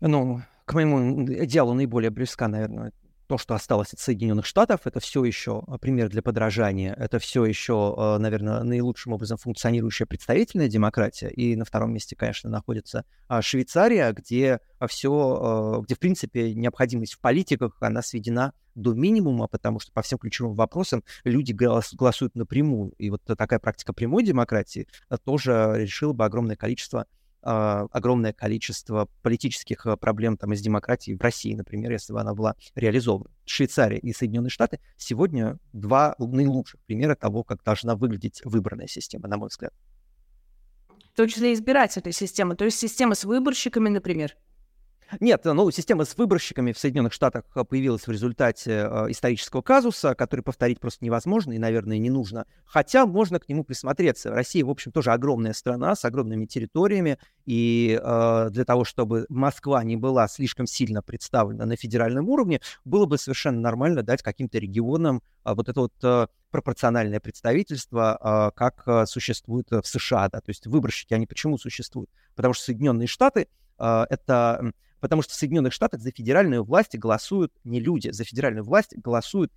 Ну, 0.00 0.42
к 0.64 0.74
моему 0.74 1.24
идеалу 1.26 1.74
наиболее 1.74 2.10
близка, 2.10 2.48
наверное, 2.48 2.92
то, 3.30 3.38
что 3.38 3.54
осталось 3.54 3.92
от 3.92 4.00
Соединенных 4.00 4.44
Штатов, 4.44 4.80
это 4.86 4.98
все 4.98 5.22
еще 5.22 5.62
а, 5.68 5.78
пример 5.78 6.08
для 6.08 6.20
подражания, 6.20 6.92
это 6.94 7.20
все 7.20 7.44
еще, 7.44 7.94
а, 7.96 8.18
наверное, 8.18 8.64
наилучшим 8.64 9.12
образом 9.12 9.38
функционирующая 9.38 10.04
представительная 10.04 10.66
демократия. 10.66 11.28
И 11.28 11.54
на 11.54 11.64
втором 11.64 11.92
месте, 11.92 12.16
конечно, 12.16 12.50
находится 12.50 13.04
а, 13.28 13.40
Швейцария, 13.40 14.10
где 14.10 14.58
все, 14.88 15.80
где, 15.84 15.94
в 15.94 16.00
принципе, 16.00 16.54
необходимость 16.54 17.14
в 17.14 17.20
политиках, 17.20 17.76
она 17.80 18.02
сведена 18.02 18.52
до 18.74 18.94
минимума, 18.94 19.46
потому 19.46 19.78
что 19.78 19.92
по 19.92 20.02
всем 20.02 20.18
ключевым 20.18 20.56
вопросам 20.56 21.04
люди 21.22 21.52
голосуют 21.52 22.34
напрямую. 22.34 22.94
И 22.98 23.10
вот 23.10 23.22
такая 23.22 23.60
практика 23.60 23.92
прямой 23.92 24.24
демократии 24.24 24.88
тоже 25.24 25.74
решила 25.76 26.12
бы 26.14 26.24
огромное 26.24 26.56
количество 26.56 27.06
огромное 27.42 28.32
количество 28.32 29.08
политических 29.22 29.86
а, 29.86 29.96
проблем 29.96 30.36
там, 30.36 30.52
из 30.52 30.60
демократии 30.60 31.12
в 31.12 31.20
России, 31.20 31.54
например, 31.54 31.92
если 31.92 32.12
бы 32.12 32.20
она 32.20 32.34
была 32.34 32.54
реализована. 32.74 33.30
Швейцария 33.44 33.98
и 33.98 34.12
Соединенные 34.12 34.50
Штаты 34.50 34.80
сегодня 34.96 35.58
два 35.72 36.14
наилучших 36.18 36.80
примера 36.86 37.14
того, 37.14 37.42
как 37.42 37.62
должна 37.64 37.96
выглядеть 37.96 38.42
выбранная 38.44 38.86
система, 38.86 39.28
на 39.28 39.36
мой 39.38 39.48
взгляд. 39.48 39.72
том 41.16 41.28
числе 41.28 41.52
избирательной 41.54 42.12
системы, 42.12 42.56
то 42.56 42.64
есть 42.64 42.78
система 42.78 43.14
с 43.14 43.24
выборщиками, 43.24 43.88
например. 43.88 44.36
Нет, 45.18 45.44
ну, 45.44 45.70
система 45.72 46.04
с 46.04 46.16
выборщиками 46.16 46.72
в 46.72 46.78
Соединенных 46.78 47.12
Штатах 47.12 47.44
э, 47.54 47.64
появилась 47.64 48.06
в 48.06 48.10
результате 48.10 48.70
э, 48.70 49.06
исторического 49.10 49.60
казуса, 49.60 50.14
который 50.14 50.42
повторить 50.42 50.78
просто 50.78 51.04
невозможно 51.04 51.52
и, 51.52 51.58
наверное, 51.58 51.98
не 51.98 52.10
нужно. 52.10 52.46
Хотя 52.64 53.06
можно 53.06 53.40
к 53.40 53.48
нему 53.48 53.64
присмотреться. 53.64 54.30
Россия, 54.30 54.64
в 54.64 54.70
общем, 54.70 54.92
тоже 54.92 55.10
огромная 55.10 55.52
страна 55.52 55.96
с 55.96 56.04
огромными 56.04 56.46
территориями, 56.46 57.18
и 57.44 57.98
э, 58.00 58.48
для 58.50 58.64
того, 58.64 58.84
чтобы 58.84 59.26
Москва 59.28 59.82
не 59.82 59.96
была 59.96 60.28
слишком 60.28 60.66
сильно 60.66 61.02
представлена 61.02 61.66
на 61.66 61.74
федеральном 61.74 62.28
уровне, 62.28 62.60
было 62.84 63.06
бы 63.06 63.18
совершенно 63.18 63.60
нормально 63.60 64.02
дать 64.04 64.22
каким-то 64.22 64.58
регионам 64.58 65.22
э, 65.44 65.54
вот 65.54 65.68
это 65.68 65.80
вот 65.80 65.94
э, 66.04 66.28
пропорциональное 66.52 67.18
представительство, 67.18 68.50
э, 68.52 68.56
как 68.56 68.82
э, 68.86 69.06
существует 69.06 69.70
в 69.70 69.82
США. 69.84 70.28
Да? 70.28 70.40
То 70.40 70.50
есть 70.50 70.66
выборщики, 70.66 71.14
они 71.14 71.26
почему 71.26 71.58
существуют? 71.58 72.10
Потому 72.36 72.54
что 72.54 72.64
Соединенные 72.64 73.08
Штаты 73.08 73.48
э, 73.78 74.06
это 74.08 74.72
Потому 75.00 75.22
что 75.22 75.32
в 75.32 75.36
Соединенных 75.36 75.72
Штатах 75.72 76.00
за 76.00 76.10
федеральную 76.10 76.62
власть 76.62 76.96
голосуют 76.96 77.52
не 77.64 77.80
люди, 77.80 78.10
за 78.10 78.24
федеральную 78.24 78.64
власть 78.64 78.96
голосуют 78.96 79.52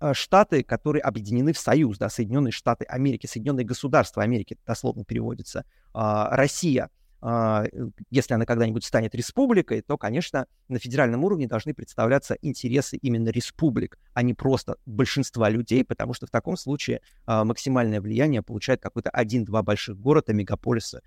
э, 0.00 0.14
штаты, 0.14 0.62
которые 0.62 1.02
объединены 1.02 1.52
в 1.52 1.58
союз, 1.58 1.98
да, 1.98 2.08
Соединенные 2.08 2.52
Штаты 2.52 2.84
Америки, 2.84 3.26
Соединенные 3.26 3.66
Государства 3.66 4.22
Америки, 4.22 4.56
дословно 4.66 5.04
переводится, 5.04 5.64
а, 5.92 6.34
Россия. 6.36 6.88
А, 7.22 7.64
если 8.10 8.32
она 8.32 8.46
когда-нибудь 8.46 8.84
станет 8.84 9.14
республикой, 9.14 9.82
то, 9.82 9.98
конечно, 9.98 10.46
на 10.68 10.78
федеральном 10.78 11.24
уровне 11.24 11.48
должны 11.48 11.74
представляться 11.74 12.38
интересы 12.40 12.96
именно 12.96 13.28
республик, 13.28 13.98
а 14.14 14.22
не 14.22 14.34
просто 14.34 14.76
большинства 14.86 15.50
людей, 15.50 15.84
потому 15.84 16.14
что 16.14 16.26
в 16.26 16.30
таком 16.30 16.56
случае 16.56 17.02
максимальное 17.26 18.00
влияние 18.00 18.40
получает 18.40 18.80
какой-то 18.80 19.10
один-два 19.10 19.62
больших 19.62 19.98
города, 19.98 20.32
мегаполиса, 20.32 21.02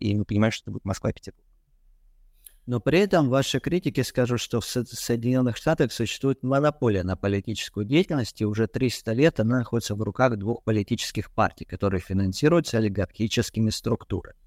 и 0.00 0.14
мы 0.14 0.26
понимаем, 0.26 0.52
что 0.52 0.64
это 0.64 0.72
будет 0.72 0.84
Москва 0.84 1.08
и 1.08 1.12
Петербург. 1.14 1.53
Но 2.66 2.80
при 2.80 3.00
этом 3.00 3.28
ваши 3.28 3.60
критики 3.60 4.00
скажут, 4.00 4.40
что 4.40 4.60
в 4.60 4.64
Соединенных 4.64 5.56
Штатах 5.56 5.92
существует 5.92 6.42
монополия 6.42 7.02
на 7.02 7.14
политическую 7.14 7.84
деятельность, 7.84 8.40
и 8.40 8.46
уже 8.46 8.66
300 8.66 9.12
лет 9.12 9.40
она 9.40 9.58
находится 9.58 9.94
в 9.94 10.02
руках 10.02 10.36
двух 10.38 10.62
политических 10.64 11.30
партий, 11.30 11.66
которые 11.66 12.00
финансируются 12.00 12.78
олигархическими 12.78 13.68
структурами. 13.68 14.43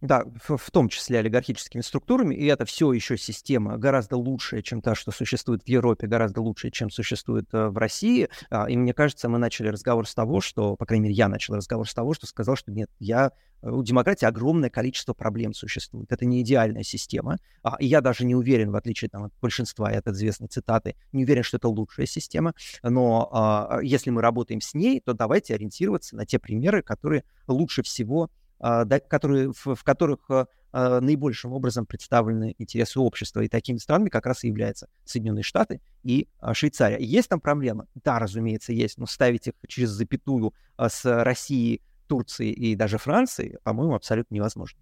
Да, 0.00 0.24
в, 0.46 0.70
том 0.70 0.88
числе 0.88 1.18
олигархическими 1.18 1.80
структурами, 1.80 2.32
и 2.32 2.46
это 2.46 2.64
все 2.64 2.92
еще 2.92 3.16
система 3.16 3.78
гораздо 3.78 4.16
лучшая, 4.16 4.62
чем 4.62 4.80
та, 4.80 4.94
что 4.94 5.10
существует 5.10 5.64
в 5.64 5.68
Европе, 5.68 6.06
гораздо 6.06 6.40
лучше, 6.40 6.70
чем 6.70 6.88
существует 6.88 7.46
э, 7.52 7.68
в 7.68 7.76
России. 7.76 8.28
А, 8.48 8.70
и 8.70 8.76
мне 8.76 8.94
кажется, 8.94 9.28
мы 9.28 9.38
начали 9.38 9.68
разговор 9.68 10.06
с 10.06 10.14
того, 10.14 10.40
что, 10.40 10.76
по 10.76 10.86
крайней 10.86 11.04
мере, 11.04 11.14
я 11.16 11.28
начал 11.28 11.56
разговор 11.56 11.88
с 11.88 11.94
того, 11.94 12.14
что 12.14 12.28
сказал, 12.28 12.54
что 12.54 12.70
нет, 12.70 12.88
я 13.00 13.32
э, 13.60 13.70
у 13.70 13.82
демократии 13.82 14.24
огромное 14.24 14.70
количество 14.70 15.14
проблем 15.14 15.52
существует. 15.52 16.12
Это 16.12 16.24
не 16.26 16.42
идеальная 16.42 16.84
система. 16.84 17.38
А, 17.64 17.76
и 17.80 17.86
я 17.86 18.00
даже 18.00 18.24
не 18.24 18.36
уверен, 18.36 18.70
в 18.70 18.76
отличие 18.76 19.08
там, 19.08 19.24
от 19.24 19.32
большинства, 19.42 19.90
это 19.90 20.12
известной 20.12 20.46
цитаты, 20.46 20.94
не 21.10 21.24
уверен, 21.24 21.42
что 21.42 21.56
это 21.56 21.66
лучшая 21.66 22.06
система. 22.06 22.54
Но 22.84 23.28
а, 23.32 23.80
если 23.82 24.10
мы 24.10 24.22
работаем 24.22 24.60
с 24.60 24.74
ней, 24.74 25.00
то 25.00 25.12
давайте 25.12 25.54
ориентироваться 25.54 26.14
на 26.14 26.24
те 26.24 26.38
примеры, 26.38 26.82
которые 26.82 27.24
лучше 27.48 27.82
всего 27.82 28.24
а, 28.24 28.28
которые, 28.60 29.52
в, 29.52 29.74
в 29.74 29.84
которых 29.84 30.30
а, 30.30 30.46
а, 30.72 31.00
наибольшим 31.00 31.52
образом 31.52 31.86
представлены 31.86 32.54
интересы 32.58 33.00
общества. 33.00 33.40
И 33.40 33.48
такими 33.48 33.78
странами 33.78 34.08
как 34.08 34.26
раз 34.26 34.44
и 34.44 34.48
являются 34.48 34.88
Соединенные 35.04 35.42
Штаты 35.42 35.80
и 36.02 36.28
Швейцария. 36.52 36.98
Есть 36.98 37.28
там 37.28 37.40
проблема? 37.40 37.86
Да, 37.94 38.18
разумеется, 38.18 38.72
есть, 38.72 38.98
но 38.98 39.06
ставить 39.06 39.46
их 39.46 39.54
через 39.66 39.90
запятую 39.90 40.54
с 40.76 41.04
Россией, 41.04 41.82
Турцией 42.06 42.52
и 42.52 42.74
даже 42.74 42.98
Францией, 42.98 43.58
по-моему, 43.62 43.94
абсолютно 43.94 44.34
невозможно. 44.34 44.80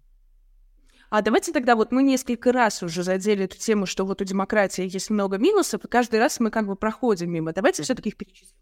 А 1.09 1.21
давайте 1.21 1.53
тогда 1.53 1.75
вот 1.75 1.91
мы 1.91 2.03
несколько 2.03 2.51
раз 2.51 2.83
уже 2.83 3.01
задели 3.03 3.45
эту 3.45 3.57
тему, 3.57 3.85
что 3.85 4.05
вот 4.05 4.21
у 4.21 4.25
демократии 4.25 4.83
есть 4.91 5.09
много 5.09 5.37
минусов, 5.37 5.85
и 5.85 5.87
каждый 5.87 6.19
раз 6.19 6.39
мы 6.39 6.51
как 6.51 6.67
бы 6.67 6.75
проходим 6.75 7.31
мимо. 7.31 7.53
Давайте 7.53 7.83
все-таки 7.83 8.09
их 8.09 8.17
перечислим. 8.17 8.57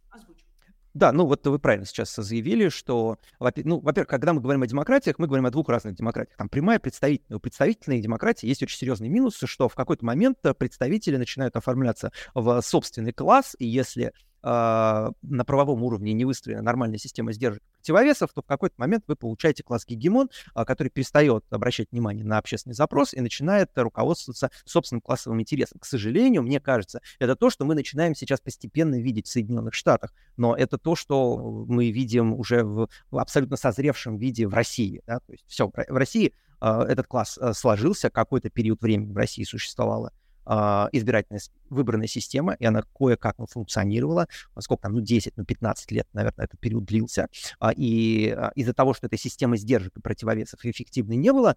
Да, 0.95 1.11
ну 1.11 1.25
вот 1.25 1.45
вы 1.45 1.59
правильно 1.59 1.85
сейчас 1.85 2.15
заявили, 2.15 2.69
что, 2.69 3.19
ну, 3.65 3.81
во-первых, 3.81 4.07
когда 4.07 4.31
мы 4.31 4.39
говорим 4.39 4.63
о 4.63 4.67
демократиях, 4.67 5.19
мы 5.19 5.27
говорим 5.27 5.45
о 5.45 5.51
двух 5.51 5.67
разных 5.67 5.93
демократиях. 5.93 6.37
Там 6.37 6.47
прямая 6.47 6.79
представительная. 6.79 7.37
У 7.37 7.41
представительной 7.41 7.99
демократии 7.99 8.47
есть 8.47 8.63
очень 8.63 8.77
серьезный 8.77 9.09
минус, 9.09 9.37
что 9.43 9.67
в 9.67 9.75
какой-то 9.75 10.05
момент 10.05 10.37
представители 10.57 11.17
начинают 11.17 11.57
оформляться 11.57 12.13
в 12.33 12.61
собственный 12.61 13.11
класс, 13.11 13.57
и 13.59 13.65
если 13.65 14.13
на 14.45 15.45
правовом 15.45 15.83
уровне 15.83 16.13
не 16.13 16.23
выстроена 16.23 16.61
нормальная 16.61 16.99
система 16.99 17.33
сдержек 17.33 17.63
противовесов, 17.85 18.31
то 18.33 18.41
в 18.41 18.45
какой-то 18.45 18.75
момент 18.77 19.03
вы 19.07 19.15
получаете 19.15 19.63
класс 19.63 19.85
гегемон, 19.87 20.29
а, 20.53 20.65
который 20.65 20.89
перестает 20.89 21.45
обращать 21.51 21.91
внимание 21.91 22.25
на 22.25 22.37
общественный 22.37 22.73
запрос 22.73 23.13
и 23.13 23.21
начинает 23.21 23.71
руководствоваться 23.75 24.49
собственным 24.65 25.01
классовым 25.01 25.41
интересом. 25.41 25.79
К 25.79 25.85
сожалению, 25.85 26.43
мне 26.43 26.59
кажется, 26.59 27.01
это 27.19 27.35
то, 27.35 27.49
что 27.49 27.65
мы 27.65 27.75
начинаем 27.75 28.15
сейчас 28.15 28.41
постепенно 28.41 28.99
видеть 28.99 29.27
в 29.27 29.31
Соединенных 29.31 29.73
Штатах, 29.73 30.13
но 30.37 30.55
это 30.55 30.77
то, 30.77 30.95
что 30.95 31.37
мы 31.67 31.91
видим 31.91 32.33
уже 32.33 32.63
в, 32.63 32.89
абсолютно 33.11 33.57
созревшем 33.57 34.17
виде 34.17 34.47
в 34.47 34.53
России. 34.53 35.01
Да? 35.05 35.19
То 35.19 35.31
есть 35.31 35.45
все, 35.47 35.67
в 35.67 35.95
России 35.95 36.33
э, 36.61 36.81
этот 36.89 37.07
класс 37.07 37.39
сложился, 37.53 38.09
какой-то 38.09 38.49
период 38.49 38.81
времени 38.81 39.11
в 39.11 39.17
России 39.17 39.43
существовало 39.43 40.11
а, 40.11 40.24
избирательная 40.45 41.41
выбранная 41.69 42.07
система, 42.07 42.53
и 42.53 42.65
она 42.65 42.83
кое-как 42.97 43.35
функционировала. 43.49 44.27
Сколько 44.59 44.83
там, 44.83 44.93
ну, 44.93 45.01
10, 45.01 45.33
ну, 45.37 45.45
15 45.45 45.91
лет, 45.91 46.07
наверное, 46.13 46.45
этот 46.45 46.59
период 46.59 46.85
длился. 46.85 47.27
А, 47.59 47.71
и 47.75 48.29
а, 48.29 48.51
из-за 48.55 48.73
того, 48.73 48.93
что 48.93 49.07
этой 49.07 49.19
системы 49.19 49.57
сдержек 49.57 49.97
и 49.97 50.01
противовесов 50.01 50.63
эффективной 50.63 51.15
не 51.15 51.31
было, 51.31 51.55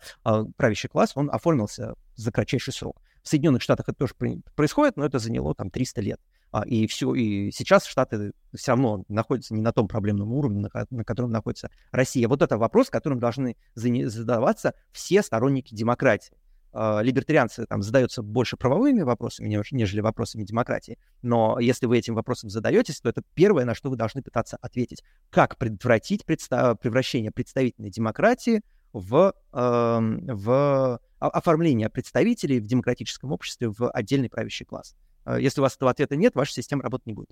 правящий 0.56 0.88
класс, 0.88 1.12
он 1.14 1.30
оформился 1.30 1.94
за 2.16 2.32
кратчайший 2.32 2.72
срок. 2.72 3.00
В 3.22 3.28
Соединенных 3.28 3.62
Штатах 3.62 3.88
это 3.88 3.98
тоже 3.98 4.14
происходит, 4.54 4.96
но 4.96 5.04
это 5.04 5.18
заняло 5.18 5.54
там 5.54 5.70
300 5.70 6.00
лет. 6.00 6.20
И 6.64 6.86
все, 6.86 7.14
и 7.14 7.50
сейчас 7.50 7.84
Штаты 7.84 8.32
все 8.54 8.72
равно 8.72 9.04
находятся 9.08 9.52
не 9.52 9.60
на 9.60 9.70
том 9.70 9.86
проблемном 9.86 10.32
уровне, 10.32 10.60
на, 10.60 10.86
на 10.88 11.04
котором 11.04 11.30
находится 11.30 11.70
Россия. 11.90 12.26
Вот 12.26 12.40
это 12.40 12.56
вопрос, 12.56 12.88
которым 12.88 13.18
должны 13.18 13.56
задаваться 13.74 14.72
все 14.92 15.22
сторонники 15.22 15.74
демократии 15.74 16.32
э, 16.72 17.00
либертарианцы 17.02 17.66
там 17.66 17.82
задаются 17.82 18.22
больше 18.22 18.56
правовыми 18.56 19.02
вопросами, 19.02 19.48
нежели 19.70 20.00
вопросами 20.00 20.44
демократии. 20.44 20.98
Но 21.22 21.58
если 21.58 21.86
вы 21.86 21.98
этим 21.98 22.14
вопросом 22.14 22.50
задаетесь, 22.50 23.00
то 23.00 23.08
это 23.08 23.22
первое, 23.34 23.64
на 23.64 23.74
что 23.74 23.90
вы 23.90 23.96
должны 23.96 24.22
пытаться 24.22 24.58
ответить. 24.60 25.02
Как 25.30 25.56
предотвратить 25.58 26.24
представ- 26.24 26.76
превращение 26.76 27.30
представительной 27.30 27.90
демократии 27.90 28.62
в, 28.92 29.34
э, 29.52 29.98
в 30.00 31.00
оформление 31.18 31.90
представителей 31.90 32.60
в 32.60 32.66
демократическом 32.66 33.32
обществе 33.32 33.68
в 33.68 33.90
отдельный 33.90 34.30
правящий 34.30 34.64
класс? 34.64 34.96
Э, 35.24 35.38
если 35.40 35.60
у 35.60 35.62
вас 35.62 35.76
этого 35.76 35.90
ответа 35.90 36.16
нет, 36.16 36.34
ваша 36.34 36.52
система 36.52 36.82
работать 36.82 37.06
не 37.06 37.12
будет. 37.12 37.30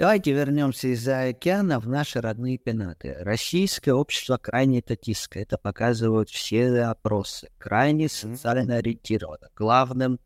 Давайте 0.00 0.32
вернемся 0.32 0.88
из-за 0.88 1.24
океана 1.24 1.78
в 1.78 1.86
наши 1.86 2.22
родные 2.22 2.56
пенаты. 2.56 3.18
Российское 3.20 3.92
общество 3.92 4.38
крайне 4.38 4.80
татистское. 4.80 5.42
Это 5.42 5.58
показывают 5.58 6.30
все 6.30 6.84
опросы. 6.84 7.50
Крайне 7.58 8.08
социально 8.08 8.76
ориентировано. 8.76 9.50
Главным, 9.54 10.18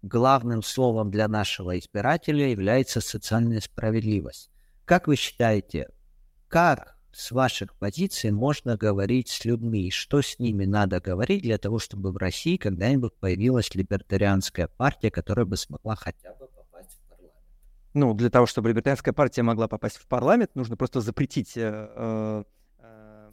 главным 0.00 0.62
словом 0.62 1.10
для 1.10 1.28
нашего 1.28 1.78
избирателя 1.78 2.48
является 2.48 3.02
социальная 3.02 3.60
справедливость. 3.60 4.50
Как 4.86 5.06
вы 5.06 5.16
считаете, 5.16 5.90
как 6.48 6.96
с 7.12 7.30
ваших 7.30 7.76
позиций 7.76 8.30
можно 8.30 8.78
говорить 8.78 9.28
с 9.28 9.44
людьми? 9.44 9.90
Что 9.90 10.22
с 10.22 10.38
ними 10.38 10.64
надо 10.64 10.98
говорить 11.00 11.42
для 11.42 11.58
того, 11.58 11.78
чтобы 11.78 12.10
в 12.10 12.16
России 12.16 12.56
когда-нибудь 12.56 13.12
появилась 13.20 13.74
либертарианская 13.74 14.68
партия, 14.68 15.10
которая 15.10 15.44
бы 15.44 15.58
смогла 15.58 15.94
хотя 15.94 16.32
бы 16.32 16.43
ну, 17.94 18.12
для 18.12 18.28
того, 18.30 18.46
чтобы 18.46 18.68
либертарианская 18.68 19.14
партия 19.14 19.42
могла 19.42 19.68
попасть 19.68 19.96
в 19.96 20.06
парламент, 20.06 20.50
нужно 20.54 20.76
просто 20.76 21.00
запретить 21.00 21.56
э, 21.56 21.88
э, 21.96 22.44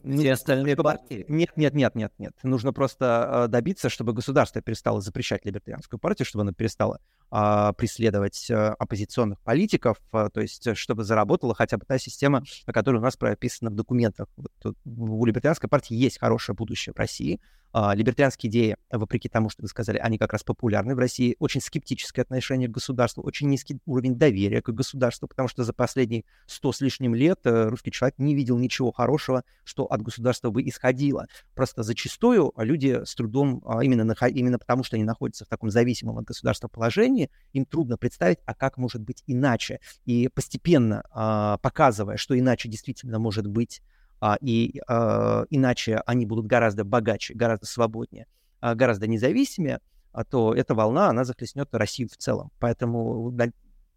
ну, 0.03 0.17
Все 0.17 0.33
остальные 0.33 0.73
чтобы... 0.75 0.83
партии? 0.83 1.25
Нет, 1.27 1.51
нет, 1.55 1.73
нет, 1.73 1.95
нет, 1.95 2.13
нет. 2.17 2.33
Нужно 2.43 2.73
просто 2.73 3.45
э, 3.45 3.47
добиться, 3.47 3.89
чтобы 3.89 4.13
государство 4.13 4.61
перестало 4.61 5.01
запрещать 5.01 5.45
либертарианскую 5.45 5.99
партию, 5.99 6.25
чтобы 6.25 6.43
она 6.43 6.53
перестала 6.53 6.99
э, 6.99 7.20
преследовать 7.31 8.49
э, 8.49 8.55
оппозиционных 8.55 9.39
политиков, 9.39 9.97
э, 10.11 10.29
то 10.33 10.41
есть 10.41 10.67
э, 10.67 10.75
чтобы 10.75 11.05
заработала 11.05 11.55
хотя 11.55 11.77
бы 11.77 11.85
та 11.85 11.97
система, 11.97 12.43
которая 12.65 12.99
у 12.99 13.03
нас 13.03 13.15
прописана 13.15 13.71
в 13.71 13.75
документах. 13.75 14.27
Вот, 14.35 14.75
у 14.85 15.25
либертарианской 15.25 15.69
партии 15.69 15.95
есть 15.95 16.19
хорошее 16.19 16.55
будущее 16.57 16.93
в 16.93 16.97
России, 16.97 17.39
а, 17.73 17.95
либертарианские 17.95 18.49
идеи, 18.49 18.75
вопреки 18.91 19.29
тому, 19.29 19.49
что 19.49 19.61
вы 19.61 19.69
сказали, 19.69 19.97
они 19.97 20.17
как 20.17 20.33
раз 20.33 20.43
популярны 20.43 20.93
в 20.93 20.99
России. 20.99 21.37
Очень 21.39 21.61
скептическое 21.61 22.23
отношение 22.23 22.67
к 22.67 22.71
государству, 22.71 23.23
очень 23.23 23.47
низкий 23.47 23.79
уровень 23.85 24.15
доверия 24.15 24.61
к 24.61 24.69
государству, 24.71 25.27
потому 25.27 25.47
что 25.47 25.63
за 25.63 25.71
последние 25.71 26.25
сто 26.47 26.73
с 26.73 26.81
лишним 26.81 27.15
лет 27.15 27.39
э, 27.45 27.69
русский 27.69 27.91
человек 27.91 28.15
не 28.17 28.35
видел 28.35 28.57
ничего 28.57 28.91
хорошего, 28.91 29.43
что 29.63 29.85
от 29.85 30.01
государства 30.01 30.49
бы 30.49 30.61
исходило. 30.67 31.27
Просто 31.55 31.83
зачастую 31.83 32.51
люди 32.57 33.01
с 33.05 33.15
трудом, 33.15 33.61
а, 33.65 33.83
именно, 33.83 34.13
именно 34.27 34.59
потому, 34.59 34.83
что 34.83 34.97
они 34.97 35.05
находятся 35.05 35.45
в 35.45 35.47
таком 35.47 35.69
зависимом 35.69 36.17
от 36.17 36.25
государства 36.25 36.67
положении, 36.67 37.20
им 37.53 37.65
трудно 37.65 37.97
представить, 37.97 38.39
а 38.45 38.53
как 38.53 38.77
может 38.77 39.01
быть 39.01 39.23
иначе. 39.27 39.79
И 40.05 40.29
постепенно 40.33 41.03
а, 41.11 41.57
показывая, 41.57 42.17
что 42.17 42.37
иначе 42.37 42.69
действительно 42.69 43.19
может 43.19 43.47
быть, 43.47 43.81
а, 44.19 44.37
и 44.41 44.81
а, 44.87 45.45
иначе 45.49 46.01
они 46.05 46.25
будут 46.25 46.47
гораздо 46.47 46.83
богаче, 46.83 47.33
гораздо 47.33 47.65
свободнее, 47.65 48.27
а, 48.59 48.75
гораздо 48.75 49.07
независимее, 49.07 49.79
а, 50.11 50.23
то 50.23 50.53
эта 50.53 50.75
волна, 50.75 51.09
она 51.09 51.23
захлестнет 51.23 51.69
Россию 51.73 52.09
в 52.09 52.17
целом. 52.17 52.51
Поэтому 52.59 53.31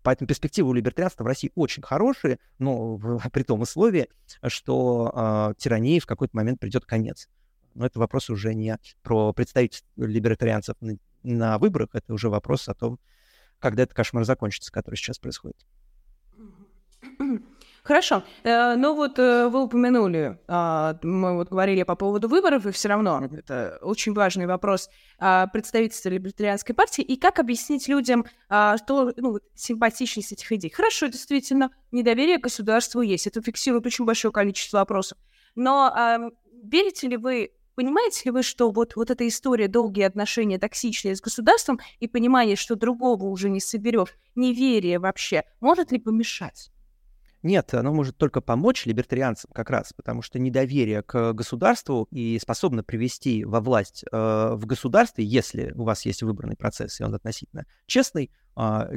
Поэтому 0.04 0.28
перспективы 0.28 0.68
у 0.68 0.72
либертарианства 0.74 1.24
в 1.24 1.26
России 1.26 1.50
очень 1.54 1.82
хорошие, 1.82 2.38
но 2.58 2.98
при 3.32 3.42
том 3.42 3.62
условии, 3.62 4.08
что 4.46 5.10
э, 5.14 5.54
тирании 5.56 5.98
в 5.98 6.06
какой-то 6.06 6.36
момент 6.36 6.60
придет 6.60 6.84
конец. 6.84 7.26
Но 7.74 7.86
это 7.86 7.98
вопрос 7.98 8.28
уже 8.28 8.54
не 8.54 8.76
про 9.02 9.32
представительство 9.32 9.86
либертарианцев 9.96 10.76
на, 10.80 10.98
на 11.22 11.58
выборах, 11.58 11.88
это 11.94 12.12
уже 12.12 12.28
вопрос 12.28 12.68
о 12.68 12.74
том, 12.74 13.00
когда 13.64 13.84
этот 13.84 13.96
кошмар 13.96 14.24
закончится, 14.24 14.70
который 14.70 14.96
сейчас 14.96 15.18
происходит. 15.18 15.56
Хорошо. 17.82 18.22
Э, 18.42 18.76
ну 18.76 18.94
вот 18.94 19.18
э, 19.18 19.48
вы 19.48 19.62
упомянули, 19.62 20.38
а, 20.48 20.98
мы 21.02 21.34
вот 21.36 21.48
говорили 21.48 21.82
по 21.82 21.96
поводу 21.96 22.28
выборов, 22.28 22.66
и 22.66 22.72
все 22.72 22.88
равно 22.88 23.26
это 23.32 23.78
очень 23.80 24.12
важный 24.12 24.44
вопрос 24.46 24.90
а, 25.18 25.46
представительства 25.46 26.10
либертарианской 26.10 26.74
партии, 26.74 27.00
и 27.00 27.16
как 27.16 27.38
объяснить 27.38 27.88
людям, 27.88 28.26
а, 28.50 28.76
что 28.76 29.14
ну, 29.16 29.38
симпатичность 29.54 30.32
этих 30.32 30.52
идей. 30.52 30.70
Хорошо, 30.70 31.06
действительно, 31.06 31.70
недоверие 31.90 32.36
государству 32.36 33.00
есть, 33.00 33.26
это 33.26 33.40
фиксирует 33.40 33.86
очень 33.86 34.04
большое 34.04 34.30
количество 34.30 34.76
вопросов. 34.78 35.16
Но 35.54 36.30
верите 36.62 37.08
ли 37.08 37.16
вы 37.16 37.52
Понимаете 37.74 38.22
ли 38.26 38.30
вы, 38.30 38.42
что 38.42 38.70
вот, 38.70 38.94
вот 38.94 39.10
эта 39.10 39.26
история, 39.26 39.68
долгие 39.68 40.02
отношения 40.02 40.58
токсичные 40.58 41.16
с 41.16 41.20
государством 41.20 41.80
и 41.98 42.06
понимание, 42.06 42.56
что 42.56 42.76
другого 42.76 43.24
уже 43.24 43.50
не 43.50 43.60
соберешь, 43.60 44.16
неверие 44.34 44.98
вообще, 44.98 45.42
может 45.60 45.90
ли 45.90 45.98
помешать? 45.98 46.70
Нет, 47.44 47.74
оно 47.74 47.92
может 47.92 48.16
только 48.16 48.40
помочь 48.40 48.86
либертарианцам 48.86 49.50
как 49.52 49.68
раз, 49.68 49.92
потому 49.92 50.22
что 50.22 50.38
недоверие 50.38 51.02
к 51.02 51.34
государству 51.34 52.08
и 52.10 52.38
способно 52.38 52.82
привести 52.82 53.44
во 53.44 53.60
власть 53.60 54.02
э, 54.10 54.54
в 54.54 54.64
государстве, 54.64 55.26
если 55.26 55.72
у 55.72 55.84
вас 55.84 56.06
есть 56.06 56.22
выбранный 56.22 56.56
процесс, 56.56 57.00
и 57.00 57.04
он 57.04 57.14
относительно 57.14 57.66
честный, 57.86 58.30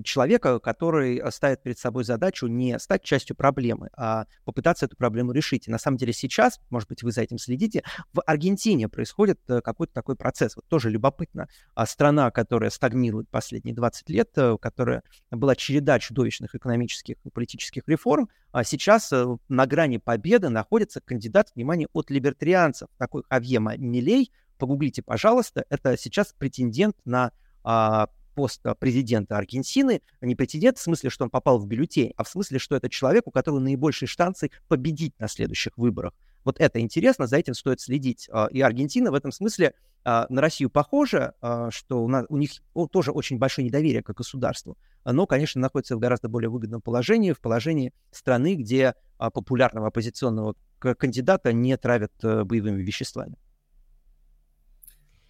человека, 0.04 0.60
который 0.60 1.22
ставит 1.32 1.64
перед 1.64 1.80
собой 1.80 2.04
задачу 2.04 2.48
не 2.48 2.78
стать 2.80 3.04
частью 3.04 3.36
проблемы, 3.36 3.90
а 3.96 4.26
попытаться 4.46 4.86
эту 4.86 4.96
проблему 4.96 5.32
решить. 5.32 5.68
И 5.68 5.72
на 5.72 5.80
самом 5.80 5.98
деле 5.98 6.14
сейчас, 6.14 6.60
может 6.70 6.90
быть, 6.90 7.04
вы 7.04 7.12
за 7.12 7.22
этим 7.22 7.38
следите, 7.38 7.84
в 8.14 8.22
Аргентине 8.22 8.88
происходит 8.88 9.40
э, 9.48 9.62
какой-то 9.62 9.94
такой 9.94 10.16
процесс. 10.16 10.56
Вот 10.56 10.66
тоже 10.68 10.90
любопытно. 10.90 11.48
А 11.74 11.86
страна, 11.86 12.32
которая 12.32 12.70
стагнирует 12.70 13.30
последние 13.30 13.76
20 13.76 14.10
лет, 14.10 14.30
э, 14.36 14.52
у 14.52 14.58
которой 14.58 15.02
была 15.32 15.56
череда 15.56 16.00
чудовищных 16.00 16.56
экономических 16.56 17.16
и 17.24 17.30
политических 17.30 17.84
реформ, 17.88 18.30
а 18.52 18.64
сейчас 18.64 19.12
э, 19.12 19.26
на 19.50 19.66
грани 19.66 19.98
победы 19.98 20.50
находится 20.50 21.02
кандидат, 21.02 21.52
внимание, 21.56 21.88
от 21.94 22.10
либертарианцев, 22.10 22.90
такой 22.98 23.24
Хавье 23.30 23.60
Милей, 23.60 24.32
погуглите, 24.58 25.02
пожалуйста, 25.02 25.66
это 25.70 25.98
сейчас 25.98 26.34
претендент 26.34 26.96
на 27.06 27.32
а, 27.64 28.08
пост 28.38 28.62
президента 28.78 29.36
Аргентины, 29.36 30.04
не 30.22 30.36
претендент 30.36 30.78
в 30.78 30.82
смысле, 30.82 31.10
что 31.10 31.24
он 31.24 31.32
попал 31.32 31.58
в 31.58 31.66
бюллетень, 31.66 32.14
а 32.18 32.24
в 32.24 32.30
смысле, 32.30 32.60
что 32.60 32.76
это 32.76 32.88
человек, 32.88 33.26
у 33.26 33.32
которого 33.32 33.60
наибольшие 33.60 34.08
шансы 34.08 34.52
победить 34.68 35.20
на 35.20 35.28
следующих 35.28 35.76
выборах. 35.76 36.14
Вот 36.44 36.60
это 36.60 36.80
интересно, 36.80 37.26
за 37.26 37.38
этим 37.38 37.56
стоит 37.56 37.82
следить. 37.82 38.30
А, 38.32 38.48
и 38.52 38.62
Аргентина 38.62 39.10
в 39.10 39.16
этом 39.16 39.32
смысле 39.32 39.74
а, 40.04 40.28
на 40.30 40.40
Россию 40.40 40.70
похожа, 40.70 41.34
а, 41.42 41.72
что 41.72 42.04
у, 42.04 42.08
нас, 42.08 42.28
у 42.30 42.38
них 42.38 42.52
тоже 42.92 43.12
очень 43.12 43.40
большое 43.40 43.66
недоверие 43.66 44.04
к 44.04 44.14
государству, 44.14 44.78
но, 45.04 45.26
конечно, 45.26 45.60
находится 45.60 45.96
в 45.96 46.00
гораздо 46.00 46.30
более 46.30 46.52
выгодном 46.52 46.80
положении, 46.80 47.32
в 47.32 47.40
положении 47.40 47.92
страны, 48.12 48.54
где 48.54 48.94
популярного 49.18 49.88
оппозиционного 49.88 50.54
кандидата 50.78 51.54
не 51.54 51.76
травят 51.76 52.14
э, 52.22 52.44
боевыми 52.44 52.84
веществами. 52.84 53.36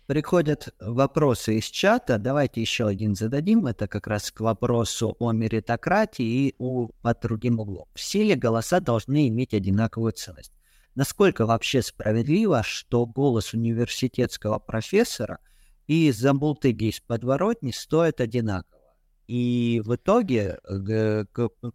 Приходят 0.08 0.74
вопросы 0.80 1.58
из 1.58 1.66
чата. 1.66 2.18
Давайте 2.18 2.62
еще 2.62 2.88
один 2.88 3.14
зададим. 3.14 3.68
Это 3.68 3.90
как 3.90 4.08
раз 4.08 4.32
к 4.32 4.40
вопросу 4.40 5.18
о 5.20 5.34
меритократии 5.34 6.48
и 6.48 6.56
о 6.60 6.88
под 7.02 7.20
другим 7.22 7.60
углом. 7.60 7.90
Все 7.94 8.24
ли 8.24 8.36
голоса 8.36 8.80
должны 8.80 9.28
иметь 9.28 9.54
одинаковую 9.54 10.14
ценность? 10.14 10.54
Насколько 10.96 11.46
вообще 11.46 11.82
справедливо, 11.82 12.64
что 12.64 13.06
голос 13.06 13.54
университетского 13.54 14.60
профессора 14.60 15.40
и 15.88 16.10
забултыги 16.14 16.86
из 16.86 17.02
подворотни 17.02 17.72
стоят 17.72 18.22
одинаково? 18.22 18.80
И 19.28 19.82
в 19.84 19.94
итоге 19.94 20.58
э, 20.64 21.26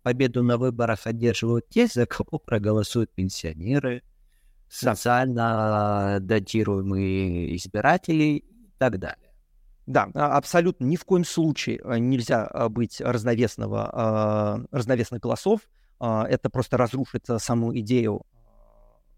победу 0.02 0.42
на 0.42 0.56
выборах 0.56 1.06
одерживают 1.06 1.68
те, 1.68 1.86
за 1.86 2.06
кого 2.06 2.38
проголосуют 2.38 3.12
пенсионеры, 3.12 4.02
социально 4.72 6.18
датируемые 6.20 7.56
избиратели 7.56 8.38
и 8.38 8.70
так 8.78 8.98
далее. 8.98 9.30
Да, 9.86 10.08
а, 10.14 10.36
абсолютно 10.36 10.84
ни 10.84 10.96
в 10.96 11.04
коем 11.04 11.24
случае 11.24 11.80
э, 11.84 11.98
нельзя 11.98 12.48
быть 12.70 13.00
разновесного, 13.00 14.66
разновесных 14.70 15.20
голосов. 15.20 15.60
Это 16.00 16.50
просто 16.50 16.76
разрушит 16.78 17.26
саму 17.38 17.76
идею 17.78 18.22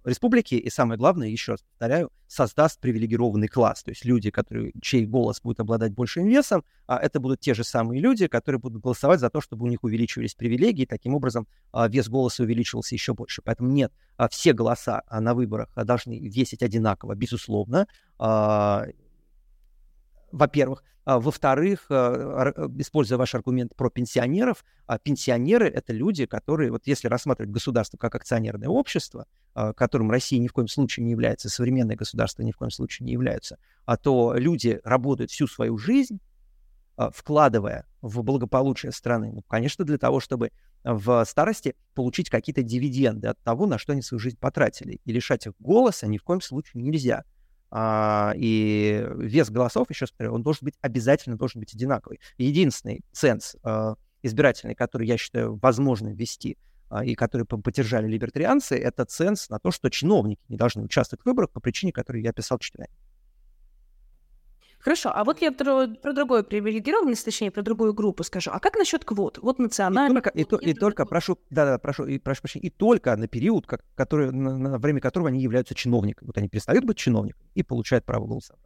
республики, 0.05 0.55
и 0.55 0.71
самое 0.71 0.99
главное, 0.99 1.29
еще 1.29 1.53
раз 1.53 1.63
повторяю, 1.63 2.11
создаст 2.27 2.81
привилегированный 2.81 3.49
класс. 3.49 3.83
То 3.83 3.91
есть 3.91 4.05
люди, 4.05 4.31
которые, 4.31 4.73
чей 4.83 5.07
голос 5.07 5.41
будет 5.41 5.61
обладать 5.61 5.93
большим 5.93 6.27
весом, 6.27 6.65
а 6.87 6.99
это 6.99 7.21
будут 7.21 7.41
те 7.41 7.55
же 7.55 7.65
самые 7.65 8.01
люди, 8.01 8.27
которые 8.27 8.61
будут 8.61 8.83
голосовать 8.83 9.21
за 9.21 9.31
то, 9.31 9.41
чтобы 9.41 9.65
у 9.65 9.69
них 9.69 9.83
увеличивались 9.83 10.35
привилегии, 10.35 10.85
таким 10.85 11.15
образом 11.15 11.47
а, 11.73 11.89
вес 11.89 12.09
голоса 12.09 12.43
увеличивался 12.43 12.95
еще 12.95 13.15
больше. 13.15 13.41
Поэтому 13.43 13.71
нет, 13.71 13.93
а, 14.17 14.29
все 14.29 14.53
голоса 14.53 15.03
на 15.11 15.35
выборах 15.35 15.71
должны 15.75 16.19
весить 16.19 16.63
одинаково, 16.63 17.15
безусловно. 17.15 17.87
Во-первых. 18.19 18.93
А, 21.05 21.21
во-вторых, 21.21 21.87
а, 21.91 22.53
используя 22.79 23.19
ваш 23.19 23.35
аргумент 23.35 23.77
про 23.77 23.91
пенсионеров, 23.91 24.65
а, 24.87 24.99
пенсионеры— 24.99 25.69
это 25.69 25.93
люди, 25.93 26.27
которые, 26.27 26.71
вот 26.71 26.87
если 26.87 27.09
рассматривать 27.09 27.53
государство 27.53 27.99
как 27.99 28.15
акционерное 28.15 28.69
общество, 28.69 29.27
которым 29.77 30.11
Россия 30.11 30.41
ни 30.41 30.49
в 30.49 30.53
коем 30.53 30.69
случае 30.69 31.05
не 31.05 31.13
является, 31.13 31.49
современное 31.49 31.97
государство 31.97 32.43
ни 32.43 32.53
в 32.53 32.57
коем 32.57 32.71
случае 32.71 33.07
не 33.07 33.13
является, 33.13 33.59
а 33.85 33.97
то 33.97 34.35
люди 34.35 34.81
работают 34.85 35.31
всю 35.31 35.47
свою 35.47 35.79
жизнь, 35.79 36.21
вкладывая 37.13 37.87
в 38.03 38.23
благополучие 38.23 38.93
страны, 38.93 39.33
ну, 39.33 39.43
конечно, 39.43 39.85
для 39.85 39.99
того, 39.99 40.21
чтобы 40.21 40.51
в 40.85 41.25
старости 41.25 41.75
получить 41.95 42.29
какие-то 42.29 42.63
дивиденды 42.63 43.29
от 43.29 43.39
того, 43.41 43.67
на 43.67 43.79
что 43.79 43.93
они 43.93 44.03
свою 44.03 44.21
жизнь 44.21 44.39
потратили. 44.39 45.01
И 45.05 45.13
лишать 45.13 45.47
их 45.47 45.55
голоса 45.59 46.07
ни 46.07 46.19
в 46.19 46.23
коем 46.23 46.41
случае 46.41 46.83
нельзя. 46.83 47.25
А, 47.71 48.33
и 48.37 49.05
вес 49.17 49.51
голосов, 49.51 49.89
еще 49.91 50.05
раз 50.05 50.31
он 50.31 50.43
должен 50.43 50.67
быть 50.67 50.75
обязательно 50.81 51.37
должен 51.37 51.61
быть 51.61 51.75
одинаковый. 51.75 52.21
Единственный 52.37 53.01
ценз 53.13 53.57
а, 53.65 53.95
избирательный, 54.23 54.75
который 54.75 55.09
я 55.09 55.17
считаю 55.17 55.57
возможно 55.57 56.09
ввести, 56.11 56.57
а, 56.57 56.74
и 57.03 57.15
который 57.15 57.45
поддержали 57.47 58.07
либертарианцы, 58.07 58.77
это 58.77 59.05
ценз 59.05 59.49
на 59.49 59.59
то, 59.59 59.71
что 59.71 59.91
чиновники 59.91 60.43
не 60.49 60.57
должны 60.57 60.83
участвовать 60.83 61.23
в 61.23 61.27
выборах 61.27 61.51
по 61.51 61.61
причине, 61.61 61.93
которую 61.93 62.23
я 62.23 62.31
описал 62.31 62.59
чуть 62.59 62.77
ранее. 62.77 62.95
Хорошо, 64.85 65.11
а 65.15 65.25
вот 65.25 65.41
я 65.41 65.51
про, 65.51 65.87
про 65.89 66.13
другую 66.13 66.45
привилегированность, 66.45 67.25
точнее, 67.25 67.51
про 67.51 67.63
другую 67.63 67.95
группу 67.95 68.23
скажу. 68.23 68.51
А 68.53 68.61
как 68.61 68.77
насчет 68.77 69.03
квот? 69.03 69.39
Вот 69.39 69.59
национальный... 69.59 70.21
И 70.21 70.23
только, 70.23 70.31
и, 70.31 70.45
то, 70.45 70.57
и 70.59 70.75
только 70.75 71.07
прошу, 71.07 71.39
да, 71.49 71.65
да, 71.65 71.79
прошу, 71.79 72.05
и, 72.05 72.19
прошу 72.19 72.43
прощения, 72.43 72.67
и 72.67 72.71
только 72.71 73.17
на 73.17 73.27
период, 73.27 73.67
как, 73.67 73.83
который, 73.95 74.31
на, 74.31 74.59
на 74.59 74.79
время 74.79 75.01
которого 75.01 75.29
они 75.29 75.41
являются 75.41 75.75
чиновниками. 75.75 76.27
Вот 76.27 76.37
они 76.37 76.51
перестают 76.51 76.85
быть 76.85 76.99
чиновниками 76.99 77.49
и 77.55 77.63
получают 77.63 78.05
право 78.05 78.27
голоса. 78.27 78.57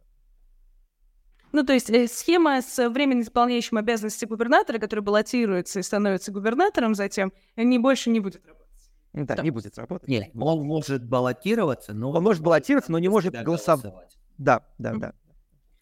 Ну, 1.51 1.63
то 1.63 1.73
есть 1.73 1.89
э, 1.89 2.07
схема 2.07 2.61
с 2.61 2.89
временно 2.89 3.21
исполняющим 3.21 3.77
обязанности 3.77 4.25
губернатора, 4.25 4.77
который 4.77 5.01
баллотируется 5.01 5.79
и 5.79 5.83
становится 5.83 6.31
губернатором 6.31 6.95
затем, 6.95 7.33
не 7.55 7.79
больше 7.79 8.09
не 8.09 8.19
будет 8.19 8.45
работать. 8.45 8.67
Да, 9.13 9.35
да. 9.35 9.43
не 9.43 9.51
будет 9.51 9.77
работать. 9.77 10.07
Нет, 10.07 10.29
он 10.35 10.63
может 10.63 11.03
баллотироваться, 11.03 11.93
но... 11.93 12.11
Он 12.11 12.23
может 12.23 12.43
баллотироваться, 12.43 12.91
но 12.91 12.99
не 12.99 13.09
может 13.09 13.33
голосовать. 13.33 14.17
Да, 14.37 14.63
да, 14.77 14.93
да 14.93 15.13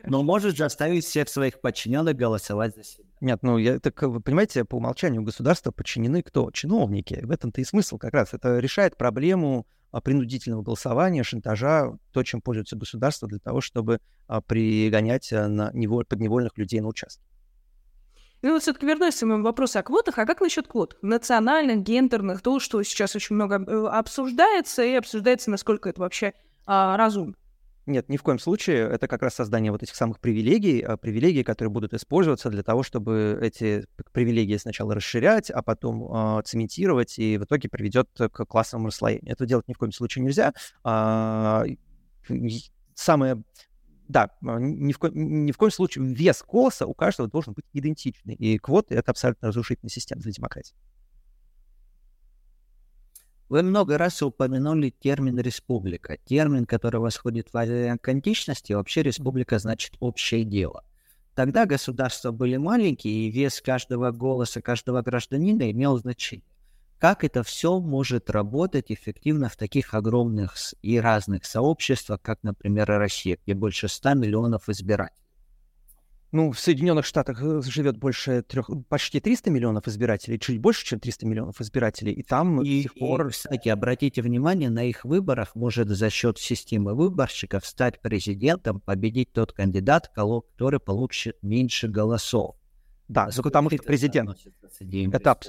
но 0.03 0.23
может 0.23 0.57
заставить 0.57 1.05
всех 1.05 1.29
своих 1.29 1.59
подчиненных 1.59 2.15
голосовать 2.15 2.75
за 2.75 2.83
себя. 2.83 3.05
Нет, 3.19 3.39
ну, 3.41 3.57
я, 3.57 3.79
так 3.79 4.01
вы 4.03 4.21
понимаете, 4.21 4.63
по 4.63 4.75
умолчанию 4.75 5.23
государства 5.23 5.71
подчинены 5.71 6.21
кто? 6.21 6.51
Чиновники. 6.51 7.19
В 7.23 7.31
этом-то 7.31 7.61
и 7.61 7.63
смысл 7.63 7.97
как 7.97 8.13
раз. 8.13 8.33
Это 8.33 8.59
решает 8.59 8.97
проблему 8.97 9.67
принудительного 10.03 10.61
голосования, 10.61 11.23
шантажа, 11.23 11.97
то, 12.11 12.23
чем 12.23 12.41
пользуется 12.41 12.75
государство 12.75 13.27
для 13.27 13.39
того, 13.39 13.61
чтобы 13.61 13.99
а, 14.27 14.41
пригонять 14.41 15.31
а, 15.33 15.47
на 15.47 15.71
неволь, 15.73 16.05
подневольных 16.05 16.57
людей 16.57 16.79
на 16.79 16.87
участки. 16.87 17.23
Ну, 18.43 18.53
вот 18.53 18.61
все-таки 18.61 18.85
вернусь 18.85 19.15
к 19.15 19.17
своему 19.17 19.43
вопросу 19.43 19.79
о 19.79 19.83
квотах. 19.83 20.19
А 20.19 20.25
как 20.25 20.41
насчет 20.41 20.67
квот? 20.67 20.97
Национальных, 21.01 21.81
гендерных, 21.81 22.41
то, 22.41 22.59
что 22.59 22.83
сейчас 22.83 23.15
очень 23.15 23.35
много 23.35 23.55
э, 23.55 23.87
обсуждается, 23.87 24.83
и 24.83 24.93
обсуждается, 24.93 25.49
насколько 25.49 25.89
это 25.89 26.01
вообще 26.01 26.33
а, 26.65 26.95
разумно. 26.97 27.35
Нет, 27.87 28.09
ни 28.09 28.17
в 28.17 28.23
коем 28.23 28.37
случае. 28.37 28.79
Это 28.89 29.07
как 29.07 29.21
раз 29.21 29.35
создание 29.35 29.71
вот 29.71 29.81
этих 29.81 29.95
самых 29.95 30.19
привилегий, 30.19 30.81
а, 30.81 30.97
привилегий, 30.97 31.43
которые 31.43 31.71
будут 31.71 31.93
использоваться 31.93 32.49
для 32.49 32.61
того, 32.61 32.83
чтобы 32.83 33.39
эти 33.41 33.85
привилегии 34.11 34.57
сначала 34.57 34.93
расширять, 34.93 35.49
а 35.49 35.61
потом 35.63 36.03
э, 36.39 36.41
цементировать, 36.43 37.17
и 37.17 37.37
в 37.37 37.45
итоге 37.45 37.69
приведет 37.69 38.09
к 38.13 38.45
классовому 38.45 38.87
расслоению. 38.87 39.31
Это 39.31 39.45
делать 39.45 39.69
ни 39.69 39.73
в 39.73 39.77
коем 39.77 39.93
случае 39.93 40.25
нельзя. 40.25 40.53
А, 40.83 41.63
самое 42.93 43.41
да, 44.09 44.31
ни 44.41 44.91
в, 44.91 44.99
ко- 44.99 45.11
ни 45.13 45.51
в 45.51 45.57
коем 45.57 45.71
случае 45.71 46.13
вес 46.13 46.43
голоса 46.45 46.85
у 46.85 46.93
каждого 46.93 47.29
должен 47.29 47.53
быть 47.53 47.65
идентичный. 47.73 48.35
И 48.35 48.57
квоты— 48.57 48.95
это 48.95 49.11
абсолютно 49.11 49.49
разрушительная 49.49 49.89
система 49.89 50.21
для 50.21 50.31
демократии. 50.31 50.75
Вы 53.49 53.63
много 53.63 53.97
раз 53.97 54.21
упомянули 54.21 54.89
термин 54.89 55.39
«республика». 55.39 56.17
Термин, 56.25 56.65
который 56.65 56.99
восходит 56.99 57.47
в 57.53 57.57
античности, 57.57 58.73
вообще 58.73 59.03
республика 59.03 59.57
значит 59.57 59.93
«общее 60.01 60.43
дело». 60.43 60.83
Тогда 61.33 61.65
государства 61.65 62.31
были 62.31 62.57
маленькие, 62.57 63.27
и 63.27 63.31
вес 63.31 63.61
каждого 63.61 64.11
голоса, 64.11 64.61
каждого 64.61 65.01
гражданина 65.01 65.71
имел 65.71 65.97
значение. 65.97 66.43
Как 66.99 67.23
это 67.23 67.43
все 67.43 67.79
может 67.79 68.29
работать 68.29 68.91
эффективно 68.91 69.47
в 69.47 69.55
таких 69.55 69.93
огромных 69.93 70.55
и 70.81 70.99
разных 70.99 71.45
сообществах, 71.45 72.21
как, 72.21 72.39
например, 72.43 72.87
Россия, 72.87 73.37
где 73.45 73.53
больше 73.53 73.87
100 73.87 74.15
миллионов 74.15 74.67
избирателей? 74.67 75.26
Ну, 76.31 76.51
в 76.51 76.59
Соединенных 76.59 77.05
Штатах 77.05 77.41
э, 77.41 77.61
живет 77.61 77.97
больше 77.97 78.41
трех, 78.41 78.69
почти 78.89 79.21
300 79.21 79.49
миллионов 79.49 79.87
избирателей, 79.87 80.37
чуть 80.37 80.59
больше, 80.59 80.85
чем 80.85 80.99
300 80.99 81.25
миллионов 81.25 81.61
избирателей, 81.61 82.11
и 82.11 82.21
там 82.21 82.61
и, 82.61 82.65
до 82.65 82.81
сих 82.83 82.95
пор... 82.95 83.27
И, 83.27 83.31
кстати, 83.31 83.69
обратите 83.69 84.21
внимание, 84.21 84.69
на 84.69 84.83
их 84.83 85.05
выборах 85.05 85.55
может 85.55 85.87
за 85.87 86.09
счет 86.09 86.37
системы 86.37 86.95
выборщиков 86.95 87.65
стать 87.65 88.01
президентом, 88.01 88.81
победить 88.81 89.31
тот 89.31 89.53
кандидат, 89.53 90.09
который 90.13 90.81
получит 90.81 91.37
меньше 91.41 91.87
голосов. 91.87 92.57
Да, 93.07 93.29
потому 93.41 93.69
что 93.69 93.83
президент... 93.83 94.37
Это 95.13 95.39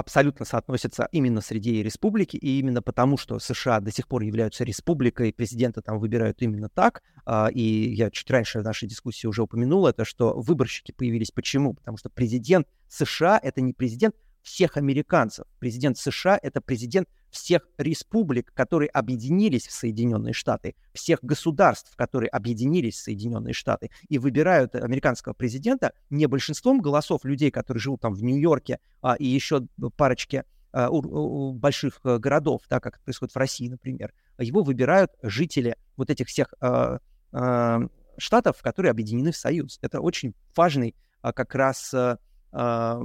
абсолютно 0.00 0.44
соотносится 0.44 1.08
именно 1.12 1.40
среди 1.40 1.82
республики, 1.82 2.36
и 2.36 2.58
именно 2.58 2.82
потому, 2.82 3.16
что 3.16 3.38
США 3.38 3.80
до 3.80 3.92
сих 3.92 4.08
пор 4.08 4.22
являются 4.22 4.64
республикой, 4.64 5.32
президента 5.32 5.82
там 5.82 5.98
выбирают 5.98 6.42
именно 6.42 6.68
так, 6.68 7.02
а, 7.24 7.48
и 7.52 7.94
я 7.94 8.10
чуть 8.10 8.30
раньше 8.30 8.60
в 8.60 8.64
нашей 8.64 8.88
дискуссии 8.88 9.26
уже 9.26 9.42
упомянул 9.42 9.86
это, 9.86 10.04
что 10.04 10.40
выборщики 10.40 10.92
появились 10.92 11.30
почему? 11.30 11.74
Потому 11.74 11.96
что 11.96 12.10
президент 12.10 12.66
США— 12.88 13.38
это 13.42 13.60
не 13.60 13.72
президент 13.72 14.16
всех 14.42 14.76
американцев. 14.76 15.46
Президент 15.58 15.98
США— 15.98 16.38
это 16.42 16.60
президент 16.60 17.08
всех 17.30 17.68
республик, 17.78 18.52
которые 18.54 18.88
объединились 18.88 19.66
в 19.66 19.72
Соединенные 19.72 20.32
Штаты, 20.32 20.74
всех 20.92 21.20
государств, 21.22 21.94
которые 21.96 22.28
объединились 22.28 22.96
в 22.96 23.02
Соединенные 23.02 23.54
Штаты, 23.54 23.90
и 24.08 24.18
выбирают 24.18 24.74
американского 24.74 25.32
президента 25.32 25.92
не 26.10 26.26
большинством 26.26 26.80
голосов 26.80 27.24
людей, 27.24 27.50
которые 27.50 27.80
живут 27.80 28.00
там 28.00 28.14
в 28.14 28.22
Нью-Йорке 28.22 28.80
а, 29.02 29.14
и 29.14 29.26
еще 29.26 29.66
парочке 29.96 30.44
а, 30.72 30.90
у, 30.90 30.98
у 30.98 31.52
больших 31.52 32.00
а, 32.04 32.18
городов, 32.18 32.62
так 32.68 32.82
как 32.82 32.96
это 32.96 33.04
происходит 33.04 33.34
в 33.34 33.38
России, 33.38 33.68
например. 33.68 34.12
Его 34.38 34.62
выбирают 34.62 35.12
жители 35.22 35.76
вот 35.96 36.10
этих 36.10 36.28
всех 36.28 36.52
а, 36.60 36.98
а, 37.32 37.80
штатов, 38.18 38.60
которые 38.62 38.90
объединены 38.90 39.32
в 39.32 39.36
Союз. 39.36 39.78
Это 39.82 40.00
очень 40.00 40.34
важный 40.56 40.94
а, 41.22 41.32
как 41.32 41.54
раз 41.54 41.94
а, 41.94 42.18
а 42.52 43.00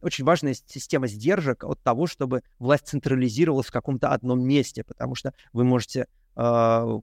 очень 0.00 0.24
важная 0.24 0.54
система 0.54 1.06
сдержек 1.06 1.64
от 1.64 1.80
того, 1.82 2.06
чтобы 2.06 2.42
власть 2.58 2.88
централизировалась 2.88 3.66
в 3.66 3.72
каком-то 3.72 4.08
одном 4.08 4.42
месте, 4.42 4.84
потому 4.84 5.14
что 5.14 5.34
вы 5.52 5.64
можете... 5.64 6.06
Э, 6.36 7.00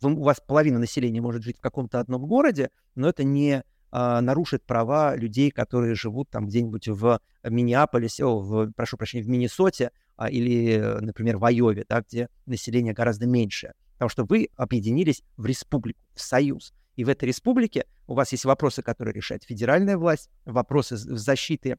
вы, 0.00 0.12
у 0.12 0.22
вас 0.22 0.42
половина 0.46 0.78
населения 0.78 1.20
может 1.20 1.42
жить 1.42 1.58
в 1.58 1.60
каком-то 1.60 2.00
одном 2.00 2.26
городе, 2.26 2.70
но 2.94 3.08
это 3.08 3.24
не 3.24 3.62
э, 3.92 4.20
нарушит 4.20 4.64
права 4.64 5.16
людей, 5.16 5.50
которые 5.50 5.94
живут 5.94 6.28
там 6.30 6.46
где-нибудь 6.46 6.88
в 6.88 7.20
Миннеаполисе, 7.44 8.24
о, 8.24 8.40
в, 8.40 8.72
прошу 8.72 8.96
прощения, 8.96 9.24
в 9.24 9.28
Миннесоте 9.28 9.92
э, 10.18 10.30
или, 10.30 10.98
например, 11.00 11.38
в 11.38 11.44
Айове, 11.44 11.84
да, 11.88 12.02
где 12.02 12.28
население 12.44 12.92
гораздо 12.92 13.26
меньше. 13.26 13.72
Потому 13.94 14.10
что 14.10 14.24
вы 14.24 14.50
объединились 14.56 15.22
в 15.38 15.46
республику, 15.46 15.98
в 16.14 16.20
союз. 16.20 16.74
И 16.96 17.04
в 17.04 17.08
этой 17.08 17.26
республике 17.26 17.86
у 18.06 18.14
вас 18.14 18.32
есть 18.32 18.44
вопросы, 18.44 18.82
которые 18.82 19.14
решает 19.14 19.44
федеральная 19.44 19.96
власть, 19.96 20.30
вопросы 20.44 20.96
защиты 20.96 21.78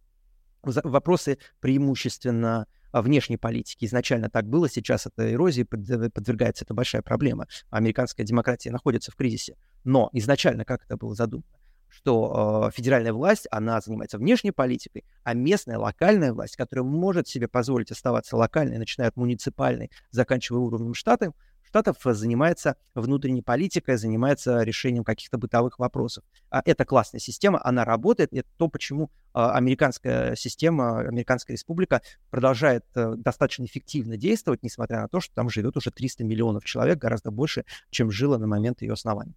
вопросы 0.64 1.38
преимущественно 1.60 2.68
а, 2.92 3.02
внешней 3.02 3.38
политики. 3.38 3.86
Изначально 3.86 4.30
так 4.30 4.48
было, 4.48 4.70
сейчас 4.70 5.06
это 5.06 5.32
эрозии 5.32 5.64
подвергается, 5.64 6.66
это 6.66 6.74
большая 6.74 7.02
проблема. 7.02 7.48
Американская 7.70 8.26
демократия 8.26 8.72
находится 8.72 9.12
в 9.12 9.16
кризисе. 9.16 9.56
Но 9.84 10.10
изначально 10.14 10.66
как 10.66 10.84
это 10.84 10.98
было 10.98 11.16
задумано? 11.16 11.48
что 11.90 12.68
э, 12.68 12.72
федеральная 12.76 13.14
власть, 13.14 13.48
она 13.50 13.80
занимается 13.80 14.18
внешней 14.18 14.52
политикой, 14.52 15.06
а 15.24 15.34
местная, 15.34 15.78
локальная 15.78 16.34
власть, 16.34 16.56
которая 16.56 16.84
может 16.84 17.28
себе 17.28 17.48
позволить 17.48 17.92
оставаться 17.92 18.36
локальной, 18.36 18.78
начиная 18.78 19.08
от 19.08 19.16
муниципальной, 19.16 19.90
заканчивая 20.12 20.60
уровнем 20.60 20.94
штата, 20.94 21.32
Штатов 21.68 21.98
занимается 22.04 22.78
внутренней 22.96 23.42
политикой, 23.42 23.98
занимается 23.98 24.64
решением 24.64 25.04
каких-то 25.04 25.38
бытовых 25.38 25.80
вопросов. 25.80 26.24
А 26.50 26.62
это 26.64 26.86
классная 26.86 27.20
система, 27.20 27.60
она 27.64 27.84
работает. 27.86 28.34
Это 28.34 28.48
то, 28.58 28.68
почему 28.70 29.12
а, 29.34 29.52
американская 29.52 30.36
система, 30.36 31.00
американская 31.00 31.56
республика 31.56 32.02
продолжает 32.30 32.86
э, 32.96 33.16
достаточно 33.18 33.66
эффективно 33.66 34.18
действовать, 34.18 34.64
несмотря 34.64 35.02
на 35.02 35.08
то, 35.10 35.20
что 35.20 35.36
там 35.36 35.50
живет 35.50 35.78
уже 35.78 35.92
300 35.92 36.24
миллионов 36.24 36.64
человек, 36.66 36.98
гораздо 36.98 37.32
больше, 37.32 37.66
чем 37.90 38.12
жило 38.12 38.38
на 38.38 38.48
момент 38.48 38.82
ее 38.82 38.94
основания. 38.94 39.36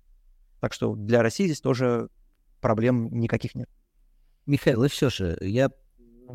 Так 0.60 0.72
что 0.72 0.94
для 0.94 1.22
России 1.22 1.46
здесь 1.46 1.60
тоже 1.60 2.08
проблем 2.60 3.08
никаких 3.12 3.54
нет. 3.54 3.68
Михаил, 4.46 4.84
и 4.84 4.88
все 4.88 5.10
же, 5.10 5.36
я 5.40 5.70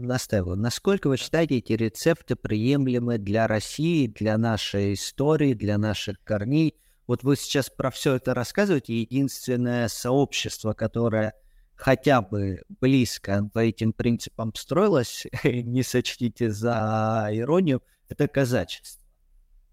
настаиваю. 0.01 0.57
Насколько 0.57 1.07
вы 1.07 1.17
считаете 1.17 1.57
эти 1.57 1.73
рецепты 1.73 2.35
приемлемы 2.35 3.17
для 3.17 3.47
России, 3.47 4.07
для 4.07 4.37
нашей 4.37 4.93
истории, 4.93 5.53
для 5.53 5.77
наших 5.77 6.23
корней? 6.23 6.75
Вот 7.07 7.23
вы 7.23 7.35
сейчас 7.35 7.69
про 7.69 7.91
все 7.91 8.15
это 8.15 8.33
рассказываете. 8.33 8.99
Единственное 9.01 9.87
сообщество, 9.87 10.73
которое 10.73 11.33
хотя 11.75 12.21
бы 12.21 12.61
близко 12.81 13.49
по 13.53 13.59
этим 13.59 13.93
принципам 13.93 14.53
строилось, 14.55 15.25
не 15.43 15.83
сочтите 15.83 16.49
за 16.49 17.29
иронию, 17.31 17.83
это 18.09 18.27
казачество. 18.27 19.03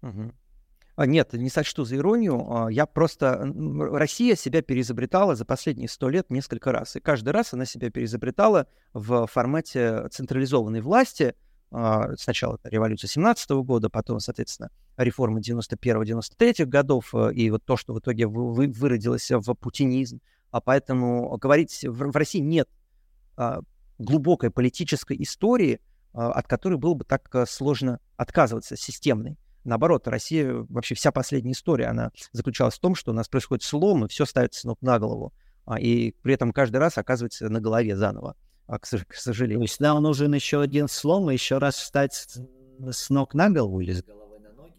Угу. 0.01 0.33
А, 0.95 1.07
нет, 1.07 1.33
не 1.33 1.49
сочту 1.49 1.85
за 1.85 1.95
иронию. 1.95 2.45
А, 2.49 2.71
я 2.71 2.85
просто... 2.85 3.51
Россия 3.91 4.35
себя 4.35 4.61
переизобретала 4.61 5.35
за 5.35 5.43
последние 5.43 5.89
сто 5.89 6.07
лет 6.09 6.29
несколько 6.29 6.71
раз. 6.71 6.95
И 6.95 6.99
каждый 6.99 7.29
раз 7.29 7.53
она 7.53 7.65
себя 7.65 7.89
переизобретала 7.89 8.67
в 8.93 9.25
формате 9.25 10.07
централизованной 10.09 10.81
власти. 10.81 11.33
А, 11.71 12.15
сначала 12.15 12.55
это 12.55 12.69
революция 12.69 13.07
17 13.07 13.49
года, 13.63 13.89
потом, 13.89 14.19
соответственно, 14.19 14.69
реформа 14.95 15.39
91-93 15.39 16.65
годов, 16.65 17.15
и 17.33 17.49
вот 17.49 17.65
то, 17.65 17.75
что 17.75 17.93
в 17.93 17.99
итоге 17.99 18.27
выродилось 18.27 19.31
в 19.31 19.53
путинизм. 19.55 20.21
А 20.51 20.61
поэтому 20.61 21.35
говорить, 21.37 21.83
в 21.83 22.15
России 22.15 22.39
нет 22.39 22.69
глубокой 23.97 24.51
политической 24.51 25.17
истории, 25.19 25.79
от 26.13 26.47
которой 26.47 26.75
было 26.75 26.93
бы 26.93 27.05
так 27.05 27.27
сложно 27.49 27.99
отказываться, 28.17 28.77
системной. 28.77 29.39
Наоборот, 29.63 30.07
Россия, 30.07 30.53
вообще 30.69 30.95
вся 30.95 31.11
последняя 31.11 31.53
история, 31.53 31.87
она 31.87 32.11
заключалась 32.31 32.75
в 32.75 32.79
том, 32.79 32.95
что 32.95 33.11
у 33.11 33.13
нас 33.13 33.29
происходит 33.29 33.63
слом, 33.63 34.05
и 34.05 34.07
все 34.07 34.25
ставится 34.25 34.67
ног 34.67 34.81
на 34.81 34.99
голову. 34.99 35.33
А, 35.65 35.79
и 35.79 36.11
при 36.21 36.33
этом 36.33 36.51
каждый 36.51 36.77
раз 36.77 36.97
оказывается 36.97 37.47
на 37.49 37.61
голове 37.61 37.95
заново, 37.95 38.35
а, 38.67 38.79
к, 38.79 38.85
сожалению. 38.85 39.59
То 39.59 39.63
есть 39.63 39.79
нам 39.79 40.01
нужен 40.03 40.33
еще 40.33 40.61
один 40.61 40.87
слом, 40.87 41.29
и 41.29 41.33
еще 41.33 41.57
раз 41.57 41.75
встать 41.75 42.27
с 42.79 43.09
ног 43.09 43.33
на 43.33 43.49
голову 43.49 43.79
или 43.79 43.93
с 43.93 44.03
головы? 44.03 44.22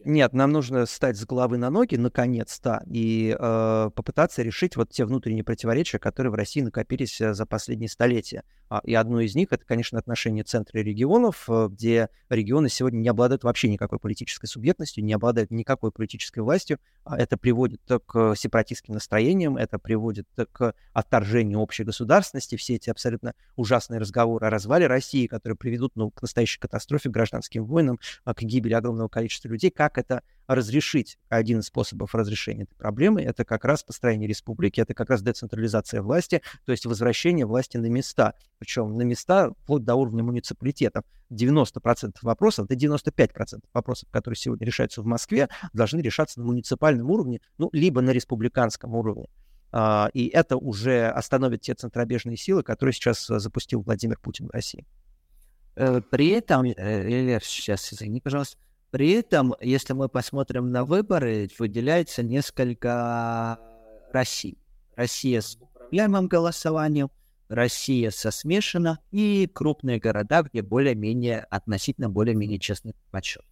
Нет, 0.07 0.35
нам 0.35 0.53
нужно 0.53 0.85
встать 0.85 1.17
с 1.17 1.25
головы 1.25 1.57
на 1.57 1.71
ноги, 1.71 1.97
наконец-то, 1.97 2.83
и 2.87 3.35
э, 3.39 3.91
попытаться 3.95 4.43
решить 4.43 4.77
вот 4.77 4.91
те 4.91 5.07
внутренние 5.07 5.45
противоречия, 5.45 5.99
которые 5.99 6.31
в 6.31 6.35
России 6.35 6.61
накопились 6.61 7.23
э, 7.23 7.33
за 7.33 7.47
последние 7.47 7.89
столетия. 7.89 8.43
А, 8.69 8.83
и 8.85 8.93
одно 8.93 9.21
из 9.21 9.35
них— 9.35 9.49
это, 9.51 9.65
конечно, 9.65 9.99
отношения 9.99 10.43
центра 10.43 10.79
и 10.79 10.85
регионов, 10.85 11.47
э, 11.49 11.69
где 11.71 12.11
регионы 12.29 12.69
сегодня 12.69 12.99
не 12.99 13.09
обладают 13.09 13.45
вообще 13.45 13.69
никакой 13.69 13.99
политической 13.99 14.47
субъектностью, 14.47 15.03
не 15.03 15.15
обладают 15.15 15.51
никакой 15.51 15.91
политической 15.91 16.41
властью. 16.41 16.81
А 17.05 17.17
это 17.17 17.39
приводит 17.39 17.81
к 18.07 18.35
сепаратистским 18.37 18.93
настроениям, 18.93 19.57
это 19.57 19.79
приводит 19.79 20.29
к 20.53 20.75
отторжению 20.93 21.61
общей 21.61 21.85
государственности. 21.85 22.57
Все 22.57 22.75
эти 22.75 22.91
абсолютно 22.91 23.35
ужасные 23.57 24.01
разговоры 24.01 24.49
о 24.49 24.51
развале 24.51 24.87
России, 24.87 25.29
которые 25.29 25.57
приведут 25.57 25.93
ну, 25.95 26.11
к 26.11 26.21
настоящей 26.21 26.61
катастрофе, 26.61 27.09
гражданским 27.09 27.65
войнам, 27.65 27.99
к 28.25 28.43
гибели 28.43 28.75
огромного 28.75 29.09
количества 29.09 29.49
людей, 29.49 29.71
как 29.71 29.94
как 29.95 30.05
это 30.05 30.23
разрешить. 30.47 31.19
Один 31.29 31.61
из 31.61 31.67
способов 31.67 32.15
разрешения 32.15 32.65
этой 32.65 32.75
проблемы— 32.75 33.23
это 33.23 33.45
как 33.45 33.65
раз 33.65 33.83
построение 33.83 34.29
республики, 34.29 34.81
это 34.81 34.95
как 34.95 35.09
раз 35.09 35.23
децентрализация 35.23 36.03
власти, 36.03 36.43
то 36.67 36.73
есть 36.73 36.85
возвращение 36.85 37.47
власти 37.47 37.77
на 37.77 37.87
места. 37.87 38.35
Причем 38.59 38.97
на 38.97 39.03
места 39.03 39.53
вплоть 39.63 39.85
до 39.85 39.95
уровня 39.95 40.23
муниципалитетов. 40.23 41.05
90% 41.31 42.17
вопросов, 42.23 42.67
до 42.69 42.75
95% 42.75 43.61
вопросов, 43.73 44.09
которые 44.11 44.37
сегодня 44.37 44.67
решаются 44.67 45.03
в 45.03 45.07
Москве, 45.07 45.49
должны 45.73 46.01
решаться 46.01 46.41
на 46.41 46.47
муниципальном 46.47 47.11
уровне, 47.11 47.41
ну, 47.59 47.71
либо 47.73 48.01
на 48.03 48.11
республиканском 48.11 48.95
уровне. 48.95 49.29
А, 49.73 50.11
и 50.13 50.29
это 50.29 50.57
уже 50.57 51.09
остановит 51.09 51.63
те 51.63 51.75
центробежные 51.75 52.37
силы, 52.37 52.63
которые 52.63 52.93
сейчас 52.93 53.27
запустил 53.27 53.81
Владимир 53.83 54.19
Путин 54.21 54.47
в 54.47 54.51
России. 54.51 54.87
Э, 55.77 56.01
при 56.01 56.29
этом, 56.29 56.65
Илья, 56.67 57.41
сейчас 57.43 57.93
извини, 57.93 58.21
пожалуйста, 58.21 58.59
при 58.95 59.11
этом, 59.11 59.57
если 59.61 59.93
мы 59.93 60.09
посмотрим 60.09 60.71
на 60.71 60.85
выборы, 60.85 61.51
выделяется 61.59 62.23
несколько 62.23 63.59
Россий. 64.13 64.57
Россия 64.95 65.41
с 65.41 65.57
управляемым 65.57 66.29
голосованием, 66.29 67.11
Россия 67.49 68.13
со 68.13 68.31
смешанно 68.31 69.01
и 69.11 69.51
крупные 69.53 69.99
города, 69.99 70.45
где 70.45 70.63
более-менее, 70.63 71.41
относительно 71.41 72.09
более-менее 72.09 72.61
честный 72.61 72.95
подсчет. 73.11 73.43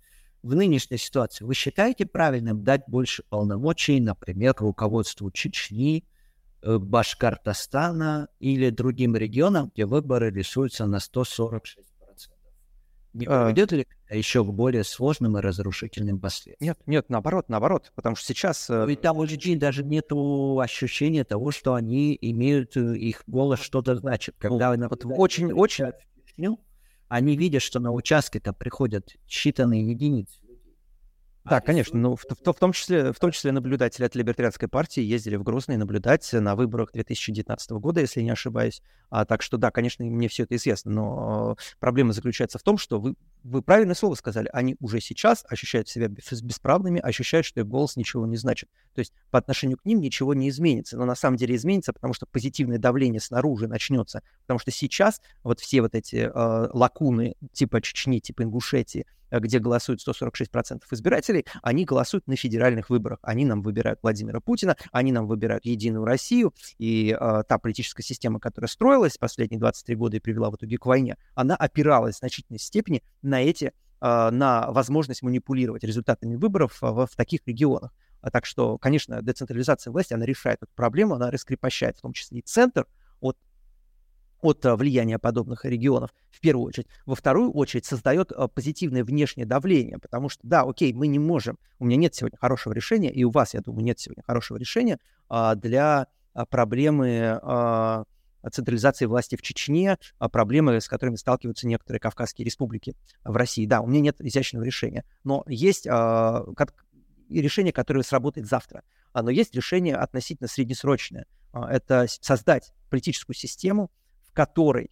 В 0.45 0.55
нынешней 0.55 0.99
ситуации 0.99 1.45
вы 1.45 1.55
считаете 1.55 2.07
правильным 2.07 2.62
дать 2.62 2.84
больше 2.86 3.24
полномочий, 3.28 3.99
например, 3.99 4.55
руководству 4.59 5.32
Чечни, 5.32 6.05
э, 6.62 6.78
Башкортостана 6.78 8.28
или 8.38 8.70
другим 8.70 9.16
регионам, 9.16 9.72
где 9.74 9.86
выборы 9.86 10.30
рисуются 10.30 10.86
на 10.86 11.01
146 11.01 11.91
не 13.12 13.26
приведет 13.26 13.72
а... 13.72 13.76
ли 13.76 13.86
еще 14.10 14.44
к 14.44 14.48
более 14.48 14.84
сложным 14.84 15.38
и 15.38 15.40
разрушительным 15.40 16.20
последствиям? 16.20 16.56
Нет, 16.60 16.78
нет, 16.86 17.08
наоборот, 17.08 17.48
наоборот, 17.48 17.92
потому 17.94 18.16
что 18.16 18.26
сейчас... 18.26 18.68
Э, 18.70 18.86
Ведь 18.86 19.00
там 19.00 19.18
у 19.18 19.24
людей 19.24 19.56
даже 19.56 19.84
нет 19.84 20.06
ощущения 20.10 21.24
того, 21.24 21.50
что 21.50 21.74
они 21.74 22.16
имеют, 22.20 22.76
э, 22.76 22.96
их 22.96 23.22
голос 23.26 23.60
что-то 23.60 23.96
значит. 23.96 24.36
Когда 24.38 24.74
ну, 24.76 24.88
вот 24.88 25.04
очень, 25.04 25.52
очень... 25.52 25.86
Они 27.08 27.36
видят, 27.36 27.60
что 27.60 27.78
на 27.78 27.92
участке-то 27.92 28.54
приходят 28.54 29.16
считанные 29.28 29.90
единицы 29.90 30.42
да, 31.44 31.60
конечно. 31.60 31.98
Ну, 31.98 32.14
в, 32.14 32.22
в, 32.22 32.52
в, 32.52 32.54
том 32.54 32.72
числе, 32.72 33.12
в 33.12 33.18
том 33.18 33.32
числе 33.32 33.50
наблюдатели 33.50 34.04
от 34.04 34.14
Либертарианской 34.14 34.68
партии 34.68 35.02
ездили 35.02 35.36
в 35.36 35.42
Грозный 35.42 35.76
наблюдать 35.76 36.32
на 36.32 36.54
выборах 36.54 36.92
2019 36.92 37.72
года, 37.72 38.00
если 38.00 38.22
не 38.22 38.30
ошибаюсь. 38.30 38.80
А, 39.12 39.26
так 39.26 39.42
что, 39.42 39.58
да, 39.58 39.70
конечно, 39.70 40.06
мне 40.06 40.26
все 40.26 40.44
это 40.44 40.56
известно. 40.56 40.90
Но 40.90 41.56
э, 41.58 41.62
проблема 41.78 42.14
заключается 42.14 42.58
в 42.58 42.62
том, 42.62 42.78
что 42.78 42.98
вы, 42.98 43.14
вы 43.44 43.60
правильное 43.60 43.94
слово 43.94 44.14
сказали. 44.14 44.48
Они 44.54 44.74
уже 44.80 45.02
сейчас 45.02 45.44
ощущают 45.46 45.86
себя 45.86 46.08
бесправными, 46.08 46.98
ощущают, 46.98 47.44
что 47.44 47.60
их 47.60 47.66
голос 47.66 47.96
ничего 47.96 48.26
не 48.26 48.38
значит. 48.38 48.70
То 48.94 49.00
есть 49.00 49.12
по 49.30 49.38
отношению 49.38 49.76
к 49.76 49.84
ним 49.84 50.00
ничего 50.00 50.32
не 50.32 50.48
изменится. 50.48 50.96
Но 50.96 51.04
на 51.04 51.14
самом 51.14 51.36
деле 51.36 51.54
изменится, 51.56 51.92
потому 51.92 52.14
что 52.14 52.24
позитивное 52.24 52.78
давление 52.78 53.20
снаружи 53.20 53.68
начнется. 53.68 54.22
Потому 54.46 54.58
что 54.58 54.70
сейчас 54.70 55.20
вот 55.42 55.60
все 55.60 55.82
вот 55.82 55.94
эти 55.94 56.16
э, 56.16 56.68
лакуны 56.72 57.34
типа 57.52 57.82
Чечни, 57.82 58.18
типа 58.18 58.44
Ингушетии, 58.44 59.04
Э, 59.32 59.40
где 59.40 59.58
голосует 59.58 60.00
146% 60.06 60.82
избирателей, 60.90 61.46
они 61.62 61.84
голосуют 61.84 62.26
на 62.26 62.36
федеральных 62.36 62.90
выборах. 62.90 63.18
Они 63.22 63.44
нам 63.44 63.62
выбирают 63.62 63.98
Владимира 64.02 64.40
Путина, 64.40 64.76
они 64.92 65.10
нам 65.10 65.26
выбирают 65.26 65.64
Единую 65.64 66.04
Россию, 66.04 66.54
и 66.78 67.16
э, 67.18 67.42
та 67.48 67.58
политическая 67.58 68.02
система, 68.02 68.38
которая 68.38 68.68
строилась 68.68 69.01
последние 69.18 69.59
23 69.59 69.94
года 69.96 70.16
и 70.16 70.20
привела 70.20 70.50
в 70.50 70.57
итоге 70.57 70.78
к 70.78 70.86
войне, 70.86 71.16
она 71.34 71.57
опиралась 71.57 72.16
в 72.16 72.18
значительной 72.18 72.59
степени 72.59 73.03
на 73.22 73.42
эти, 73.42 73.72
э, 74.00 74.30
на 74.30 74.70
возможность 74.70 75.22
манипулировать 75.22 75.84
результатами 75.84 76.36
выборов 76.36 76.78
в, 76.80 77.07
в 77.07 77.16
таких 77.16 77.40
регионах. 77.46 77.92
А 78.20 78.30
так 78.30 78.46
что, 78.46 78.78
конечно, 78.78 79.20
децентрализация 79.20 79.90
власти, 79.90 80.14
она 80.14 80.24
решает 80.24 80.62
эту 80.62 80.72
проблему, 80.74 81.14
она 81.14 81.30
раскрепощает 81.30 81.98
в 81.98 82.03
том 82.03 82.12
числе 82.12 82.38
и 82.38 82.42
центр 82.42 82.86
от 83.20 83.36
от 84.42 84.64
влияния 84.64 85.18
подобных 85.20 85.64
регионов, 85.64 86.12
в 86.30 86.40
первую 86.40 86.66
очередь. 86.66 86.88
Во 87.07 87.14
вторую 87.14 87.53
очередь 87.53 87.86
создает 87.86 88.32
позитивное 88.55 89.05
внешнее 89.05 89.46
давление, 89.46 89.98
потому 89.98 90.28
что, 90.28 90.40
да, 90.42 90.62
окей, 90.62 90.92
мы 90.92 91.07
не 91.07 91.20
можем, 91.20 91.59
у 91.78 91.86
меня 91.86 91.96
нет 91.96 92.14
сегодня 92.14 92.36
хорошего 92.38 92.72
решения, 92.72 93.11
и 93.11 93.22
у 93.22 93.30
вас, 93.30 93.55
я 93.55 93.61
думаю, 93.61 93.84
нет 93.84 94.00
сегодня 94.00 94.24
хорошего 94.24 94.59
решения 94.59 94.98
а, 95.28 95.55
для 95.55 96.09
а, 96.34 96.44
проблемы 96.44 97.38
а, 97.40 98.05
централизации 98.51 99.07
власти 99.07 99.36
в 99.36 99.43
Чечне, 99.43 99.99
проблемы, 100.18 100.80
с 100.80 100.88
которыми 100.88 101.16
сталкиваются 101.16 101.66
некоторые 101.66 102.01
кавказские 102.01 102.45
республики 102.45 102.97
в 103.24 103.36
России. 103.36 103.66
Да, 103.66 103.80
у 103.80 103.86
меня 103.86 104.01
нет 104.01 104.20
изящного 104.20 104.64
решения, 104.64 105.05
но 105.24 105.45
есть 105.47 105.86
решение, 105.86 107.72
которое 107.72 108.03
сработает 108.03 108.47
завтра. 108.47 108.82
Но 109.14 109.30
есть 109.30 109.55
решение 109.55 109.97
относительно 109.97 110.49
среднесрочное. 110.49 111.26
Это 111.53 112.07
создать 112.09 112.72
политическую 112.88 113.36
систему, 113.36 113.90
в 114.26 114.32
которой 114.32 114.90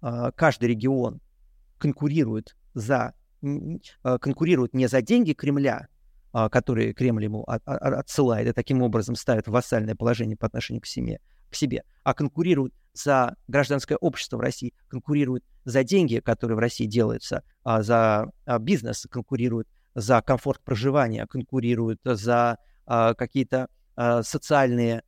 э, 0.00 0.30
каждый 0.34 0.70
регион 0.70 1.20
конкурирует 1.78 2.56
за 2.74 3.14
конкурирует 4.02 4.74
не 4.74 4.88
за 4.88 5.00
деньги 5.00 5.32
Кремля, 5.32 5.86
которые 6.32 6.92
Кремль 6.92 7.24
ему 7.24 7.42
от, 7.44 7.62
от, 7.66 7.82
отсылает 7.82 8.48
и 8.48 8.52
таким 8.52 8.82
образом 8.82 9.14
ставит 9.14 9.46
вассальное 9.46 9.94
положение 9.94 10.36
по 10.36 10.46
отношению 10.46 10.82
к 10.82 10.86
себе, 10.86 11.20
к 11.50 11.54
себе, 11.54 11.84
а 12.04 12.14
конкурирует 12.14 12.74
за 12.92 13.36
гражданское 13.46 13.96
общество 13.96 14.36
в 14.36 14.40
России, 14.40 14.74
конкурирует 14.88 15.44
за 15.64 15.84
деньги, 15.84 16.20
которые 16.20 16.56
в 16.56 16.60
России 16.60 16.86
делаются, 16.86 17.42
а 17.62 17.82
за 17.82 18.30
а, 18.44 18.58
бизнес 18.58 19.06
конкурирует 19.10 19.68
за 19.94 20.20
комфорт 20.22 20.60
проживания, 20.62 21.26
конкурирует 21.26 22.00
за 22.04 22.58
а, 22.86 23.14
какие-то 23.14 23.68
социальные 24.22 25.02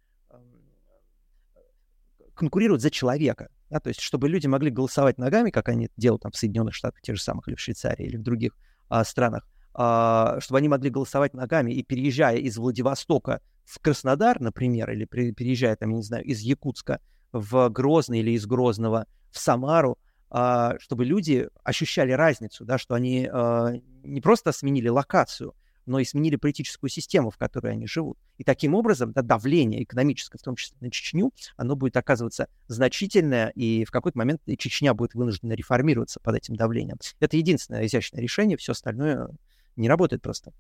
конкурируют 2.40 2.82
за 2.82 2.90
человека. 2.90 3.50
Да, 3.68 3.78
то 3.78 3.88
есть, 3.88 4.00
чтобы 4.00 4.28
люди 4.28 4.46
могли 4.48 4.70
голосовать 4.70 5.18
ногами, 5.18 5.50
как 5.50 5.68
они 5.68 5.90
делают 5.96 6.22
там, 6.22 6.32
в 6.32 6.36
Соединенных 6.36 6.74
Штатах, 6.74 7.02
тех 7.02 7.16
же 7.16 7.22
самых, 7.22 7.46
или 7.46 7.54
в 7.54 7.60
Швейцарии, 7.60 8.06
или 8.06 8.16
в 8.16 8.22
других 8.22 8.56
а, 8.88 9.04
странах, 9.04 9.46
а, 9.74 10.40
чтобы 10.40 10.58
они 10.58 10.68
могли 10.68 10.90
голосовать 10.90 11.34
ногами 11.34 11.72
и 11.72 11.84
переезжая 11.84 12.38
из 12.38 12.56
Владивостока 12.56 13.42
в 13.70 13.78
Краснодар, 13.78 14.40
например, 14.40 14.90
или 14.90 15.04
при, 15.04 15.32
переезжая, 15.32 15.76
там, 15.76 15.90
я 15.90 15.96
не 15.96 16.02
знаю, 16.02 16.24
из 16.24 16.40
Якутска 16.40 17.00
в 17.32 17.68
Грозный 17.68 18.18
или 18.18 18.32
из 18.32 18.44
Грозного 18.44 19.06
в 19.30 19.38
Самару, 19.38 19.96
а, 20.28 20.76
чтобы 20.80 21.04
люди 21.04 21.48
ощущали 21.62 22.10
разницу, 22.10 22.64
да, 22.64 22.78
что 22.78 22.94
они 22.94 23.28
а, 23.32 23.72
не 24.02 24.20
просто 24.20 24.50
сменили 24.50 24.88
локацию, 24.88 25.54
но 25.86 26.00
и 26.00 26.04
сменили 26.04 26.34
политическую 26.34 26.90
систему, 26.90 27.30
в 27.30 27.36
которой 27.36 27.72
они 27.72 27.86
живут. 27.86 28.18
И 28.38 28.44
таким 28.44 28.74
образом 28.74 29.12
да, 29.12 29.22
давление 29.22 29.84
экономическое, 29.84 30.38
в 30.38 30.42
том 30.42 30.56
числе 30.56 30.76
на 30.80 30.90
Чечню, 30.90 31.32
оно 31.56 31.76
будет 31.76 31.96
оказываться 31.96 32.48
значительное, 32.66 33.50
и 33.50 33.84
в 33.84 33.92
какой-то 33.92 34.18
момент 34.18 34.42
Чечня 34.58 34.94
будет 34.94 35.14
вынуждена 35.14 35.52
реформироваться 35.52 36.18
под 36.18 36.34
этим 36.34 36.56
давлением. 36.56 36.98
Это 37.20 37.36
единственное 37.36 37.86
изящное 37.86 38.20
решение, 38.20 38.56
все 38.56 38.72
остальное 38.72 39.30
не 39.76 39.88
работает 39.88 40.22
просто. 40.22 40.52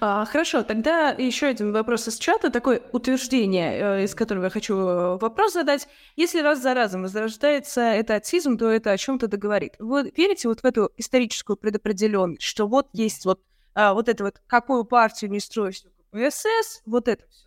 А, 0.00 0.24
хорошо, 0.24 0.62
тогда 0.62 1.10
еще 1.10 1.46
один 1.46 1.72
вопрос 1.72 2.08
из 2.08 2.16
чата, 2.16 2.50
такое 2.50 2.82
утверждение, 2.92 4.00
э, 4.00 4.04
из 4.04 4.14
которого 4.14 4.44
я 4.44 4.50
хочу 4.50 4.74
э, 4.76 5.18
вопрос 5.18 5.52
задать. 5.52 5.88
Если 6.16 6.40
раз 6.40 6.62
за 6.62 6.74
разом 6.74 7.02
возрождается 7.02 7.80
это 7.80 8.16
атизм, 8.16 8.58
то 8.58 8.68
это 8.68 8.92
о 8.92 8.96
чем-то 8.96 9.28
договорит. 9.28 9.74
Вы 9.78 10.12
верите 10.16 10.48
вот 10.48 10.60
в 10.60 10.64
эту 10.64 10.90
историческую 10.96 11.56
предопределенность, 11.56 12.42
что 12.42 12.66
вот 12.66 12.88
есть 12.92 13.24
вот, 13.24 13.40
а, 13.74 13.94
вот 13.94 14.08
это 14.08 14.24
вот, 14.24 14.40
какую 14.46 14.84
партию 14.84 15.30
не 15.30 15.40
строишь, 15.40 15.82
СС, 16.12 16.82
вот 16.86 17.08
это 17.08 17.24
все? 17.28 17.44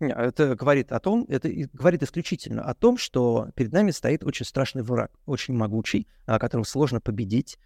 Это 0.00 0.54
говорит 0.54 0.92
о 0.92 1.00
том, 1.00 1.26
это 1.28 1.50
говорит 1.74 2.02
исключительно 2.02 2.62
о 2.62 2.74
том, 2.74 2.96
что 2.96 3.50
перед 3.54 3.72
нами 3.72 3.90
стоит 3.90 4.24
очень 4.24 4.46
страшный 4.46 4.82
враг, 4.82 5.12
очень 5.26 5.54
могучий, 5.54 6.08
а, 6.26 6.38
которого 6.38 6.64
сложно 6.64 7.00
победить, 7.00 7.58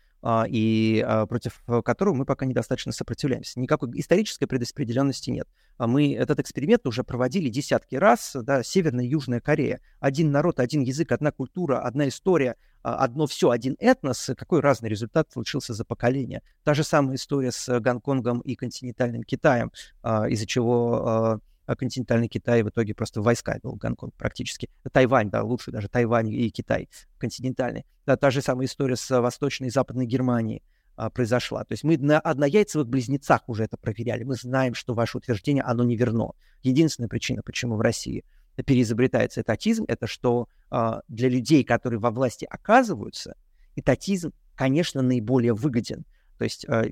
и 0.48 1.04
а, 1.06 1.26
против 1.26 1.62
которого 1.84 2.14
мы 2.14 2.24
пока 2.24 2.46
недостаточно 2.46 2.92
сопротивляемся. 2.92 3.60
Никакой 3.60 3.90
исторической 4.00 4.46
предопределенности 4.46 5.30
нет. 5.30 5.46
А 5.76 5.86
мы 5.86 6.14
этот 6.14 6.40
эксперимент 6.40 6.86
уже 6.86 7.04
проводили 7.04 7.48
десятки 7.48 7.96
раз, 7.96 8.34
да, 8.34 8.62
Северная 8.62 9.04
и 9.04 9.08
Южная 9.08 9.40
Корея. 9.40 9.80
Один 10.00 10.30
народ, 10.30 10.60
один 10.60 10.82
язык, 10.82 11.12
одна 11.12 11.30
культура, 11.30 11.80
одна 11.80 12.08
история, 12.08 12.56
одно 12.82 13.26
все, 13.26 13.50
один 13.50 13.76
этнос. 13.78 14.30
Какой 14.36 14.60
разный 14.60 14.88
результат 14.88 15.30
случился 15.32 15.74
за 15.74 15.84
поколение. 15.84 16.42
Та 16.62 16.74
же 16.74 16.84
самая 16.84 17.16
история 17.16 17.52
с 17.52 17.80
Гонконгом 17.80 18.40
и 18.40 18.54
континентальным 18.54 19.24
Китаем, 19.24 19.72
из-за 20.02 20.46
чего 20.46 21.06
а 21.06 21.38
континентальный 21.66 22.28
Китай 22.28 22.62
в 22.62 22.68
итоге 22.68 22.94
просто 22.94 23.22
войска 23.22 23.58
вел 23.62 23.74
Гонконг 23.74 24.14
практически. 24.14 24.68
Тайвань, 24.92 25.30
да, 25.30 25.42
лучше 25.42 25.70
даже 25.70 25.88
Тайвань 25.88 26.28
и 26.28 26.50
Китай 26.50 26.88
континентальный. 27.18 27.86
Да, 28.06 28.16
та 28.16 28.30
же 28.30 28.42
самая 28.42 28.66
история 28.66 28.96
с 28.96 29.20
Восточной 29.20 29.68
и 29.68 29.70
Западной 29.70 30.06
Германией 30.06 30.62
а, 30.96 31.10
произошла. 31.10 31.64
То 31.64 31.72
есть 31.72 31.84
мы 31.84 31.96
на 31.98 32.20
однояйцевых 32.20 32.86
близнецах 32.86 33.48
уже 33.48 33.64
это 33.64 33.76
проверяли. 33.76 34.24
Мы 34.24 34.34
знаем, 34.34 34.74
что 34.74 34.94
ваше 34.94 35.18
утверждение, 35.18 35.62
оно 35.62 35.84
не 35.84 35.96
верно. 35.96 36.32
Единственная 36.62 37.08
причина, 37.08 37.42
почему 37.42 37.76
в 37.76 37.80
России 37.80 38.24
переизобретается 38.64 39.40
этатизм, 39.40 39.84
это 39.88 40.06
что 40.06 40.48
а, 40.70 41.00
для 41.08 41.28
людей, 41.28 41.64
которые 41.64 41.98
во 41.98 42.10
власти 42.10 42.46
оказываются, 42.48 43.36
этатизм, 43.74 44.32
конечно, 44.54 45.02
наиболее 45.02 45.54
выгоден. 45.54 46.04
То 46.38 46.44
есть 46.44 46.64
а, 46.68 46.84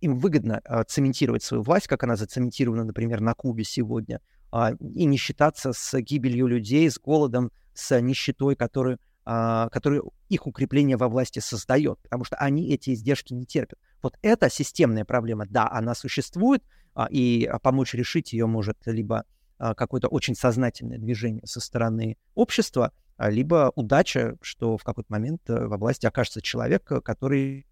им 0.00 0.18
выгодно 0.18 0.60
а, 0.64 0.84
цементировать 0.84 1.42
свою 1.42 1.62
власть, 1.62 1.86
как 1.86 2.02
она 2.04 2.16
зацементирована, 2.16 2.84
например, 2.84 3.20
на 3.20 3.34
Кубе 3.34 3.64
сегодня, 3.64 4.20
а, 4.50 4.72
и 4.72 5.04
не 5.04 5.16
считаться 5.16 5.72
с 5.72 6.00
гибелью 6.00 6.46
людей, 6.46 6.90
с 6.90 6.98
голодом, 6.98 7.50
с 7.74 7.98
нищетой, 8.00 8.56
которую, 8.56 8.98
а, 9.24 9.68
которую 9.68 10.12
их 10.28 10.46
укрепление 10.46 10.96
во 10.96 11.08
власти 11.08 11.38
создает, 11.38 11.98
потому 12.00 12.24
что 12.24 12.36
они 12.36 12.68
эти 12.70 12.90
издержки 12.90 13.32
не 13.32 13.46
терпят. 13.46 13.78
Вот 14.02 14.18
эта 14.22 14.48
системная 14.50 15.04
проблема, 15.04 15.46
да, 15.48 15.68
она 15.70 15.94
существует, 15.94 16.62
и 17.08 17.48
помочь 17.62 17.94
решить 17.94 18.32
ее 18.32 18.46
может 18.46 18.76
либо 18.86 19.24
какое-то 19.58 20.08
очень 20.08 20.34
сознательное 20.34 20.98
движение 20.98 21.46
со 21.46 21.60
стороны 21.60 22.16
общества, 22.34 22.92
либо 23.18 23.72
удача, 23.76 24.36
что 24.40 24.76
в 24.76 24.82
какой-то 24.82 25.12
момент 25.12 25.42
э, 25.48 25.66
во 25.66 25.76
власти 25.76 26.06
окажется 26.06 26.40
человек, 26.40 26.84
который 27.04 27.66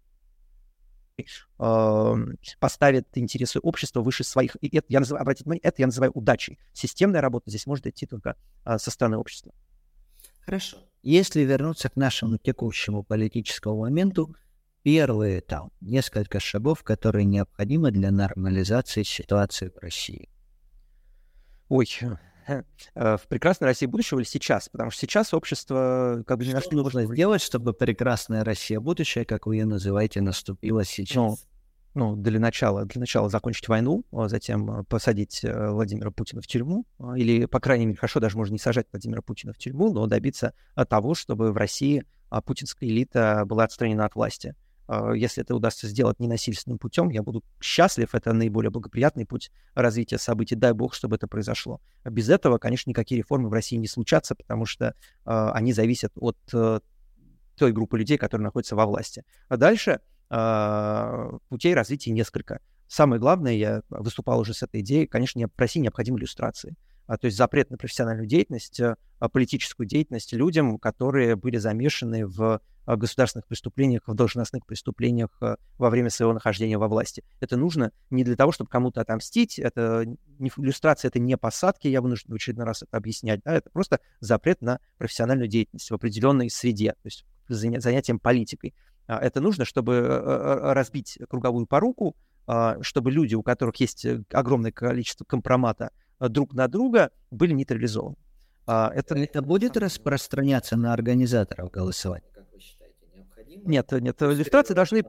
поставит 2.59 3.07
интересы 3.15 3.59
общества 3.59 4.01
выше 4.01 4.23
своих. 4.23 4.55
И 4.61 4.75
это, 4.75 4.87
я 4.89 4.99
называю, 4.99 5.21
обратите 5.21 5.45
внимание, 5.45 5.61
это 5.61 5.81
я 5.81 5.87
называю 5.87 6.11
удачей. 6.13 6.59
Системная 6.73 7.21
работа 7.21 7.49
здесь 7.49 7.65
может 7.65 7.87
идти 7.87 8.05
только 8.05 8.35
а, 8.63 8.77
со 8.77 8.91
стороны 8.91 9.17
общества. 9.17 9.53
Хорошо. 10.41 10.77
Если 11.03 11.41
вернуться 11.41 11.89
к 11.89 11.95
нашему 11.95 12.37
текущему 12.37 13.03
политическому 13.03 13.81
моменту, 13.81 14.35
первые 14.83 15.41
там 15.41 15.71
несколько 15.81 16.39
шагов, 16.39 16.83
которые 16.83 17.25
необходимы 17.25 17.91
для 17.91 18.11
нормализации 18.11 19.03
ситуации 19.03 19.69
в 19.69 19.77
России. 19.77 20.29
Ой, 21.67 21.87
в 22.95 23.21
прекрасной 23.27 23.67
России 23.67 23.85
будущего 23.85 24.19
или 24.19 24.25
сейчас? 24.25 24.69
Потому 24.69 24.91
что 24.91 25.01
сейчас 25.01 25.33
общество 25.33 26.23
как 26.25 26.37
бы 26.37 26.45
не 26.45 26.59
Что 26.59 26.75
нужно 26.75 27.05
сделать, 27.05 27.41
чтобы 27.41 27.73
прекрасная 27.73 28.43
Россия 28.43 28.79
будущее, 28.79 29.25
как 29.25 29.45
вы 29.45 29.57
ее 29.57 29.65
называете, 29.65 30.21
наступила 30.21 30.83
сейчас? 30.83 31.15
Ну, 31.15 31.37
ну, 31.95 32.15
для 32.15 32.39
начала, 32.39 32.85
для 32.85 32.99
начала 32.99 33.29
закончить 33.29 33.67
войну, 33.67 34.05
а 34.11 34.27
затем 34.27 34.69
э, 34.71 34.83
посадить 34.83 35.43
э, 35.43 35.69
Владимира 35.71 36.11
Путина 36.11 36.41
в 36.41 36.47
тюрьму, 36.47 36.85
а, 36.99 37.17
или, 37.17 37.45
по 37.45 37.59
крайней 37.59 37.87
мере, 37.87 37.97
хорошо, 37.97 38.19
даже 38.19 38.37
можно 38.37 38.53
не 38.53 38.59
сажать 38.59 38.87
Владимира 38.91 39.21
Путина 39.21 39.53
в 39.53 39.57
тюрьму, 39.57 39.91
но 39.91 40.05
добиться 40.05 40.53
того, 40.87 41.15
чтобы 41.15 41.51
в 41.51 41.57
России 41.57 42.05
путинская 42.45 42.89
элита 42.89 43.43
была 43.45 43.63
отстранена 43.63 44.05
от 44.05 44.13
власти. 44.15 44.55
А, 44.89 45.11
если 45.13 45.43
это 45.43 45.55
удастся 45.55 45.87
сделать 45.87 46.19
ненасильственным 46.19 46.79
путем, 46.79 47.09
я 47.09 47.21
буду 47.21 47.43
счастлив. 47.61 48.15
Это 48.15 48.33
наиболее 48.33 48.71
благоприятный 48.71 49.25
путь 49.25 49.51
развития 49.75 50.17
событий. 50.17 50.55
Дай 50.55 50.73
бог, 50.73 50.95
чтобы 50.95 51.15
это 51.15 51.27
произошло. 51.27 51.79
Без 52.03 52.27
этого, 52.27 52.57
конечно, 52.57 52.89
никакие 52.89 53.19
реформы 53.19 53.49
в 53.49 53.53
России 53.53 53.75
не 53.75 53.87
случатся, 53.87 54.33
потому 54.33 54.65
что 54.65 54.87
э, 54.87 54.91
они 55.25 55.73
зависят 55.73 56.11
от 56.15 56.37
э, 56.53 56.79
той 57.55 57.71
группы 57.71 57.99
людей, 57.99 58.17
которые 58.17 58.45
находятся 58.45 58.75
во 58.75 58.87
власти. 58.87 59.23
А 59.47 59.57
дальше 59.57 59.99
э, 60.31 61.29
путей 61.49 61.75
развития 61.75 62.09
несколько. 62.09 62.59
Самое 62.87 63.21
главное, 63.21 63.53
я 63.53 63.83
выступал 63.89 64.39
уже 64.39 64.55
с 64.55 64.63
этой 64.63 64.81
идеей, 64.81 65.05
конечно, 65.05 65.39
в 65.47 65.59
России 65.59 65.79
необходимы 65.79 66.17
иллюстрации. 66.17 66.75
А, 67.05 67.17
то 67.17 67.25
есть 67.25 67.37
запрет 67.37 67.69
на 67.69 67.77
профессиональную 67.77 68.27
деятельность, 68.27 68.79
а, 68.79 68.95
политическую 69.29 69.87
деятельность 69.87 70.33
людям, 70.33 70.77
которые 70.77 71.35
были 71.35 71.57
замешаны 71.57 72.25
в 72.25 72.41
а, 72.43 72.61
государственных 72.97 73.47
преступлениях, 73.47 74.03
в 74.07 74.13
должностных 74.13 74.65
преступлениях 74.65 75.29
во 75.77 75.89
время 75.89 76.09
своего 76.09 76.33
нахождения 76.33 76.77
во 76.77 76.87
власти. 76.87 77.23
Это 77.39 77.57
нужно 77.57 77.91
не 78.09 78.23
для 78.23 78.35
того, 78.35 78.51
чтобы 78.51 78.69
кому-то 78.69 79.01
отомстить, 79.01 79.59
это 79.59 80.05
не 80.39 80.51
иллюстрация, 80.57 81.09
это 81.09 81.19
не 81.19 81.37
посадки, 81.37 81.87
я 81.87 82.01
вынужден 82.01 82.31
в 82.31 82.35
очередной 82.35 82.65
раз 82.65 82.83
это 82.83 82.97
объяснять, 82.97 83.41
да, 83.43 83.53
это 83.53 83.69
просто 83.69 83.99
запрет 84.19 84.61
на 84.61 84.79
профессиональную 84.97 85.47
деятельность 85.47 85.91
в 85.91 85.93
определенной 85.93 86.49
среде, 86.49 86.93
то 86.93 87.05
есть 87.05 87.25
занятием 87.47 88.19
политикой. 88.19 88.73
Это 89.07 89.41
нужно, 89.41 89.65
чтобы 89.65 90.07
разбить 90.07 91.17
круговую 91.29 91.65
поруку, 91.65 92.15
чтобы 92.81 93.11
люди, 93.11 93.35
у 93.35 93.43
которых 93.43 93.75
есть 93.77 94.05
э, 94.05 94.23
огромное 94.31 94.71
количество 94.71 95.23
компромата, 95.23 95.91
Э, 96.19 96.29
друг 96.29 96.53
на 96.53 96.67
друга 96.67 97.11
были 97.31 97.53
нейтрализованы. 97.53 98.17
А, 98.65 98.91
это... 98.93 99.15
это 99.15 99.41
будет 99.41 99.77
распространяться 99.77 100.77
на 100.77 100.93
организаторов 100.93 101.71
голосования, 101.71 102.29
как 102.33 102.45
вы 102.53 102.59
считаете, 102.59 102.97
необходимо? 103.15 103.38
Нет, 103.57 103.91
нет, 103.91 104.21
иллюстрации 104.21 104.73
должны, 104.73 105.03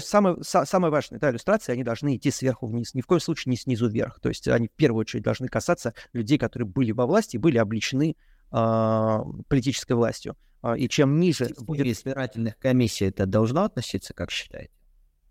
самое, 0.00 0.36
самое 0.42 0.90
важное, 0.90 1.18
да, 1.18 1.30
иллюстрации, 1.30 1.72
они 1.72 1.84
должны 1.84 2.16
идти 2.16 2.30
сверху 2.30 2.66
вниз, 2.66 2.94
ни 2.94 3.00
в 3.00 3.06
коем 3.06 3.20
случае 3.20 3.50
не 3.50 3.56
снизу 3.56 3.88
вверх, 3.88 4.20
то 4.20 4.28
есть 4.28 4.48
они 4.48 4.68
в 4.68 4.72
первую 4.72 5.00
очередь 5.00 5.24
должны 5.24 5.48
касаться 5.48 5.94
людей, 6.12 6.38
которые 6.38 6.66
были 6.66 6.92
во 6.92 7.06
власти 7.06 7.36
и 7.36 7.38
были 7.38 7.58
обличены 7.58 8.16
э, 8.50 9.18
политической 9.48 9.92
властью. 9.92 10.36
А, 10.62 10.76
и 10.76 10.88
чем 10.88 11.18
ниже 11.18 11.50
будет... 11.58 11.86
избирательных 11.86 12.56
комиссий 12.58 13.06
это 13.06 13.26
должно 13.26 13.64
относиться, 13.64 14.14
как 14.14 14.30
считаете? 14.30 14.72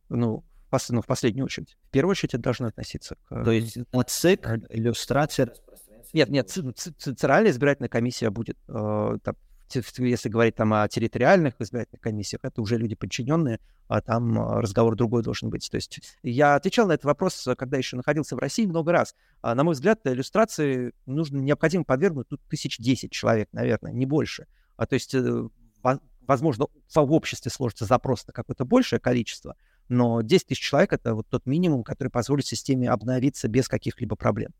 Ну, 0.10 0.44
ну, 0.90 1.02
в 1.02 1.06
последнюю 1.06 1.46
очередь. 1.46 1.78
В 1.88 1.90
первую 1.90 2.12
очередь 2.12 2.34
это 2.34 2.44
должно 2.44 2.68
относиться 2.68 3.16
к... 3.28 3.44
То 3.44 3.52
есть 3.52 3.78
на 3.92 4.04
ЦИК 4.04 4.48
иллюстрация 4.70 5.54
Нет, 6.14 6.30
нет, 6.30 6.50
Центральная 6.50 7.52
избирательная 7.52 7.90
комиссия 7.90 8.30
будет, 8.30 8.58
э, 8.68 9.18
там, 9.24 9.36
если 9.76 10.30
говорить 10.30 10.56
там 10.56 10.74
о 10.74 10.88
территориальных 10.88 11.56
избирательных 11.60 12.02
комиссиях, 12.02 12.42
это 12.44 12.62
уже 12.62 12.78
люди 12.78 12.96
подчиненные, 12.96 13.60
а 13.88 14.02
там 14.02 14.40
э, 14.40 14.62
разговор 14.62 14.96
другой 14.96 15.24
должен 15.24 15.50
быть. 15.50 15.70
То 15.70 15.76
есть 15.76 16.00
я 16.24 16.56
отвечал 16.56 16.88
на 16.88 16.94
этот 16.94 17.06
вопрос, 17.06 17.48
когда 17.58 17.78
еще 17.78 17.96
находился 17.98 18.36
в 18.36 18.40
России 18.40 18.66
много 18.66 18.92
раз. 18.92 19.16
А, 19.42 19.56
на 19.56 19.64
мой 19.64 19.74
взгляд, 19.74 20.00
иллюстрации 20.06 20.94
нужно, 21.06 21.38
необходимо 21.38 21.84
подвергнуть 21.84 22.28
тут 22.30 22.42
тысяч 22.50 22.78
десять 22.78 23.12
человек, 23.12 23.50
наверное, 23.52 23.92
не 23.92 24.06
больше. 24.06 24.48
А, 24.78 24.86
то 24.86 24.96
есть, 24.96 25.14
э, 25.14 25.48
возможно, 26.22 26.68
в 26.94 27.12
обществе 27.12 27.52
сложится 27.52 27.86
запрос 27.86 28.26
на 28.28 28.34
какое-то 28.34 28.66
большее 28.66 29.00
количество, 29.00 29.56
но 29.90 30.22
10 30.22 30.48
тысяч 30.48 30.62
человек— 30.62 30.94
это 30.94 31.14
вот 31.14 31.28
тот 31.30 31.46
минимум, 31.46 31.84
который 31.84 32.08
позволит 32.08 32.46
системе 32.46 32.90
обновиться 32.90 33.48
без 33.48 33.68
каких-либо 33.68 34.16
проблем. 34.16 34.54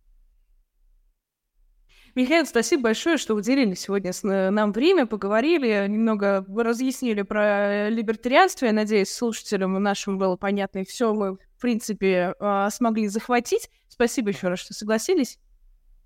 Михаил, 2.14 2.46
спасибо 2.46 2.84
большое, 2.84 3.18
что 3.18 3.36
уделили 3.36 3.74
сегодня 3.74 4.12
нам 4.24 4.74
время, 4.74 5.06
поговорили, 5.06 5.88
немного 5.88 6.46
разъяснили 6.56 7.22
про 7.22 7.90
либертарианство. 7.90 8.66
Я 8.66 8.74
надеюсь, 8.74 9.14
слушателям 9.14 9.82
нашим 9.82 10.18
было 10.18 10.36
понятно, 10.36 10.80
и 10.80 10.86
все 10.86 11.14
мы, 11.14 11.36
в 11.36 11.62
принципе, 11.62 12.36
а, 12.40 12.70
смогли 12.70 13.08
захватить. 13.08 13.70
Спасибо 13.88 14.30
еще 14.30 14.50
раз, 14.50 14.60
что 14.60 14.74
согласились. 14.74 15.40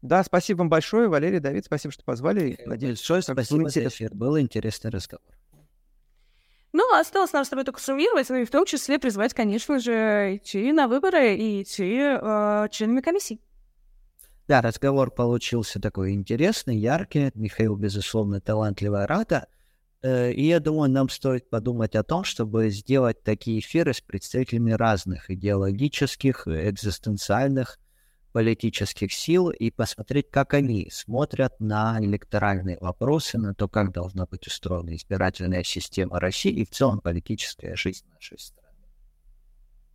Да, 0.03 0.23
спасибо 0.23 0.59
вам 0.59 0.69
большое, 0.69 1.07
Валерий, 1.07 1.39
Давид, 1.39 1.65
спасибо, 1.65 1.91
что 1.91 2.03
позвали. 2.03 2.59
Надеюсь, 2.65 2.99
большое 2.99 3.21
спасибо 3.23 3.69
за 3.69 3.87
эфир. 3.87 4.13
Был 4.13 4.39
интересный 4.39 4.91
разговор. 4.91 5.25
Ну, 6.71 6.83
осталось 6.93 7.31
нам 7.31 7.45
с 7.45 7.49
тобой 7.49 7.63
только 7.63 7.81
суммировать, 7.81 8.29
ну 8.29 8.35
и 8.35 8.45
в 8.45 8.51
том 8.51 8.65
числе 8.65 8.99
призвать, 8.99 9.33
конечно 9.33 9.79
же, 9.79 10.35
идти 10.35 10.71
на 10.73 10.87
выборы 10.87 11.33
и 11.35 11.63
идти 11.63 11.97
э, 11.97 12.67
членами 12.69 12.99
комиссий. 12.99 13.39
Да, 14.47 14.61
разговор 14.61 15.09
получился 15.09 15.79
такой 15.79 16.13
интересный, 16.13 16.77
яркий. 16.77 17.31
Михаил, 17.33 17.75
безусловно, 17.75 18.39
талантливый 18.39 19.03
оратор. 19.03 19.47
Э, 20.03 20.31
и 20.31 20.45
я 20.45 20.59
думаю, 20.59 20.91
нам 20.91 21.09
стоит 21.09 21.49
подумать 21.49 21.95
о 21.95 22.03
том, 22.03 22.23
чтобы 22.23 22.69
сделать 22.69 23.23
такие 23.23 23.59
эфиры 23.59 23.93
с 23.93 24.01
представителями 24.01 24.71
разных 24.71 25.31
идеологических, 25.31 26.47
экзистенциальных 26.47 27.79
политических 28.33 29.11
сил 29.13 29.49
и 29.49 29.71
посмотреть, 29.71 30.29
как 30.29 30.53
они 30.53 30.89
смотрят 30.91 31.59
на 31.59 31.97
электоральные 31.99 32.77
вопросы, 32.81 33.39
на 33.39 33.55
то, 33.55 33.67
как 33.67 33.93
должна 33.93 34.27
быть 34.27 34.45
устроена 34.45 34.95
избирательная 34.95 35.63
система 35.63 36.19
России 36.19 36.51
и 36.51 36.65
в 36.65 36.69
целом 36.69 36.99
политическая 36.99 37.75
жизнь 37.75 38.05
нашей 38.13 38.37
страны. 38.37 38.77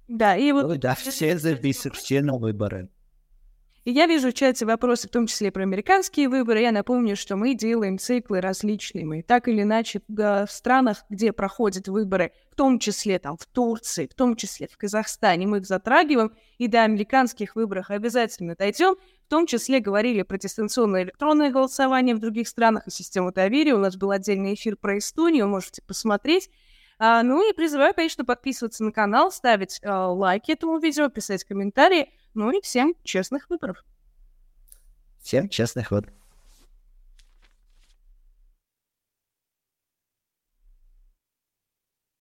Да, 0.08 0.36
и 0.36 0.50
вот... 0.50 0.66
Ну, 0.66 0.76
да, 0.76 0.96
все 0.96 1.38
зависит, 1.38 1.94
все 1.94 2.20
на 2.20 2.36
выборы. 2.36 2.88
И 3.90 3.92
я 3.92 4.06
вижу 4.06 4.30
в 4.30 4.34
чате 4.34 4.66
вопросы, 4.66 5.08
в 5.08 5.10
том 5.10 5.26
числе 5.26 5.50
про 5.50 5.62
американские 5.62 6.28
выборы. 6.28 6.60
Я 6.60 6.70
напомню, 6.70 7.16
что 7.16 7.34
мы 7.34 7.54
делаем 7.54 7.98
циклы 7.98 8.40
различные. 8.40 9.04
Мы 9.04 9.22
так 9.22 9.48
или 9.48 9.62
иначе 9.62 10.00
в 10.06 10.46
странах, 10.48 10.98
где 11.10 11.32
проходят 11.32 11.88
выборы, 11.88 12.30
в 12.52 12.54
том 12.54 12.78
числе 12.78 13.18
там 13.18 13.36
в 13.36 13.46
Турции, 13.46 14.06
в 14.06 14.14
том 14.14 14.36
числе 14.36 14.68
в 14.68 14.76
Казахстане, 14.76 15.48
мы 15.48 15.58
их 15.58 15.66
затрагиваем. 15.66 16.30
И 16.58 16.68
до 16.68 16.84
американских 16.84 17.56
выборов 17.56 17.90
обязательно 17.90 18.54
дойдем. 18.54 18.94
В 19.26 19.28
том 19.28 19.46
числе 19.46 19.80
говорили 19.80 20.22
про 20.22 20.38
дистанционное 20.38 21.02
электронное 21.02 21.50
голосование 21.50 22.14
в 22.14 22.20
других 22.20 22.46
странах 22.46 22.86
и 22.86 22.92
систему 22.92 23.32
доверия. 23.32 23.74
У 23.74 23.78
нас 23.78 23.96
был 23.96 24.12
отдельный 24.12 24.54
эфир 24.54 24.76
про 24.76 24.98
Эстонию, 24.98 25.48
можете 25.48 25.82
посмотреть. 25.82 26.48
А, 27.00 27.24
ну 27.24 27.50
и 27.50 27.52
призываю, 27.52 27.92
конечно, 27.92 28.24
подписываться 28.24 28.84
на 28.84 28.92
канал, 28.92 29.32
ставить 29.32 29.80
а, 29.82 30.12
лайки 30.12 30.52
этому 30.52 30.78
видео, 30.78 31.08
писать 31.08 31.42
комментарии. 31.42 32.10
Ну 32.34 32.50
и 32.50 32.60
всем 32.60 32.94
честных 33.02 33.50
выборов. 33.50 33.84
Всем 35.20 35.48
честных 35.48 35.90
выборов. 35.90 36.19